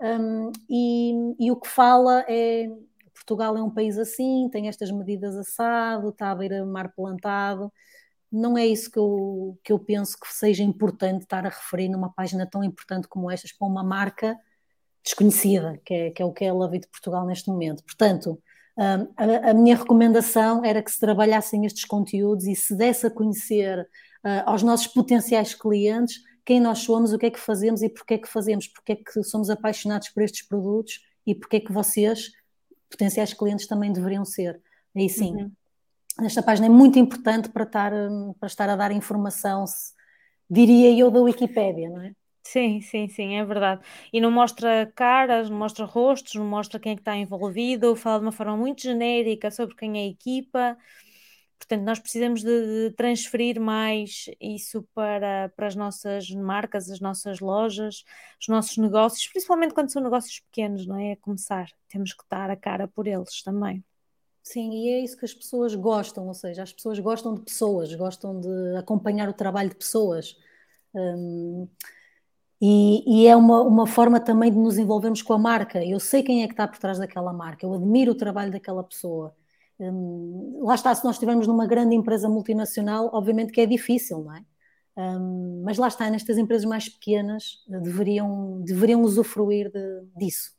Um, 0.00 0.52
e, 0.68 1.12
e, 1.40 1.50
o 1.50 1.56
que 1.56 1.68
fala 1.68 2.24
é 2.28 2.66
Portugal 3.30 3.56
é 3.56 3.62
um 3.62 3.70
país 3.70 3.96
assim, 3.96 4.48
tem 4.50 4.66
estas 4.66 4.90
medidas 4.90 5.36
assado, 5.36 6.08
está 6.08 6.32
à 6.32 6.34
beira-mar 6.34 6.92
plantado. 6.96 7.72
Não 8.30 8.58
é 8.58 8.66
isso 8.66 8.90
que 8.90 8.98
eu, 8.98 9.56
que 9.62 9.72
eu 9.72 9.78
penso 9.78 10.18
que 10.18 10.26
seja 10.32 10.64
importante 10.64 11.22
estar 11.22 11.46
a 11.46 11.48
referir 11.48 11.88
numa 11.88 12.12
página 12.12 12.44
tão 12.44 12.64
importante 12.64 13.06
como 13.06 13.30
estas 13.30 13.52
para 13.52 13.68
uma 13.68 13.84
marca 13.84 14.36
desconhecida, 15.04 15.80
que 15.84 15.94
é, 15.94 16.10
que 16.10 16.20
é 16.20 16.24
o 16.24 16.32
que 16.32 16.44
é 16.44 16.48
a 16.48 16.52
Love 16.52 16.80
de 16.80 16.88
Portugal 16.88 17.24
neste 17.24 17.48
momento. 17.48 17.84
Portanto, 17.84 18.42
um, 18.76 19.12
a, 19.16 19.50
a, 19.50 19.54
minha 19.54 19.76
recomendação 19.76 20.64
era 20.64 20.82
que 20.82 20.90
se 20.90 20.98
trabalhassem 20.98 21.64
estes 21.64 21.84
conteúdos 21.84 22.46
e 22.46 22.56
se 22.56 22.74
desse 22.74 23.06
a 23.06 23.10
conhecer 23.10 23.80
uh, 23.80 24.42
aos 24.44 24.62
nossos 24.64 24.88
potenciais 24.88 25.54
clientes 25.54 26.20
quem 26.44 26.58
nós 26.60 26.80
somos, 26.80 27.12
o 27.12 27.18
que 27.18 27.26
é 27.26 27.30
que 27.30 27.38
fazemos 27.38 27.80
e 27.80 27.88
porquê 27.88 28.14
é 28.14 28.18
que 28.18 28.28
fazemos, 28.28 28.66
porque 28.66 28.92
é 28.92 28.96
que 28.96 29.22
somos 29.22 29.50
apaixonados 29.50 30.08
por 30.08 30.22
estes 30.22 30.46
produtos 30.46 31.00
e 31.24 31.34
porque 31.34 31.58
é 31.58 31.60
que 31.60 31.72
vocês, 31.72 32.32
potenciais 32.90 33.32
clientes, 33.32 33.66
também 33.66 33.92
deveriam 33.92 34.24
ser. 34.24 34.60
Aí 34.96 35.08
sim, 35.08 35.34
uhum. 35.34 35.52
esta 36.22 36.42
página 36.42 36.66
é 36.66 36.70
muito 36.70 36.98
importante 36.98 37.48
para 37.48 37.64
estar, 37.64 37.92
hum, 37.92 38.34
para 38.38 38.46
estar 38.48 38.68
a 38.68 38.76
dar 38.76 38.92
informação, 38.92 39.66
se, 39.66 39.92
diria 40.50 40.98
eu, 40.98 41.10
da 41.10 41.20
Wikipédia, 41.20 41.88
não 41.88 42.02
é? 42.02 42.12
Sim, 42.42 42.80
sim, 42.80 43.06
sim, 43.06 43.36
é 43.36 43.44
verdade. 43.44 43.80
E 44.12 44.20
não 44.20 44.30
mostra 44.30 44.90
caras, 44.96 45.48
não 45.48 45.56
mostra 45.56 45.84
rostos, 45.84 46.34
não 46.34 46.44
mostra 46.44 46.80
quem 46.80 46.92
é 46.92 46.94
que 46.96 47.00
está 47.02 47.14
envolvido, 47.14 47.94
fala 47.94 48.18
de 48.18 48.24
uma 48.24 48.32
forma 48.32 48.56
muito 48.56 48.82
genérica 48.82 49.50
sobre 49.50 49.76
quem 49.76 49.98
é 49.98 50.02
a 50.02 50.08
equipa. 50.08 50.76
Portanto, 51.60 51.84
nós 51.84 51.98
precisamos 51.98 52.42
de, 52.42 52.88
de 52.88 52.96
transferir 52.96 53.60
mais 53.60 54.24
isso 54.40 54.82
para, 54.94 55.50
para 55.50 55.66
as 55.66 55.76
nossas 55.76 56.30
marcas, 56.30 56.90
as 56.90 57.00
nossas 57.00 57.38
lojas, 57.38 58.02
os 58.40 58.48
nossos 58.48 58.78
negócios, 58.78 59.28
principalmente 59.28 59.74
quando 59.74 59.92
são 59.92 60.02
negócios 60.02 60.40
pequenos, 60.40 60.86
não 60.86 60.98
é? 60.98 61.12
A 61.12 61.16
começar, 61.18 61.68
temos 61.86 62.14
que 62.14 62.24
dar 62.30 62.48
a 62.50 62.56
cara 62.56 62.88
por 62.88 63.06
eles 63.06 63.42
também. 63.42 63.84
Sim, 64.42 64.70
e 64.72 64.88
é 64.88 65.00
isso 65.00 65.18
que 65.18 65.24
as 65.26 65.34
pessoas 65.34 65.74
gostam, 65.74 66.26
ou 66.26 66.34
seja, 66.34 66.62
as 66.62 66.72
pessoas 66.72 66.98
gostam 66.98 67.34
de 67.34 67.42
pessoas, 67.42 67.94
gostam 67.94 68.40
de 68.40 68.76
acompanhar 68.78 69.28
o 69.28 69.34
trabalho 69.34 69.68
de 69.68 69.76
pessoas. 69.76 70.34
Hum, 70.94 71.68
e, 72.60 73.24
e, 73.24 73.26
é 73.26 73.36
uma, 73.36 73.60
uma 73.60 73.86
forma 73.86 74.18
também 74.18 74.50
de 74.50 74.58
nos 74.58 74.78
envolvermos 74.78 75.20
com 75.22 75.34
a 75.34 75.38
marca. 75.38 75.84
Eu 75.84 76.00
sei 76.00 76.22
quem 76.22 76.42
é 76.42 76.46
que 76.46 76.54
está 76.54 76.66
por 76.66 76.78
trás 76.78 76.98
daquela 76.98 77.32
marca, 77.34 77.66
eu 77.66 77.74
admiro 77.74 78.12
o 78.12 78.14
trabalho 78.14 78.50
daquela 78.50 78.82
pessoa. 78.82 79.34
Hum, 79.80 80.60
lá 80.62 80.74
está, 80.74 80.94
se 80.94 81.04
nós 81.04 81.16
estivermos 81.16 81.46
numa 81.46 81.66
grande 81.66 81.94
empresa 81.96 82.28
multinacional, 82.28 83.10
obviamente 83.14 83.52
que 83.52 83.62
é 83.62 83.66
difícil, 83.66 84.22
não 84.22 84.36
é? 84.36 84.44
Hum, 84.96 85.62
mas 85.64 85.78
lá 85.78 85.88
está, 85.88 86.10
nestas 86.10 86.36
empresas 86.36 86.66
mais 86.66 86.88
pequenas 86.88 87.64
deveriam, 87.66 88.60
deveriam 88.62 89.00
usufruir 89.02 89.70
de, 89.72 90.02
disso. 90.16 90.52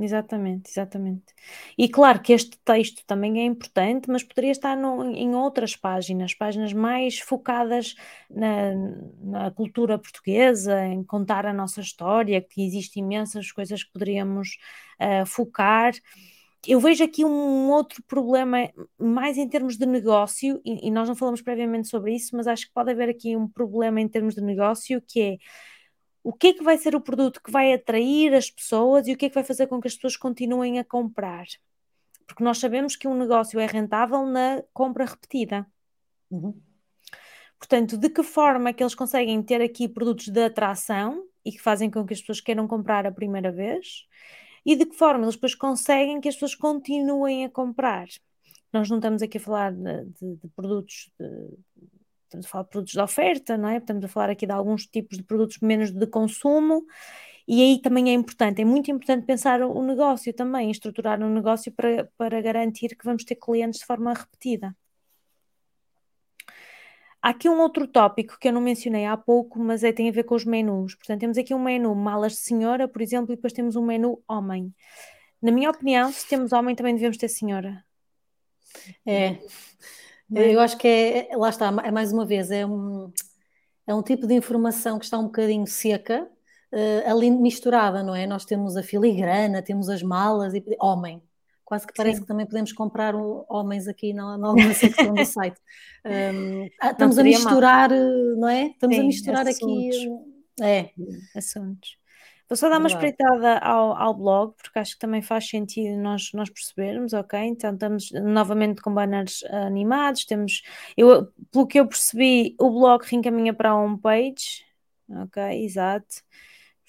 Exatamente, 0.00 0.70
exatamente. 0.70 1.34
E 1.76 1.88
claro 1.88 2.22
que 2.22 2.32
este 2.32 2.56
texto 2.64 3.04
também 3.04 3.40
é 3.40 3.44
importante, 3.44 4.08
mas 4.08 4.22
poderia 4.22 4.52
estar 4.52 4.76
no, 4.76 5.04
em 5.04 5.34
outras 5.34 5.74
páginas, 5.74 6.32
páginas 6.34 6.72
mais 6.72 7.18
focadas 7.18 7.96
na, 8.30 8.74
na, 9.20 9.50
cultura 9.50 9.98
portuguesa, 9.98 10.86
em 10.86 11.02
contar 11.02 11.44
a 11.46 11.52
nossa 11.52 11.80
história, 11.80 12.40
que 12.40 12.64
existe 12.64 13.00
imensas 13.00 13.50
coisas 13.50 13.82
que 13.82 13.92
poderíamos 13.92 14.58
uh, 15.00 15.26
focar. 15.26 15.92
Eu 16.66 16.80
vejo 16.80 17.04
aqui 17.04 17.24
um 17.24 17.70
outro 17.70 18.02
problema, 18.02 18.70
mais 18.98 19.38
em 19.38 19.48
termos 19.48 19.76
de 19.76 19.86
negócio, 19.86 20.60
e, 20.64 20.88
e 20.88 20.90
nós 20.90 21.08
não 21.08 21.14
falamos 21.14 21.40
previamente 21.40 21.88
sobre 21.88 22.14
isso, 22.14 22.36
mas 22.36 22.46
acho 22.46 22.66
que 22.66 22.72
pode 22.72 22.90
haver 22.90 23.08
aqui 23.08 23.36
um 23.36 23.48
problema 23.48 24.00
em 24.00 24.08
termos 24.08 24.34
de 24.34 24.40
negócio, 24.40 25.00
que 25.00 25.20
é 25.20 25.36
o 26.22 26.32
que 26.32 26.48
é 26.48 26.52
que 26.52 26.62
vai 26.62 26.76
ser 26.76 26.94
o 26.94 27.00
produto 27.00 27.40
que 27.42 27.50
vai 27.50 27.72
atrair 27.72 28.34
as 28.34 28.50
pessoas 28.50 29.06
e 29.06 29.12
o 29.12 29.16
que 29.16 29.26
é 29.26 29.28
que 29.28 29.34
vai 29.34 29.44
fazer 29.44 29.66
com 29.66 29.80
que 29.80 29.88
as 29.88 29.94
pessoas 29.94 30.16
continuem 30.16 30.78
a 30.78 30.84
comprar. 30.84 31.46
Porque 32.26 32.44
nós 32.44 32.58
sabemos 32.58 32.96
que 32.96 33.08
um 33.08 33.16
negócio 33.16 33.58
é 33.58 33.64
rentável 33.64 34.26
na 34.26 34.62
compra 34.74 35.06
repetida. 35.06 35.66
Uhum. 36.30 36.60
Portanto, 37.58 37.96
de 37.96 38.10
que 38.10 38.22
forma 38.22 38.68
é 38.68 38.72
que 38.72 38.82
eles 38.82 38.94
conseguem 38.94 39.42
ter 39.42 39.62
aqui 39.62 39.88
produtos 39.88 40.28
de 40.28 40.44
atração 40.44 41.24
e 41.44 41.50
que 41.50 41.60
fazem 41.60 41.90
com 41.90 42.04
que 42.04 42.12
as 42.12 42.20
pessoas 42.20 42.40
queiram 42.40 42.68
comprar 42.68 43.06
a 43.06 43.12
primeira 43.12 43.50
vez 43.50 44.06
e 44.68 44.76
de 44.76 44.84
que 44.84 44.94
forma 44.94 45.24
eles 45.24 45.34
depois 45.34 45.54
conseguem 45.54 46.20
que 46.20 46.28
as 46.28 46.34
pessoas 46.34 46.54
continuem 46.54 47.46
a 47.46 47.48
comprar. 47.48 48.06
Nós 48.70 48.90
não 48.90 48.98
estamos 48.98 49.22
aqui 49.22 49.38
a 49.38 49.40
falar 49.40 49.72
de, 49.72 50.04
de, 50.04 50.36
de 50.36 50.48
produtos, 50.54 51.10
de, 51.18 51.26
estamos 52.24 52.44
a 52.44 52.48
falar 52.50 52.64
de 52.64 52.70
produtos 52.70 52.92
de 52.92 53.00
oferta, 53.00 53.56
não 53.56 53.70
é? 53.70 53.78
Estamos 53.78 54.04
a 54.04 54.08
falar 54.08 54.28
aqui 54.28 54.44
de 54.44 54.52
alguns 54.52 54.84
tipos 54.86 55.16
de 55.16 55.24
produtos 55.24 55.58
menos 55.62 55.90
de 55.90 56.06
consumo 56.06 56.84
e 57.48 57.62
aí 57.62 57.80
também 57.80 58.10
é 58.10 58.12
importante, 58.12 58.60
é 58.60 58.64
muito 58.66 58.90
importante 58.90 59.24
pensar 59.24 59.62
o 59.62 59.82
negócio 59.82 60.34
também, 60.34 60.70
estruturar 60.70 61.22
um 61.22 61.32
negócio 61.32 61.72
para, 61.72 62.04
para 62.18 62.38
garantir 62.42 62.94
que 62.94 63.06
vamos 63.06 63.24
ter 63.24 63.36
clientes 63.36 63.80
de 63.80 63.86
forma 63.86 64.12
repetida. 64.12 64.76
Há 67.28 67.32
aqui 67.32 67.46
um 67.46 67.60
outro 67.60 67.86
tópico 67.86 68.38
que 68.40 68.48
eu 68.48 68.52
não 68.54 68.60
mencionei 68.62 69.04
há 69.04 69.14
pouco, 69.14 69.58
mas 69.58 69.84
é, 69.84 69.92
tem 69.92 70.08
a 70.08 70.12
ver 70.12 70.24
com 70.24 70.34
os 70.34 70.46
menus. 70.46 70.94
Portanto, 70.94 71.20
temos 71.20 71.36
aqui 71.36 71.52
um 71.52 71.58
menu 71.58 71.94
malas 71.94 72.32
de 72.32 72.38
senhora, 72.38 72.88
por 72.88 73.02
exemplo, 73.02 73.34
e 73.34 73.36
depois 73.36 73.52
temos 73.52 73.76
um 73.76 73.84
menu 73.84 74.24
homem. 74.26 74.74
Na 75.42 75.52
minha 75.52 75.68
opinião, 75.68 76.10
se 76.10 76.26
temos 76.26 76.54
homem, 76.54 76.74
também 76.74 76.94
devemos 76.94 77.18
ter 77.18 77.28
senhora. 77.28 77.84
É, 79.04 79.26
é? 79.26 80.54
eu 80.54 80.58
acho 80.58 80.78
que 80.78 80.88
é, 80.88 81.36
lá 81.36 81.50
está, 81.50 81.66
é 81.84 81.90
mais 81.90 82.14
uma 82.14 82.24
vez, 82.24 82.50
é 82.50 82.64
um, 82.64 83.12
é 83.86 83.94
um 83.94 84.02
tipo 84.02 84.26
de 84.26 84.32
informação 84.32 84.98
que 84.98 85.04
está 85.04 85.18
um 85.18 85.24
bocadinho 85.24 85.66
seca, 85.66 86.26
uh, 86.72 87.10
ali 87.10 87.30
misturada, 87.30 88.02
não 88.02 88.14
é? 88.14 88.26
Nós 88.26 88.46
temos 88.46 88.74
a 88.74 88.82
filigrana, 88.82 89.60
temos 89.60 89.90
as 89.90 90.02
malas, 90.02 90.54
e 90.54 90.64
homem. 90.80 91.22
Quase 91.68 91.86
que 91.86 91.92
parece 91.94 92.16
Sim. 92.16 92.22
que 92.22 92.28
também 92.28 92.46
podemos 92.46 92.72
comprar 92.72 93.14
homens 93.14 93.86
aqui 93.86 94.14
na, 94.14 94.38
na 94.38 94.48
alguma 94.48 94.72
secção 94.72 95.12
do 95.12 95.22
site. 95.26 95.60
Um, 96.02 96.66
ah, 96.80 96.92
estamos 96.92 97.18
a 97.18 97.22
misturar, 97.22 97.90
mal. 97.90 97.98
Eh, 97.98 98.34
não 98.38 98.48
é? 98.48 98.66
Estamos 98.68 98.96
Sim, 98.96 99.02
a 99.02 99.04
misturar 99.04 99.46
assuntos. 99.46 99.96
aqui. 99.96 100.62
É. 100.62 100.90
Assuntos. 101.36 101.98
Vou 102.48 102.56
só 102.56 102.70
dar 102.70 102.78
uma 102.78 102.88
espreitada 102.88 103.58
ao, 103.58 103.94
ao 103.94 104.14
blog, 104.14 104.54
porque 104.56 104.78
acho 104.78 104.94
que 104.94 104.98
também 104.98 105.20
faz 105.20 105.46
sentido 105.46 105.98
nós, 105.98 106.30
nós 106.32 106.48
percebermos, 106.48 107.12
ok? 107.12 107.38
Então 107.38 107.74
estamos 107.74 108.12
novamente 108.12 108.80
com 108.80 108.94
banners 108.94 109.44
animados, 109.50 110.24
temos, 110.24 110.62
eu, 110.96 111.30
pelo 111.52 111.66
que 111.66 111.78
eu 111.78 111.86
percebi, 111.86 112.56
o 112.58 112.70
blog 112.70 113.04
reencaminha 113.04 113.52
para 113.52 113.72
a 113.72 113.76
homepage, 113.78 114.64
ok? 115.06 115.42
Exato. 115.62 116.22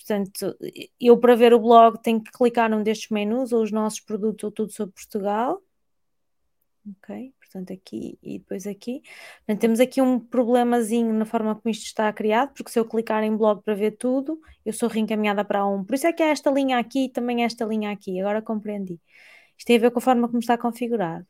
Portanto, 0.09 0.57
eu 0.99 1.19
para 1.19 1.35
ver 1.35 1.53
o 1.53 1.59
blog 1.59 2.01
tenho 2.01 2.19
que 2.19 2.31
clicar 2.31 2.67
num 2.67 2.81
destes 2.81 3.11
menus, 3.11 3.51
ou 3.51 3.61
os 3.61 3.71
nossos 3.71 3.99
produtos, 3.99 4.43
ou 4.43 4.51
tudo 4.51 4.71
sobre 4.71 4.95
Portugal. 4.95 5.61
Ok, 6.97 7.31
portanto 7.39 7.71
aqui 7.71 8.17
e 8.23 8.39
depois 8.39 8.65
aqui. 8.65 9.03
Portanto, 9.45 9.61
temos 9.61 9.79
aqui 9.79 10.01
um 10.01 10.19
problemazinho 10.19 11.13
na 11.13 11.25
forma 11.25 11.53
como 11.53 11.69
isto 11.69 11.85
está 11.85 12.11
criado, 12.11 12.53
porque 12.53 12.71
se 12.71 12.79
eu 12.79 12.85
clicar 12.85 13.23
em 13.23 13.35
blog 13.37 13.61
para 13.61 13.75
ver 13.75 13.91
tudo, 13.91 14.41
eu 14.65 14.73
sou 14.73 14.89
reencaminhada 14.89 15.45
para 15.45 15.63
um. 15.67 15.83
Por 15.83 15.93
isso 15.93 16.07
é 16.07 16.13
que 16.13 16.23
há 16.23 16.29
esta 16.29 16.49
linha 16.49 16.79
aqui 16.79 17.05
e 17.05 17.09
também 17.09 17.43
esta 17.43 17.63
linha 17.65 17.91
aqui. 17.91 18.19
Agora 18.19 18.41
compreendi. 18.41 18.99
Isto 19.55 19.67
tem 19.67 19.77
a 19.77 19.79
ver 19.79 19.91
com 19.91 19.99
a 19.99 20.01
forma 20.01 20.27
como 20.27 20.39
está 20.39 20.57
configurado. 20.57 21.27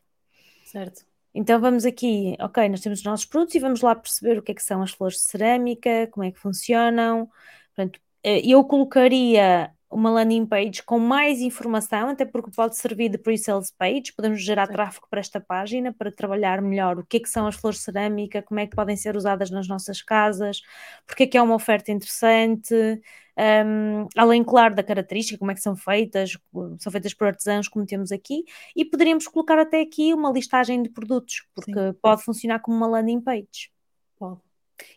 Certo. 0.63 1.05
Então 1.34 1.59
vamos 1.59 1.86
aqui, 1.86 2.38
ok, 2.39 2.69
nós 2.69 2.80
temos 2.80 2.99
os 2.99 3.05
nossos 3.05 3.25
produtos 3.25 3.55
e 3.55 3.59
vamos 3.59 3.82
lá 3.82 3.93
perceber 3.95 4.39
o 4.39 4.41
que 4.41 4.51
é 4.51 4.55
que 4.55 4.63
são 4.63 4.82
as 4.82 4.91
flores 4.91 5.17
de 5.17 5.23
cerâmica, 5.23 6.07
como 6.11 6.23
é 6.23 6.32
que 6.32 6.39
funcionam. 6.39 7.30
Portanto, 7.75 7.99
eu 8.24 8.63
colocaria 8.63 9.72
uma 9.91 10.11
landing 10.11 10.45
page 10.45 10.84
com 10.84 10.99
mais 10.99 11.41
informação, 11.41 12.09
até 12.09 12.24
porque 12.24 12.51
pode 12.51 12.78
servir 12.78 13.09
de 13.09 13.17
pre-sales 13.17 13.72
page, 13.72 14.13
podemos 14.15 14.41
gerar 14.41 14.67
tráfego 14.67 15.07
para 15.09 15.20
esta 15.20 15.41
página 15.41 15.91
para 15.91 16.11
trabalhar 16.11 16.61
melhor 16.61 16.99
o 16.99 17.05
que 17.05 17.17
é 17.17 17.20
que 17.20 17.30
são 17.30 17.47
as 17.47 17.55
flores 17.55 17.80
de 17.80 17.86
cerâmica, 17.86 18.43
como 18.43 18.59
é 18.59 18.67
que 18.67 18.76
podem 18.76 18.95
ser 18.95 19.15
usadas 19.15 19.49
nas 19.49 19.67
nossas 19.67 20.01
casas, 20.01 20.61
porque 21.07 21.24
é 21.24 21.28
que 21.28 21.38
é 21.38 21.41
uma 21.41 21.55
oferta 21.55 21.91
interessante, 21.91 22.76
um, 23.65 24.07
além, 24.15 24.43
claro, 24.43 24.76
da 24.76 24.84
característica, 24.84 25.39
como 25.39 25.49
é 25.49 25.55
que 25.55 25.61
são 25.61 25.76
feitas, 25.76 26.38
são 26.78 26.91
feitas 26.91 27.13
por 27.13 27.26
artesãos, 27.26 27.67
como 27.67 27.86
temos 27.86 28.11
aqui, 28.11 28.43
e 28.76 28.86
poderíamos 28.86 29.28
colocar 29.28 29.57
até 29.57 29.82
aqui 29.82 30.13
uma 30.13 30.32
listagem 30.32 30.84
de 30.84 30.89
produtos, 30.89 31.47
porque 31.55 31.72
Sim. 31.72 31.97
pode 31.99 32.24
funcionar 32.24 32.59
como 32.59 32.78
uma 32.78 32.88
landing 32.88 33.22
page. 33.22 33.72
Pode. 34.20 34.39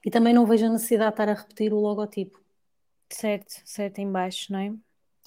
E 0.05 0.11
também 0.11 0.35
não 0.35 0.45
vejo 0.45 0.67
a 0.67 0.69
necessidade 0.69 1.11
de 1.11 1.15
estar 1.15 1.29
a 1.29 1.35
repetir 1.35 1.73
o 1.73 1.81
logotipo. 1.81 2.42
Certo, 3.13 3.61
certo, 3.65 3.99
em 3.99 4.11
baixo, 4.11 4.53
não 4.53 4.59
é? 4.59 4.73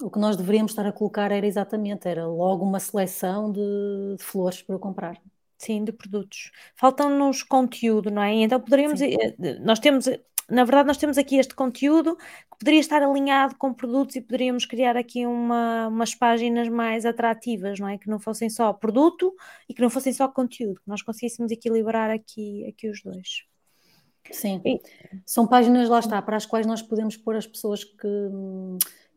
O 0.02 0.10
que 0.10 0.18
nós 0.18 0.36
deveríamos 0.36 0.72
estar 0.72 0.84
a 0.86 0.92
colocar 0.92 1.30
era 1.30 1.46
exatamente, 1.46 2.06
era 2.06 2.26
logo 2.26 2.64
uma 2.64 2.80
seleção 2.80 3.50
de, 3.50 4.16
de 4.18 4.22
flores 4.22 4.60
para 4.60 4.74
eu 4.74 4.78
comprar. 4.78 5.20
Sim, 5.56 5.84
de 5.84 5.92
produtos. 5.92 6.50
Faltam-nos 6.74 7.42
conteúdo, 7.42 8.10
não 8.10 8.22
é? 8.22 8.34
Então 8.34 8.60
poderíamos, 8.60 8.98
Sim. 8.98 9.16
Eh, 9.18 9.58
nós 9.60 9.78
temos, 9.78 10.06
na 10.50 10.64
verdade, 10.64 10.86
nós 10.86 10.98
temos 10.98 11.16
aqui 11.16 11.36
este 11.36 11.54
conteúdo 11.54 12.16
que 12.16 12.58
poderia 12.58 12.80
estar 12.80 13.02
alinhado 13.02 13.56
com 13.56 13.72
produtos 13.72 14.16
e 14.16 14.20
poderíamos 14.20 14.66
criar 14.66 14.96
aqui 14.96 15.24
uma, 15.24 15.88
umas 15.88 16.14
páginas 16.14 16.68
mais 16.68 17.06
atrativas, 17.06 17.80
não 17.80 17.88
é? 17.88 17.96
Que 17.96 18.10
não 18.10 18.18
fossem 18.18 18.50
só 18.50 18.72
produto 18.72 19.34
e 19.68 19.72
que 19.72 19.80
não 19.80 19.88
fossem 19.88 20.12
só 20.12 20.28
conteúdo, 20.28 20.80
que 20.80 20.88
nós 20.88 21.00
conseguíssemos 21.02 21.50
equilibrar 21.52 22.10
aqui, 22.10 22.66
aqui 22.66 22.88
os 22.90 23.02
dois. 23.02 23.46
Sim, 24.30 24.60
e... 24.64 24.80
são 25.24 25.46
páginas, 25.46 25.88
lá 25.88 25.98
está, 25.98 26.20
para 26.20 26.36
as 26.36 26.46
quais 26.46 26.66
nós 26.66 26.82
podemos 26.82 27.16
pôr 27.16 27.36
as 27.36 27.46
pessoas 27.46 27.84
que, 27.84 28.08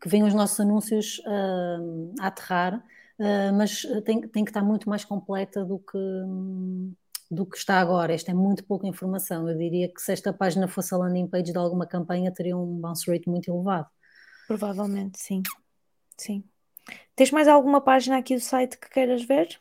que 0.02 0.10
veem 0.10 0.24
os 0.24 0.34
nossos 0.34 0.60
anúncios 0.60 1.20
uh, 1.20 2.14
a 2.20 2.28
aterrar, 2.28 2.84
uh, 3.20 3.54
mas 3.54 3.82
tem, 4.06 4.22
tem 4.28 4.44
que 4.44 4.52
estar 4.52 4.64
muito 4.64 4.90
mais 4.90 5.04
completa 5.04 5.64
do 5.64 5.80
que, 5.80 5.98
do 7.30 7.46
que 7.46 7.58
está 7.58 7.80
agora. 7.80 8.14
Esta 8.14 8.32
é 8.32 8.34
muito 8.34 8.64
pouca 8.64 8.88
informação. 8.88 9.48
Eu 9.50 9.58
diria 9.58 9.88
que 9.88 10.02
se 10.02 10.12
esta 10.12 10.34
página 10.34 10.68
fosse 10.68 10.94
a 10.94 10.98
landing 10.98 11.28
page 11.28 11.52
de 11.52 11.58
alguma 11.58 11.86
campanha, 11.86 12.32
teria 12.32 12.58
um 12.58 12.80
bounce 12.80 13.10
rate 13.12 13.30
muito 13.30 13.50
elevado. 13.50 13.88
Provavelmente, 14.48 15.20
sim. 15.20 15.44
Sim. 16.18 16.44
Tens 17.16 17.32
mais 17.32 17.48
alguma 17.48 17.82
página 17.82 18.18
aqui 18.18 18.36
do 18.36 18.42
site 18.42 18.78
que 18.78 18.90
queiras 18.90 19.24
ver? 19.24 19.60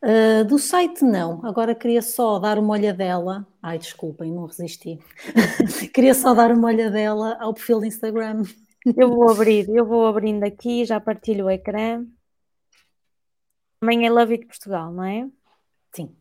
Uh, 0.00 0.44
do 0.44 0.58
site 0.58 1.04
não, 1.04 1.44
agora 1.44 1.74
queria 1.74 2.00
só 2.00 2.38
dar 2.38 2.58
uma 2.58 2.74
olhadela. 2.74 3.46
Ai, 3.60 3.78
desculpem, 3.78 4.30
não 4.32 4.46
resisti. 4.46 4.98
queria 5.92 6.14
só 6.14 6.34
dar 6.34 6.52
uma 6.52 6.68
olhadela 6.68 7.36
ao 7.40 7.52
perfil 7.52 7.80
do 7.80 7.86
Instagram. 7.86 8.42
eu 8.96 9.08
vou 9.08 9.30
abrir, 9.30 9.68
eu 9.68 9.84
vou 9.84 10.06
abrindo 10.06 10.44
aqui, 10.44 10.84
já 10.84 11.00
partilho 11.00 11.46
o 11.46 11.50
ecrã. 11.50 12.06
Também 13.80 14.06
é 14.06 14.10
Love 14.10 14.34
It 14.34 14.46
Portugal, 14.46 14.92
não 14.92 15.04
é? 15.04 15.28
Sim. 15.92 16.16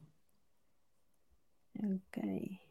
Ok. 1.84 2.67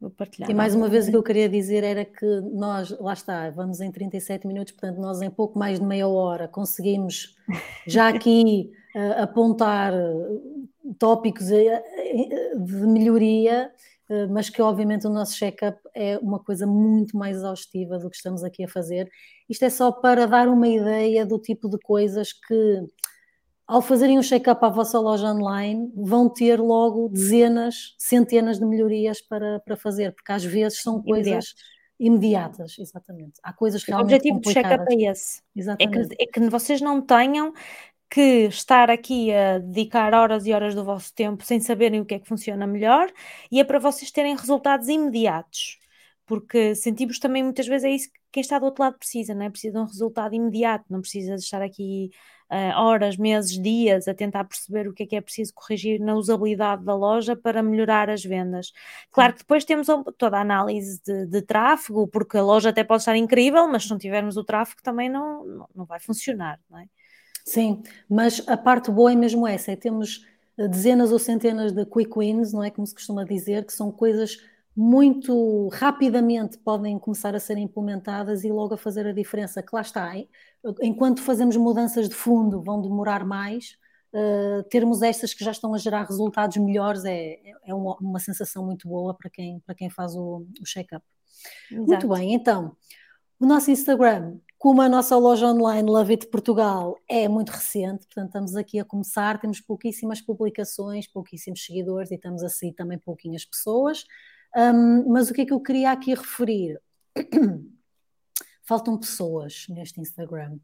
Vou 0.00 0.10
partilhar. 0.10 0.48
E 0.48 0.54
mais 0.54 0.74
uma 0.74 0.88
vez 0.88 1.08
o 1.08 1.10
que 1.10 1.16
eu 1.16 1.22
queria 1.22 1.48
dizer 1.48 1.82
era 1.82 2.04
que 2.04 2.26
nós, 2.52 2.90
lá 3.00 3.12
está, 3.12 3.50
vamos 3.50 3.80
em 3.80 3.90
37 3.90 4.46
minutos, 4.46 4.72
portanto, 4.72 5.00
nós 5.00 5.20
em 5.20 5.30
pouco 5.30 5.58
mais 5.58 5.80
de 5.80 5.84
meia 5.84 6.06
hora 6.06 6.46
conseguimos 6.46 7.36
já 7.86 8.08
aqui 8.08 8.70
uh, 8.94 9.22
apontar 9.22 9.92
tópicos 10.98 11.50
eh, 11.50 11.66
eh, 11.66 12.56
de 12.56 12.86
melhoria, 12.86 13.70
uh, 14.08 14.32
mas 14.32 14.48
que 14.48 14.62
obviamente 14.62 15.06
o 15.06 15.10
nosso 15.10 15.36
check-up 15.36 15.78
é 15.94 16.16
uma 16.18 16.38
coisa 16.38 16.66
muito 16.66 17.16
mais 17.16 17.38
exaustiva 17.38 17.98
do 17.98 18.08
que 18.08 18.16
estamos 18.16 18.44
aqui 18.44 18.64
a 18.64 18.68
fazer. 18.68 19.10
Isto 19.48 19.64
é 19.64 19.70
só 19.70 19.90
para 19.90 20.26
dar 20.26 20.48
uma 20.48 20.68
ideia 20.68 21.26
do 21.26 21.38
tipo 21.38 21.68
de 21.68 21.78
coisas 21.78 22.32
que 22.32 22.82
ao 23.68 23.82
fazerem 23.82 24.18
um 24.18 24.22
check-up 24.22 24.64
à 24.64 24.70
vossa 24.70 24.98
loja 24.98 25.26
online, 25.26 25.92
vão 25.94 26.26
ter 26.30 26.58
logo 26.58 27.10
dezenas, 27.10 27.94
centenas 27.98 28.58
de 28.58 28.64
melhorias 28.64 29.20
para, 29.20 29.60
para 29.60 29.76
fazer, 29.76 30.14
porque 30.14 30.32
às 30.32 30.42
vezes 30.42 30.80
são 30.80 31.02
coisas 31.02 31.54
imediatas, 32.00 32.78
exatamente. 32.78 33.38
Há 33.42 33.52
coisas 33.52 33.84
realmente 33.84 34.10
O 34.10 34.16
objetivo 34.16 34.40
do 34.40 34.50
check-up 34.50 34.84
é 34.90 35.10
esse. 35.10 35.42
Exatamente. 35.54 36.14
É 36.14 36.16
que, 36.16 36.22
é 36.22 36.26
que 36.26 36.48
vocês 36.48 36.80
não 36.80 37.02
tenham 37.02 37.52
que 38.10 38.46
estar 38.46 38.88
aqui 38.88 39.34
a 39.34 39.58
dedicar 39.58 40.14
horas 40.14 40.46
e 40.46 40.52
horas 40.54 40.74
do 40.74 40.82
vosso 40.82 41.12
tempo 41.14 41.44
sem 41.44 41.60
saberem 41.60 42.00
o 42.00 42.06
que 42.06 42.14
é 42.14 42.18
que 42.18 42.26
funciona 42.26 42.66
melhor 42.66 43.12
e 43.52 43.60
é 43.60 43.64
para 43.64 43.78
vocês 43.78 44.10
terem 44.10 44.34
resultados 44.34 44.88
imediatos. 44.88 45.78
Porque 46.24 46.74
sentimos 46.74 47.18
também 47.18 47.42
muitas 47.42 47.66
vezes 47.66 47.84
é 47.84 47.90
isso 47.90 48.10
que 48.10 48.18
quem 48.32 48.40
está 48.40 48.58
do 48.58 48.64
outro 48.64 48.82
lado 48.82 48.98
precisa, 48.98 49.34
não 49.34 49.44
é? 49.44 49.50
Precisa 49.50 49.74
de 49.74 49.78
um 49.80 49.86
resultado 49.86 50.34
imediato, 50.34 50.86
não 50.88 51.02
precisa 51.02 51.36
de 51.36 51.42
estar 51.42 51.60
aqui 51.60 52.10
uh, 52.50 52.78
horas, 52.80 53.16
meses, 53.16 53.60
dias 53.60 54.08
a 54.08 54.14
tentar 54.14 54.44
perceber 54.44 54.88
o 54.88 54.92
que 54.92 55.02
é 55.02 55.06
que 55.06 55.16
é 55.16 55.20
preciso 55.20 55.52
corrigir 55.54 56.00
na 56.00 56.14
usabilidade 56.14 56.84
da 56.84 56.94
loja 56.94 57.36
para 57.36 57.62
melhorar 57.62 58.10
as 58.10 58.24
vendas. 58.24 58.72
Claro 59.10 59.34
que 59.34 59.40
depois 59.40 59.64
temos 59.64 59.86
toda 60.16 60.38
a 60.38 60.40
análise 60.40 61.00
de, 61.04 61.26
de 61.26 61.42
tráfego, 61.42 62.06
porque 62.08 62.36
a 62.36 62.42
loja 62.42 62.70
até 62.70 62.82
pode 62.82 63.02
estar 63.02 63.16
incrível, 63.16 63.68
mas 63.68 63.84
se 63.84 63.90
não 63.90 63.98
tivermos 63.98 64.36
o 64.36 64.44
tráfego 64.44 64.82
também 64.82 65.08
não, 65.08 65.66
não, 65.74 65.84
vai 65.84 66.00
funcionar, 66.00 66.58
não 66.70 66.78
é? 66.78 66.86
Sim, 67.44 67.82
mas 68.08 68.46
a 68.46 68.56
parte 68.56 68.90
boa 68.90 69.12
é 69.12 69.16
mesmo 69.16 69.46
essa, 69.46 69.72
é 69.72 69.76
temos 69.76 70.26
eh, 70.58 70.68
dezenas 70.68 71.12
ou 71.12 71.18
centenas 71.18 71.72
de 71.72 71.86
quick 71.86 72.10
wins, 72.18 72.52
não 72.52 72.62
é 72.62 72.70
como 72.70 72.86
se 72.86 72.94
costuma 72.94 73.24
dizer, 73.24 73.64
que 73.64 73.72
são 73.72 73.90
coisas 73.90 74.38
muito 74.80 75.66
rapidamente 75.72 76.56
podem 76.56 77.00
começar 77.00 77.34
a 77.34 77.40
ser 77.40 77.58
implementadas 77.58 78.44
e 78.44 78.52
logo 78.52 78.74
a 78.74 78.78
fazer 78.78 79.08
a 79.08 79.12
diferença. 79.12 79.60
Que 79.60 79.74
lá 79.74 79.80
está, 79.80 80.12
enquanto 80.80 81.20
fazemos 81.20 81.56
mudanças 81.56 82.08
de 82.08 82.14
fundo, 82.14 82.62
vão 82.62 82.80
demorar 82.80 83.24
mais. 83.24 83.76
Uh, 84.12 84.62
termos 84.70 85.02
estas 85.02 85.34
que 85.34 85.44
já 85.44 85.50
estão 85.50 85.74
a 85.74 85.78
gerar 85.78 86.04
resultados 86.04 86.56
melhores 86.58 87.04
é, 87.04 87.40
é 87.66 87.74
uma, 87.74 87.96
uma 87.96 88.20
sensação 88.20 88.64
muito 88.64 88.86
boa 88.86 89.14
para 89.14 89.28
quem, 89.28 89.58
para 89.66 89.74
quem 89.74 89.90
faz 89.90 90.14
o, 90.14 90.46
o 90.60 90.64
check-up. 90.64 91.04
Muito 91.72 92.08
bem, 92.08 92.32
então, 92.32 92.76
o 93.40 93.46
nosso 93.46 93.72
Instagram, 93.72 94.38
como 94.56 94.80
a 94.80 94.88
nossa 94.88 95.16
loja 95.16 95.48
online 95.48 95.90
Love 95.90 96.12
It 96.12 96.26
Portugal 96.28 96.96
é 97.08 97.26
muito 97.26 97.50
recente, 97.50 98.06
portanto 98.06 98.28
estamos 98.28 98.54
aqui 98.54 98.78
a 98.78 98.84
começar, 98.84 99.40
temos 99.40 99.60
pouquíssimas 99.60 100.20
publicações, 100.20 101.08
pouquíssimos 101.08 101.64
seguidores 101.64 102.12
e 102.12 102.14
estamos 102.14 102.44
a 102.44 102.48
seguir 102.48 102.74
também 102.74 102.96
pouquinhas 102.96 103.44
pessoas. 103.44 104.04
Um, 104.56 105.12
mas 105.12 105.30
o 105.30 105.34
que 105.34 105.42
é 105.42 105.46
que 105.46 105.52
eu 105.52 105.60
queria 105.60 105.92
aqui 105.92 106.14
referir? 106.14 106.80
Faltam 108.66 108.98
pessoas 108.98 109.66
neste 109.68 110.00
Instagram. 110.00 110.58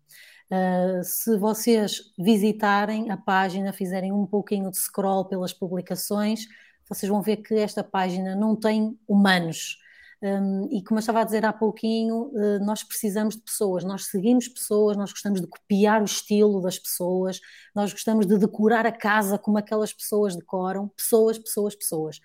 Uh, 0.50 1.02
se 1.02 1.38
vocês 1.38 2.12
visitarem 2.18 3.10
a 3.10 3.16
página, 3.16 3.72
fizerem 3.72 4.12
um 4.12 4.26
pouquinho 4.26 4.70
de 4.70 4.76
scroll 4.76 5.24
pelas 5.24 5.52
publicações, 5.52 6.46
vocês 6.88 7.08
vão 7.10 7.22
ver 7.22 7.38
que 7.38 7.54
esta 7.54 7.82
página 7.82 8.36
não 8.36 8.54
tem 8.54 8.98
humanos. 9.08 9.78
Um, 10.22 10.68
e 10.70 10.82
como 10.82 10.98
eu 10.98 11.00
estava 11.00 11.20
a 11.20 11.24
dizer 11.24 11.44
há 11.44 11.52
pouquinho, 11.52 12.30
uh, 12.32 12.64
nós 12.64 12.82
precisamos 12.82 13.36
de 13.36 13.42
pessoas, 13.42 13.84
nós 13.84 14.06
seguimos 14.06 14.48
pessoas, 14.48 14.96
nós 14.96 15.10
gostamos 15.10 15.40
de 15.40 15.46
copiar 15.46 16.00
o 16.00 16.06
estilo 16.06 16.62
das 16.62 16.78
pessoas, 16.78 17.40
nós 17.74 17.92
gostamos 17.92 18.26
de 18.26 18.38
decorar 18.38 18.86
a 18.86 18.92
casa 18.92 19.38
como 19.38 19.58
aquelas 19.58 19.92
pessoas 19.92 20.34
decoram, 20.34 20.88
pessoas, 20.88 21.38
pessoas, 21.38 21.74
pessoas. 21.74 22.20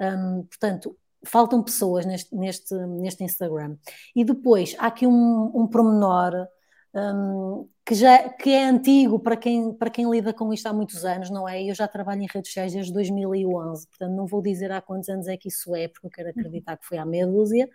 Um, 0.00 0.44
portanto, 0.44 0.96
faltam 1.24 1.62
pessoas 1.62 2.06
neste, 2.06 2.34
neste, 2.34 2.74
neste 2.74 3.24
Instagram. 3.24 3.76
E 4.14 4.24
depois 4.24 4.74
há 4.78 4.86
aqui 4.86 5.06
um, 5.06 5.50
um 5.54 5.66
promenor 5.66 6.48
um, 6.94 7.68
que, 7.84 7.94
já, 7.94 8.28
que 8.30 8.50
é 8.50 8.64
antigo 8.64 9.18
para 9.18 9.36
quem, 9.36 9.72
para 9.74 9.90
quem 9.90 10.10
lida 10.10 10.32
com 10.32 10.52
isto 10.52 10.66
há 10.66 10.72
muitos 10.72 11.04
anos, 11.04 11.30
não 11.30 11.48
é? 11.48 11.62
Eu 11.62 11.74
já 11.74 11.86
trabalho 11.86 12.22
em 12.22 12.26
redes 12.32 12.50
sociais 12.50 12.72
desde 12.72 12.92
2011, 12.92 13.86
portanto 13.88 14.12
não 14.12 14.26
vou 14.26 14.42
dizer 14.42 14.72
há 14.72 14.80
quantos 14.80 15.08
anos 15.08 15.28
é 15.28 15.36
que 15.36 15.48
isso 15.48 15.74
é, 15.74 15.88
porque 15.88 16.06
eu 16.06 16.10
quero 16.10 16.30
acreditar 16.30 16.76
que 16.76 16.86
foi 16.86 16.98
há 16.98 17.04
meia 17.04 17.26
dúzia, 17.26 17.68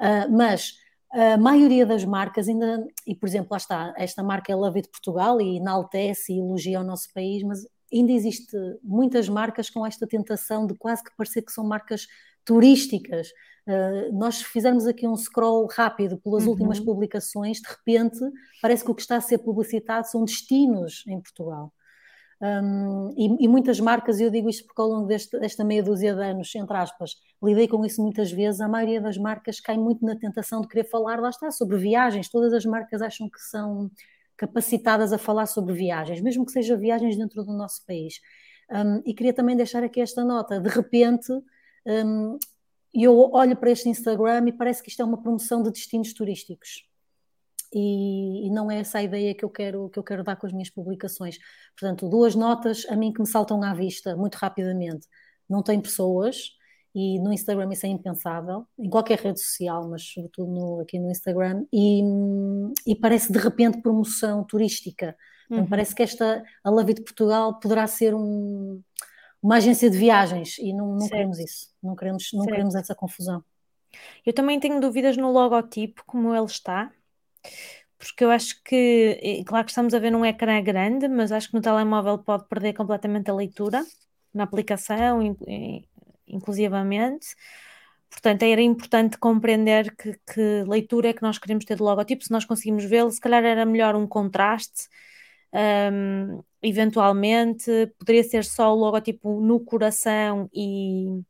uh, 0.00 0.30
mas 0.30 0.74
a 1.12 1.36
maioria 1.36 1.84
das 1.84 2.04
marcas 2.04 2.48
ainda, 2.48 2.86
e 3.06 3.14
por 3.16 3.28
exemplo, 3.28 3.48
lá 3.50 3.56
está, 3.56 3.94
esta 3.96 4.22
marca 4.22 4.52
é 4.52 4.54
Love 4.54 4.78
It 4.78 4.90
Portugal 4.90 5.40
e 5.40 5.56
enaltece 5.56 6.32
e 6.32 6.38
elogia 6.38 6.80
o 6.80 6.84
nosso 6.84 7.12
país, 7.12 7.42
mas 7.42 7.66
ainda 7.92 8.12
existe 8.12 8.56
muitas 8.82 9.28
marcas 9.28 9.68
com 9.68 9.86
esta 9.86 10.06
tentação 10.06 10.66
de 10.66 10.74
quase 10.74 11.02
que 11.02 11.14
parecer 11.16 11.42
que 11.42 11.52
são 11.52 11.64
marcas 11.64 12.06
turísticas. 12.44 13.28
Uh, 13.66 14.12
nós 14.12 14.42
fizermos 14.42 14.86
aqui 14.86 15.06
um 15.06 15.16
scroll 15.16 15.66
rápido 15.66 16.18
pelas 16.18 16.44
uhum. 16.44 16.50
últimas 16.50 16.80
publicações, 16.80 17.60
de 17.60 17.68
repente 17.68 18.18
parece 18.60 18.84
que 18.84 18.90
o 18.90 18.94
que 18.94 19.02
está 19.02 19.16
a 19.16 19.20
ser 19.20 19.38
publicitado 19.38 20.06
são 20.06 20.24
destinos 20.24 21.04
em 21.06 21.20
Portugal. 21.20 21.72
Um, 22.42 23.12
e, 23.18 23.44
e, 23.44 23.48
muitas 23.48 23.78
marcas, 23.78 24.18
e 24.18 24.22
eu 24.22 24.30
digo 24.30 24.48
isto 24.48 24.64
porque 24.64 24.80
ao 24.80 24.88
longo 24.88 25.06
deste, 25.06 25.38
desta 25.38 25.62
meia 25.62 25.82
dúzia 25.82 26.14
de 26.14 26.22
anos, 26.22 26.54
entre 26.54 26.74
aspas, 26.74 27.16
lidei 27.42 27.68
com 27.68 27.84
isso 27.84 28.02
muitas 28.02 28.32
vezes, 28.32 28.62
a 28.62 28.68
maioria 28.68 28.98
das 28.98 29.18
marcas 29.18 29.60
cai 29.60 29.76
muito 29.76 30.02
na 30.02 30.16
tentação 30.16 30.62
de 30.62 30.68
querer 30.68 30.84
falar, 30.84 31.20
lá 31.20 31.28
está, 31.28 31.50
sobre 31.50 31.76
viagens. 31.76 32.30
Todas 32.30 32.54
as 32.54 32.64
marcas 32.64 33.02
acham 33.02 33.28
que 33.28 33.38
são 33.38 33.90
capacitadas 34.40 35.12
a 35.12 35.18
falar 35.18 35.44
sobre 35.44 35.74
viagens, 35.74 36.22
mesmo 36.22 36.46
que 36.46 36.52
sejam 36.52 36.78
viagens 36.78 37.14
dentro 37.14 37.44
do 37.44 37.52
nosso 37.52 37.84
país. 37.84 38.14
Um, 38.70 39.02
e 39.04 39.12
queria 39.12 39.34
também 39.34 39.54
deixar 39.54 39.84
aqui 39.84 40.00
esta 40.00 40.24
nota: 40.24 40.58
de 40.58 40.68
repente, 40.70 41.30
um, 41.86 42.38
eu 42.94 43.14
olho 43.32 43.54
para 43.54 43.70
este 43.70 43.90
Instagram 43.90 44.48
e 44.48 44.52
parece 44.52 44.82
que 44.82 44.88
isto 44.88 45.02
é 45.02 45.04
uma 45.04 45.20
promoção 45.20 45.62
de 45.62 45.70
destinos 45.70 46.14
turísticos. 46.14 46.88
E, 47.72 48.46
e, 48.46 48.50
não 48.50 48.70
é 48.70 48.80
essa 48.80 48.98
a 48.98 49.02
ideia 49.02 49.34
que 49.34 49.44
eu 49.44 49.50
quero 49.50 49.90
que 49.90 49.98
eu 49.98 50.02
quero 50.02 50.24
dar 50.24 50.36
com 50.36 50.46
as 50.46 50.52
minhas 50.54 50.70
publicações. 50.70 51.36
Portanto, 51.78 52.08
duas 52.08 52.34
notas 52.34 52.86
a 52.88 52.96
mim 52.96 53.12
que 53.12 53.20
me 53.20 53.28
saltam 53.28 53.62
à 53.62 53.74
vista 53.74 54.16
muito 54.16 54.36
rapidamente. 54.36 55.06
Não 55.48 55.62
tem 55.62 55.80
pessoas 55.80 56.52
e 56.94 57.20
no 57.20 57.32
Instagram 57.32 57.72
isso 57.72 57.86
é 57.86 57.88
impensável, 57.88 58.66
em 58.78 58.90
qualquer 58.90 59.18
rede 59.18 59.40
social, 59.40 59.88
mas 59.88 60.02
sobretudo 60.02 60.50
no, 60.50 60.80
aqui 60.80 60.98
no 60.98 61.10
Instagram, 61.10 61.64
e, 61.72 62.02
e, 62.86 62.96
parece 62.96 63.32
de 63.32 63.38
repente 63.38 63.80
promoção 63.80 64.44
turística. 64.44 65.16
Uhum. 65.48 65.66
Parece 65.66 65.94
que 65.94 66.02
esta 66.02 66.44
a 66.62 66.70
Love 66.70 66.94
de 66.94 67.02
Portugal 67.02 67.58
poderá 67.58 67.86
ser 67.86 68.14
um, 68.14 68.82
uma 69.42 69.56
agência 69.56 69.88
de 69.88 69.96
viagens 69.96 70.58
e 70.58 70.72
não, 70.72 70.96
não 70.96 71.08
queremos 71.08 71.38
isso, 71.38 71.68
não 71.82 71.94
queremos, 71.94 72.30
não 72.32 72.44
queremos 72.44 72.74
essa 72.74 72.94
confusão. 72.94 73.42
Eu 74.24 74.32
também 74.32 74.60
tenho 74.60 74.80
dúvidas 74.80 75.16
no 75.16 75.32
logotipo, 75.32 76.02
como 76.06 76.34
ele 76.34 76.46
está, 76.46 76.92
porque 77.98 78.24
eu 78.24 78.30
acho 78.30 78.62
que, 78.64 79.42
claro 79.46 79.64
que 79.64 79.70
estamos 79.70 79.92
a 79.92 79.98
ver 79.98 80.10
num 80.10 80.24
ecrã 80.24 80.62
grande, 80.62 81.08
mas 81.08 81.32
acho 81.32 81.48
que 81.48 81.54
no 81.54 81.60
telemóvel 81.60 82.18
pode 82.18 82.48
perder 82.48 82.72
completamente 82.72 83.30
a 83.30 83.34
leitura, 83.34 83.84
na 84.32 84.44
aplicação, 84.44 85.20
inclusivamente. 86.34 87.28
Portanto, 88.10 88.42
era 88.42 88.60
importante 88.60 89.18
compreender 89.18 89.94
que, 89.96 90.14
que 90.32 90.64
leitura 90.66 91.10
é 91.10 91.12
que 91.12 91.22
nós 91.22 91.38
queremos 91.38 91.64
ter 91.64 91.76
do 91.76 91.84
logotipo, 91.84 92.24
se 92.24 92.32
nós 92.32 92.44
conseguimos 92.44 92.84
vê-lo, 92.84 93.10
se 93.10 93.20
calhar 93.20 93.44
era 93.44 93.64
melhor 93.64 93.94
um 93.94 94.06
contraste, 94.06 94.88
um, 95.92 96.42
eventualmente 96.62 97.70
poderia 97.98 98.24
ser 98.24 98.44
só 98.44 98.72
o 98.74 98.78
logotipo 98.78 99.40
no 99.40 99.60
coração 99.60 100.48
e, 100.52 101.22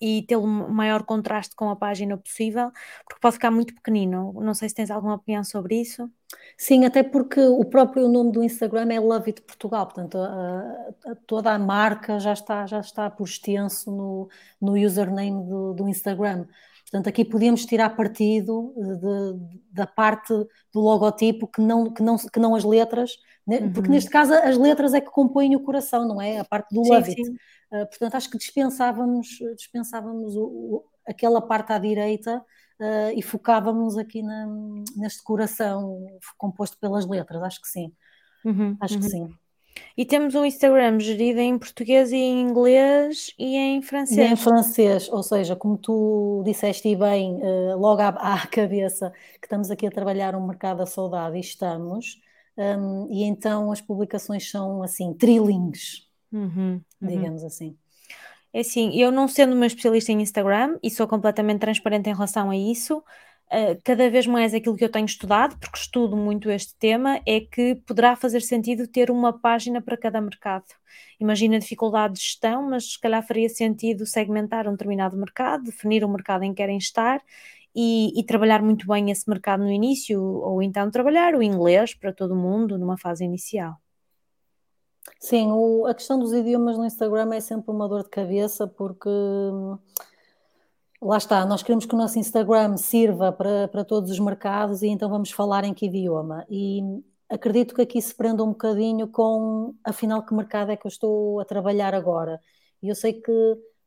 e 0.00 0.22
ter 0.22 0.36
o 0.36 0.46
maior 0.46 1.02
contraste 1.04 1.54
com 1.54 1.70
a 1.70 1.76
página 1.76 2.16
possível, 2.16 2.70
porque 3.04 3.20
pode 3.20 3.34
ficar 3.34 3.50
muito 3.50 3.74
pequenino. 3.74 4.32
Não 4.40 4.54
sei 4.54 4.68
se 4.68 4.74
tens 4.74 4.90
alguma 4.90 5.14
opinião 5.14 5.42
sobre 5.44 5.80
isso. 5.80 6.10
Sim, 6.58 6.84
até 6.84 7.02
porque 7.02 7.40
o 7.40 7.64
próprio 7.64 8.08
nome 8.08 8.32
do 8.32 8.42
Instagram 8.42 8.92
é 8.92 9.00
Love 9.00 9.30
It 9.30 9.42
Portugal, 9.42 9.86
portanto 9.86 10.18
a, 10.18 10.60
a, 11.06 11.14
toda 11.26 11.52
a 11.52 11.58
marca 11.58 12.18
já 12.18 12.32
está, 12.32 12.66
já 12.66 12.80
está 12.80 13.08
por 13.10 13.24
extenso 13.24 13.90
no, 13.90 14.28
no 14.60 14.72
username 14.72 15.46
do, 15.48 15.74
do 15.74 15.88
Instagram. 15.88 16.46
Portanto, 16.82 17.08
aqui 17.08 17.24
podíamos 17.24 17.66
tirar 17.66 17.90
partido 17.96 18.72
de, 18.76 19.60
da 19.72 19.86
parte 19.86 20.32
do 20.72 20.80
logotipo 20.80 21.48
que 21.48 21.60
não, 21.60 21.92
que 21.92 22.02
não, 22.02 22.16
que 22.16 22.38
não 22.38 22.54
as 22.54 22.64
letras, 22.64 23.18
né? 23.46 23.60
uhum. 23.60 23.72
porque 23.72 23.88
neste 23.88 24.10
caso 24.10 24.34
as 24.34 24.56
letras 24.56 24.92
é 24.92 25.00
que 25.00 25.10
compõem 25.10 25.54
o 25.54 25.60
coração, 25.60 26.06
não 26.06 26.20
é? 26.20 26.38
A 26.38 26.44
parte 26.44 26.74
do 26.74 26.84
sim, 26.84 26.90
love 26.90 27.10
it. 27.10 27.22
Uh, 27.22 27.86
portanto, 27.86 28.14
acho 28.14 28.30
que 28.30 28.38
dispensávamos, 28.38 29.28
dispensávamos 29.56 30.36
o, 30.36 30.44
o, 30.44 30.84
aquela 31.06 31.40
parte 31.40 31.72
à 31.72 31.78
direita 31.78 32.44
uh, 32.80 33.12
e 33.14 33.22
focávamos 33.22 33.96
aqui 33.96 34.22
na, 34.22 34.46
neste 34.96 35.22
coração 35.22 36.06
composto 36.36 36.78
pelas 36.78 37.06
letras, 37.06 37.42
acho 37.42 37.60
que 37.60 37.68
sim. 37.68 37.92
Uhum, 38.44 38.76
acho 38.80 38.94
uhum. 38.94 39.00
que 39.00 39.08
sim. 39.08 39.34
E 39.96 40.04
temos 40.04 40.34
um 40.34 40.44
Instagram 40.44 40.98
gerido 41.00 41.40
em 41.40 41.58
português 41.58 42.12
e 42.12 42.16
em 42.16 42.42
inglês 42.42 43.32
e 43.38 43.56
em 43.56 43.82
francês. 43.82 44.18
E 44.18 44.32
em 44.32 44.36
francês, 44.36 45.08
ou 45.08 45.22
seja, 45.22 45.56
como 45.56 45.76
tu 45.76 46.42
disseste 46.44 46.94
bem, 46.96 47.34
uh, 47.34 47.76
logo 47.78 48.00
à, 48.00 48.08
à, 48.34 48.46
cabeça, 48.46 49.12
que 49.40 49.46
estamos 49.46 49.70
aqui 49.70 49.86
a 49.86 49.90
trabalhar 49.90 50.34
um 50.34 50.46
mercado 50.46 50.78
da 50.78 50.86
saudade 50.86 51.36
e 51.36 51.40
estamos, 51.40 52.20
um, 52.56 53.08
e 53.10 53.24
então 53.24 53.70
as 53.70 53.80
publicações 53.80 54.50
são 54.50 54.82
assim, 54.82 55.12
trilingues, 55.14 56.08
uhum, 56.32 56.80
uhum. 57.00 57.08
digamos 57.08 57.44
assim. 57.44 57.76
É 58.52 58.60
assim, 58.60 58.98
eu 58.98 59.12
não 59.12 59.28
sendo 59.28 59.54
uma 59.54 59.66
especialista 59.66 60.12
em 60.12 60.22
Instagram 60.22 60.78
e 60.82 60.90
sou 60.90 61.06
completamente 61.06 61.60
transparente 61.60 62.08
em 62.08 62.14
relação 62.14 62.50
a 62.50 62.56
isso, 62.56 63.02
Uh, 63.46 63.80
cada 63.84 64.10
vez 64.10 64.26
mais 64.26 64.52
aquilo 64.52 64.76
que 64.76 64.84
eu 64.84 64.90
tenho 64.90 65.06
estudado, 65.06 65.56
porque 65.60 65.78
estudo 65.78 66.16
muito 66.16 66.50
este 66.50 66.74
tema, 66.76 67.20
é 67.24 67.40
que 67.40 67.76
poderá 67.86 68.16
fazer 68.16 68.40
sentido 68.42 68.88
ter 68.88 69.08
uma 69.08 69.32
página 69.32 69.80
para 69.80 69.96
cada 69.96 70.20
mercado. 70.20 70.64
Imagina 71.20 71.54
a 71.56 71.60
dificuldade 71.60 72.14
de 72.14 72.20
gestão, 72.20 72.68
mas 72.68 72.94
se 72.94 73.00
calhar 73.00 73.24
faria 73.24 73.48
sentido 73.48 74.04
segmentar 74.04 74.66
um 74.66 74.72
determinado 74.72 75.16
mercado, 75.16 75.64
definir 75.64 76.04
o 76.04 76.08
mercado 76.08 76.42
em 76.42 76.50
que 76.50 76.56
querem 76.56 76.76
estar 76.76 77.22
e, 77.76 78.18
e, 78.18 78.24
trabalhar 78.24 78.62
muito 78.62 78.86
bem 78.86 79.10
esse 79.10 79.28
mercado 79.28 79.62
no 79.62 79.70
início, 79.70 80.18
ou 80.18 80.62
então 80.62 80.90
trabalhar 80.90 81.34
o 81.34 81.42
inglês 81.42 81.94
para 81.94 82.12
todo 82.12 82.34
mundo 82.34 82.78
numa 82.78 82.96
fase 82.96 83.24
inicial. 83.24 83.74
Sim, 85.20 85.52
o, 85.52 85.86
a 85.86 85.94
questão 85.94 86.18
dos 86.18 86.32
idiomas 86.32 86.78
no 86.78 86.86
Instagram 86.86 87.34
é 87.34 87.40
sempre 87.40 87.70
uma 87.70 87.88
dor 87.88 88.02
de 88.02 88.10
cabeça, 88.10 88.66
porque 88.66 89.08
hum, 89.08 89.78
Lá 91.00 91.18
está, 91.18 91.44
nós 91.44 91.62
queremos 91.62 91.84
que 91.84 91.94
o 91.94 91.98
nosso 91.98 92.18
Instagram 92.18 92.76
sirva 92.76 93.30
para, 93.30 93.68
para 93.68 93.84
todos 93.84 94.10
os 94.10 94.18
mercados 94.18 94.82
e 94.82 94.88
então 94.88 95.10
vamos 95.10 95.30
falar 95.30 95.62
em 95.64 95.74
que 95.74 95.86
idioma. 95.86 96.46
E 96.48 96.80
acredito 97.28 97.74
que 97.74 97.82
aqui 97.82 98.00
se 98.00 98.14
prenda 98.14 98.42
um 98.42 98.48
bocadinho 98.48 99.06
com, 99.08 99.74
afinal, 99.84 100.24
que 100.24 100.34
mercado 100.34 100.72
é 100.72 100.76
que 100.76 100.86
eu 100.86 100.88
estou 100.88 101.38
a 101.40 101.44
trabalhar 101.44 101.94
agora. 101.94 102.40
E 102.82 102.88
eu 102.88 102.94
sei 102.94 103.12
que 103.12 103.32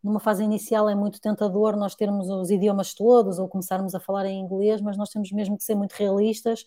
numa 0.04 0.20
fase 0.20 0.44
inicial 0.44 0.90
é 0.90 0.96
muito 0.96 1.20
tentador 1.20 1.76
nós 1.76 1.96
termos 1.96 2.30
os 2.30 2.50
idiomas 2.50 2.94
todos 2.94 3.40
ou 3.40 3.48
começarmos 3.48 3.94
a 3.96 4.00
falar 4.00 4.26
em 4.26 4.40
inglês, 4.40 4.82
mas 4.82 4.98
nós 4.98 5.10
temos 5.10 5.32
mesmo 5.32 5.58
que 5.58 5.64
ser 5.64 5.76
muito 5.76 5.94
realistas 5.94 6.64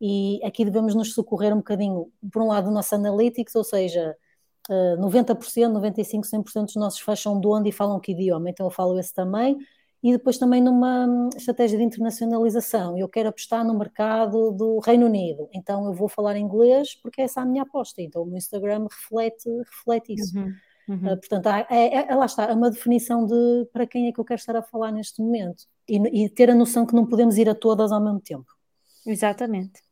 e 0.00 0.40
aqui 0.44 0.64
devemos 0.64 0.94
nos 0.94 1.14
socorrer 1.14 1.52
um 1.52 1.58
bocadinho, 1.58 2.10
por 2.32 2.42
um 2.42 2.48
lado, 2.48 2.68
do 2.68 2.74
nosso 2.74 2.94
analytics, 2.94 3.54
ou 3.54 3.64
seja, 3.64 4.14
90%, 4.98 5.72
95%, 5.72 6.22
100% 6.22 6.64
dos 6.64 6.76
nossos 6.76 7.00
fecham 7.00 7.40
de 7.40 7.46
onde 7.46 7.68
e 7.68 7.72
falam 7.72 8.00
que 8.00 8.12
idioma, 8.12 8.50
então 8.50 8.66
eu 8.66 8.70
falo 8.70 8.98
esse 8.98 9.12
também 9.12 9.58
e 10.04 10.12
depois 10.12 10.36
também 10.36 10.60
numa 10.60 11.06
hum, 11.06 11.30
estratégia 11.34 11.78
de 11.78 11.84
internacionalização. 11.84 12.98
Eu 12.98 13.08
quero 13.08 13.30
apostar 13.30 13.64
no 13.64 13.72
mercado 13.72 14.52
do 14.52 14.78
Reino 14.78 15.06
Unido, 15.06 15.48
então 15.50 15.86
eu 15.86 15.94
vou 15.94 16.08
falar 16.08 16.36
inglês 16.36 16.94
porque 16.94 17.22
essa 17.22 17.40
é 17.40 17.42
a 17.42 17.46
minha 17.46 17.62
aposta. 17.62 18.02
Então 18.02 18.22
o 18.22 18.26
meu 18.26 18.36
Instagram 18.36 18.86
reflete, 18.90 19.48
reflete 19.48 20.12
isso. 20.12 20.38
Uhum. 20.38 20.52
Uhum. 20.88 21.12
Uh, 21.12 21.16
portanto, 21.16 21.46
há, 21.46 21.66
é, 21.70 22.10
é, 22.10 22.14
lá 22.14 22.26
está, 22.26 22.44
é 22.44 22.52
uma 22.52 22.70
definição 22.70 23.26
de 23.26 23.66
para 23.72 23.86
quem 23.86 24.08
é 24.08 24.12
que 24.12 24.20
eu 24.20 24.24
quero 24.24 24.38
estar 24.38 24.56
a 24.56 24.62
falar 24.62 24.92
neste 24.92 25.20
momento 25.22 25.64
e, 25.88 26.24
e 26.24 26.28
ter 26.28 26.50
a 26.50 26.54
noção 26.54 26.84
que 26.86 26.94
não 26.94 27.06
podemos 27.06 27.38
ir 27.38 27.48
a 27.48 27.54
todas 27.54 27.90
ao 27.90 28.02
mesmo 28.02 28.20
tempo. 28.20 28.46
Exatamente. 29.06 29.82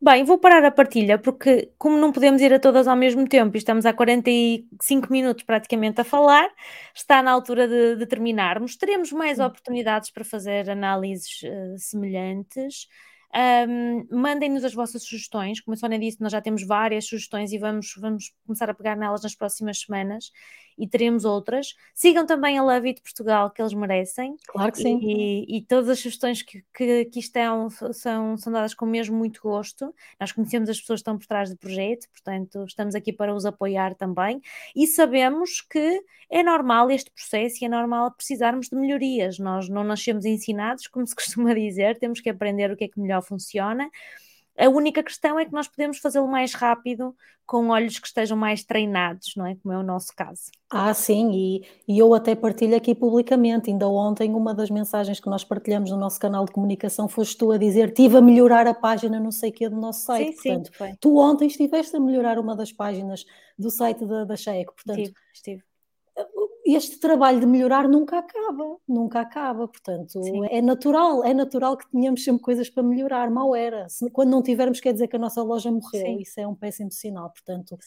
Bem, 0.00 0.24
vou 0.24 0.38
parar 0.38 0.64
a 0.64 0.70
partilha 0.70 1.18
porque, 1.18 1.70
como 1.78 1.98
não 1.98 2.10
podemos 2.10 2.40
ir 2.40 2.52
a 2.52 2.58
todas 2.58 2.88
ao 2.88 2.96
mesmo 2.96 3.28
tempo 3.28 3.56
e 3.56 3.58
estamos 3.58 3.86
há 3.86 3.92
45 3.92 5.12
minutos 5.12 5.44
praticamente 5.44 6.00
a 6.00 6.04
falar, 6.04 6.48
está 6.94 7.22
na 7.22 7.30
altura 7.30 7.68
de, 7.68 7.96
de 7.96 8.06
terminarmos. 8.06 8.76
Teremos 8.76 9.12
mais 9.12 9.38
oportunidades 9.38 10.10
para 10.10 10.24
fazer 10.24 10.70
análises 10.70 11.42
uh, 11.42 11.78
semelhantes. 11.78 12.88
Um, 13.34 14.06
Mandem-nos 14.10 14.64
as 14.64 14.74
vossas 14.74 15.04
sugestões. 15.04 15.60
Como 15.60 15.74
a 15.74 15.76
Sónia 15.76 15.98
disse, 15.98 16.20
nós 16.20 16.32
já 16.32 16.40
temos 16.40 16.66
várias 16.66 17.06
sugestões 17.06 17.52
e 17.52 17.58
vamos, 17.58 17.94
vamos 17.98 18.32
começar 18.44 18.68
a 18.68 18.74
pegar 18.74 18.96
nelas 18.96 19.22
nas 19.22 19.34
próximas 19.34 19.80
semanas 19.80 20.30
e 20.80 20.88
teremos 20.88 21.26
outras. 21.26 21.74
Sigam 21.94 22.24
também 22.24 22.56
a 22.58 22.62
Love 22.62 22.88
It 22.88 23.02
Portugal, 23.02 23.50
que 23.50 23.60
eles 23.60 23.74
merecem. 23.74 24.34
Claro 24.48 24.72
que 24.72 24.78
sim. 24.78 24.98
E, 25.02 25.58
e 25.58 25.62
todas 25.62 25.90
as 25.90 25.98
sugestões 25.98 26.42
que, 26.42 26.64
que 26.74 27.02
aqui 27.02 27.18
estão 27.20 27.68
são, 27.92 28.38
são 28.38 28.50
dadas 28.50 28.72
com 28.72 28.86
mesmo 28.86 29.16
muito 29.16 29.42
gosto. 29.42 29.94
Nós 30.18 30.32
conhecemos 30.32 30.70
as 30.70 30.80
pessoas 30.80 31.00
que 31.00 31.02
estão 31.02 31.18
por 31.18 31.26
trás 31.26 31.50
do 31.50 31.56
projeto, 31.58 32.08
portanto, 32.10 32.64
estamos 32.64 32.94
aqui 32.94 33.12
para 33.12 33.34
os 33.34 33.44
apoiar 33.44 33.94
também. 33.94 34.40
E 34.74 34.86
sabemos 34.86 35.60
que 35.60 36.02
é 36.30 36.42
normal 36.42 36.90
este 36.90 37.10
processo 37.10 37.62
e 37.62 37.66
é 37.66 37.68
normal 37.68 38.12
precisarmos 38.12 38.68
de 38.68 38.76
melhorias. 38.76 39.38
Nós 39.38 39.68
não 39.68 39.84
nascemos 39.84 40.24
ensinados, 40.24 40.86
como 40.86 41.06
se 41.06 41.14
costuma 41.14 41.52
dizer, 41.52 41.98
temos 41.98 42.20
que 42.20 42.30
aprender 42.30 42.70
o 42.70 42.76
que 42.76 42.84
é 42.84 42.88
que 42.88 42.98
melhor 42.98 43.22
funciona 43.22 43.90
a 44.66 44.68
única 44.68 45.02
questão 45.02 45.38
é 45.38 45.44
que 45.44 45.52
nós 45.52 45.68
podemos 45.68 45.98
fazê-lo 45.98 46.28
mais 46.28 46.54
rápido 46.54 47.14
com 47.46 47.68
olhos 47.70 47.98
que 47.98 48.06
estejam 48.06 48.36
mais 48.36 48.62
treinados, 48.62 49.32
não 49.36 49.44
é? 49.44 49.56
Como 49.56 49.74
é 49.74 49.78
o 49.78 49.82
nosso 49.82 50.14
caso. 50.14 50.42
Ah, 50.70 50.94
sim, 50.94 51.32
e, 51.32 51.66
e 51.88 51.98
eu 51.98 52.14
até 52.14 52.36
partilho 52.36 52.76
aqui 52.76 52.94
publicamente. 52.94 53.70
Ainda 53.70 53.88
ontem, 53.88 54.32
uma 54.34 54.54
das 54.54 54.70
mensagens 54.70 55.18
que 55.18 55.28
nós 55.28 55.42
partilhamos 55.42 55.90
no 55.90 55.96
nosso 55.96 56.20
canal 56.20 56.44
de 56.44 56.52
comunicação 56.52 57.08
foste 57.08 57.36
tu 57.36 57.50
a 57.50 57.58
dizer: 57.58 57.88
estive 57.88 58.18
a 58.18 58.20
melhorar 58.20 58.68
a 58.68 58.74
página 58.74 59.18
não 59.18 59.32
sei 59.32 59.50
que 59.50 59.68
do 59.68 59.74
nosso 59.74 60.04
site. 60.04 60.36
Sim, 60.36 60.60
Portanto, 60.60 60.70
sim. 60.78 60.96
Tu 61.00 61.16
ontem 61.16 61.48
estiveste 61.48 61.96
a 61.96 62.00
melhorar 62.00 62.38
uma 62.38 62.54
das 62.54 62.72
páginas 62.72 63.24
do 63.58 63.68
site 63.68 64.06
da, 64.06 64.24
da 64.24 64.36
Checo. 64.36 64.72
Portanto, 64.76 64.98
estive, 65.00 65.16
estive 65.34 65.69
este 66.74 66.98
trabalho 66.98 67.40
de 67.40 67.46
melhorar 67.46 67.88
nunca 67.88 68.18
acaba, 68.18 68.76
nunca 68.86 69.20
acaba, 69.20 69.66
portanto, 69.66 70.22
Sim. 70.22 70.46
é 70.50 70.60
natural, 70.60 71.24
é 71.24 71.32
natural 71.32 71.76
que 71.76 71.90
tenhamos 71.90 72.22
sempre 72.22 72.42
coisas 72.42 72.68
para 72.68 72.82
melhorar, 72.82 73.30
mal 73.30 73.54
era. 73.54 73.88
Se, 73.88 74.10
quando 74.10 74.30
não 74.30 74.42
tivermos, 74.42 74.80
quer 74.80 74.92
dizer 74.92 75.08
que 75.08 75.16
a 75.16 75.18
nossa 75.18 75.42
loja 75.42 75.70
morreu, 75.70 76.06
Sim. 76.06 76.20
isso 76.20 76.40
é 76.40 76.46
um 76.46 76.54
péssimo 76.54 76.90
sinal, 76.90 77.30
portanto, 77.30 77.78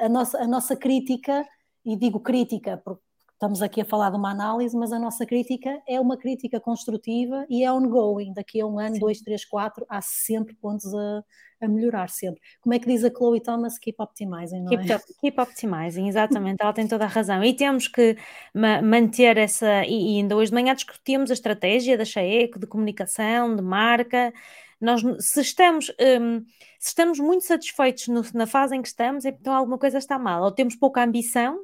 a, 0.00 0.06
a, 0.06 0.08
nossa, 0.08 0.38
a 0.38 0.46
nossa 0.46 0.76
crítica, 0.76 1.46
e 1.84 1.96
digo 1.96 2.20
crítica 2.20 2.80
porque 2.84 3.02
estamos 3.40 3.62
aqui 3.62 3.80
a 3.80 3.86
falar 3.86 4.10
de 4.10 4.18
uma 4.18 4.30
análise, 4.30 4.76
mas 4.76 4.92
a 4.92 4.98
nossa 4.98 5.24
crítica 5.24 5.80
é 5.88 5.98
uma 5.98 6.18
crítica 6.18 6.60
construtiva 6.60 7.46
e 7.48 7.64
é 7.64 7.72
ongoing. 7.72 8.34
Daqui 8.34 8.60
a 8.60 8.66
um 8.66 8.78
ano, 8.78 8.96
Sim. 8.96 9.00
dois, 9.00 9.22
três, 9.22 9.46
quatro, 9.46 9.86
há 9.88 10.02
sempre 10.02 10.54
pontos 10.54 10.92
a, 10.94 11.24
a, 11.62 11.66
melhorar, 11.66 12.10
sempre. 12.10 12.38
Como 12.60 12.74
é 12.74 12.78
que 12.78 12.86
diz 12.86 13.02
a 13.02 13.08
Chloe 13.08 13.40
Thomas? 13.40 13.78
Keep 13.78 13.96
optimizing, 13.98 14.60
não 14.60 14.68
keep, 14.68 14.92
é? 14.92 14.98
Keep 15.22 15.40
optimizing, 15.40 16.06
exatamente, 16.06 16.58
ela 16.60 16.74
tem 16.74 16.86
toda 16.86 17.04
a 17.04 17.08
razão. 17.08 17.42
E 17.42 17.54
temos 17.54 17.88
que 17.88 18.14
ma 18.52 18.82
manter 18.82 19.38
essa, 19.38 19.86
e, 19.86 20.16
e 20.16 20.18
ainda 20.18 20.36
hoje 20.36 20.50
de 20.50 20.54
manhã 20.54 20.74
discutimos 20.74 21.30
a 21.30 21.34
estratégia 21.34 21.96
da 21.96 22.04
Chaeco, 22.04 22.58
de 22.58 22.66
comunicação, 22.66 23.56
de 23.56 23.62
marca, 23.62 24.34
nós 24.78 25.02
se 25.18 25.40
estamos, 25.40 25.90
um, 26.20 26.40
se 26.78 26.88
estamos 26.88 27.18
muito 27.18 27.46
satisfeitos 27.46 28.08
no, 28.08 28.22
na 28.34 28.46
fase 28.46 28.76
em 28.76 28.82
que 28.82 28.88
estamos, 28.88 29.24
então 29.24 29.54
alguma 29.54 29.78
coisa 29.78 29.96
está 29.96 30.18
mal. 30.18 30.42
Ou 30.42 30.52
temos 30.52 30.74
pouca 30.76 31.02
ambição, 31.02 31.58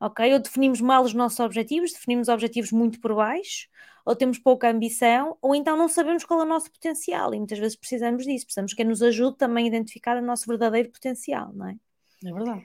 ok? 0.00 0.32
Ou 0.34 0.38
definimos 0.38 0.80
mal 0.80 1.02
os 1.02 1.14
nossos 1.14 1.40
objetivos, 1.40 1.92
definimos 1.92 2.28
objetivos 2.28 2.72
muito 2.72 3.00
por 3.00 3.14
baixo, 3.14 3.68
ou 4.04 4.14
temos 4.14 4.38
pouca 4.38 4.70
ambição, 4.70 5.36
ou 5.42 5.54
então 5.54 5.76
não 5.76 5.88
sabemos 5.88 6.24
qual 6.24 6.40
é 6.40 6.44
o 6.44 6.46
nosso 6.46 6.70
potencial, 6.70 7.34
e 7.34 7.38
muitas 7.38 7.58
vezes 7.58 7.76
precisamos 7.76 8.24
disso, 8.24 8.46
precisamos 8.46 8.72
que 8.72 8.84
nos 8.84 9.02
ajude 9.02 9.36
também 9.36 9.64
a 9.64 9.68
identificar 9.68 10.16
o 10.16 10.22
nosso 10.22 10.46
verdadeiro 10.46 10.90
potencial, 10.90 11.52
não 11.52 11.68
é? 11.68 11.76
É 12.24 12.32
verdade. 12.32 12.64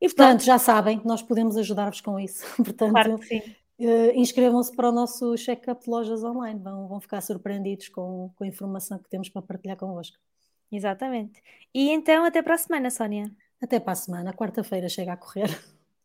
E 0.00 0.06
portanto, 0.06 0.44
já 0.44 0.58
sabem, 0.58 1.00
nós 1.04 1.22
podemos 1.22 1.56
ajudar-vos 1.56 2.00
com 2.00 2.20
isso. 2.20 2.44
portanto, 2.56 2.92
claro 2.92 3.18
que 3.18 3.26
sim. 3.26 3.42
Uh, 3.78 4.10
inscrevam-se 4.14 4.74
para 4.74 4.88
o 4.88 4.92
nosso 4.92 5.34
check-up 5.36 5.84
de 5.84 5.90
lojas 5.90 6.24
online, 6.24 6.58
vão, 6.58 6.88
vão 6.88 6.98
ficar 6.98 7.20
surpreendidos 7.20 7.88
com, 7.90 8.30
com 8.34 8.44
a 8.44 8.46
informação 8.46 8.98
que 8.98 9.08
temos 9.10 9.28
para 9.28 9.42
partilhar 9.42 9.76
convosco. 9.76 10.16
Exatamente. 10.72 11.42
E 11.74 11.90
então, 11.90 12.24
até 12.24 12.42
para 12.42 12.54
a 12.54 12.58
semana, 12.58 12.90
Sónia. 12.90 13.30
Até 13.60 13.78
para 13.78 13.92
a 13.92 13.96
semana, 13.96 14.32
quarta-feira 14.32 14.88
chega 14.88 15.12
a 15.12 15.16
correr. 15.16 15.50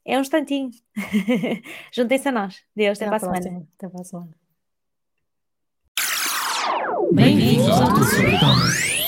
É 0.06 0.18
um 0.18 0.22
instantinho. 0.22 0.72
Juntem-se 1.93 2.28
a 2.28 2.32
nós. 2.32 2.64
Deus, 2.76 3.02
até, 3.02 3.06
até 3.06 3.18
para 3.20 3.34
a 3.34 3.39
semana. 3.39 3.68
Até 3.78 3.89
para 3.89 4.02
a 4.02 4.04
semana. 4.04 4.36
Bem-vindos 7.14 7.70
ao 7.70 9.01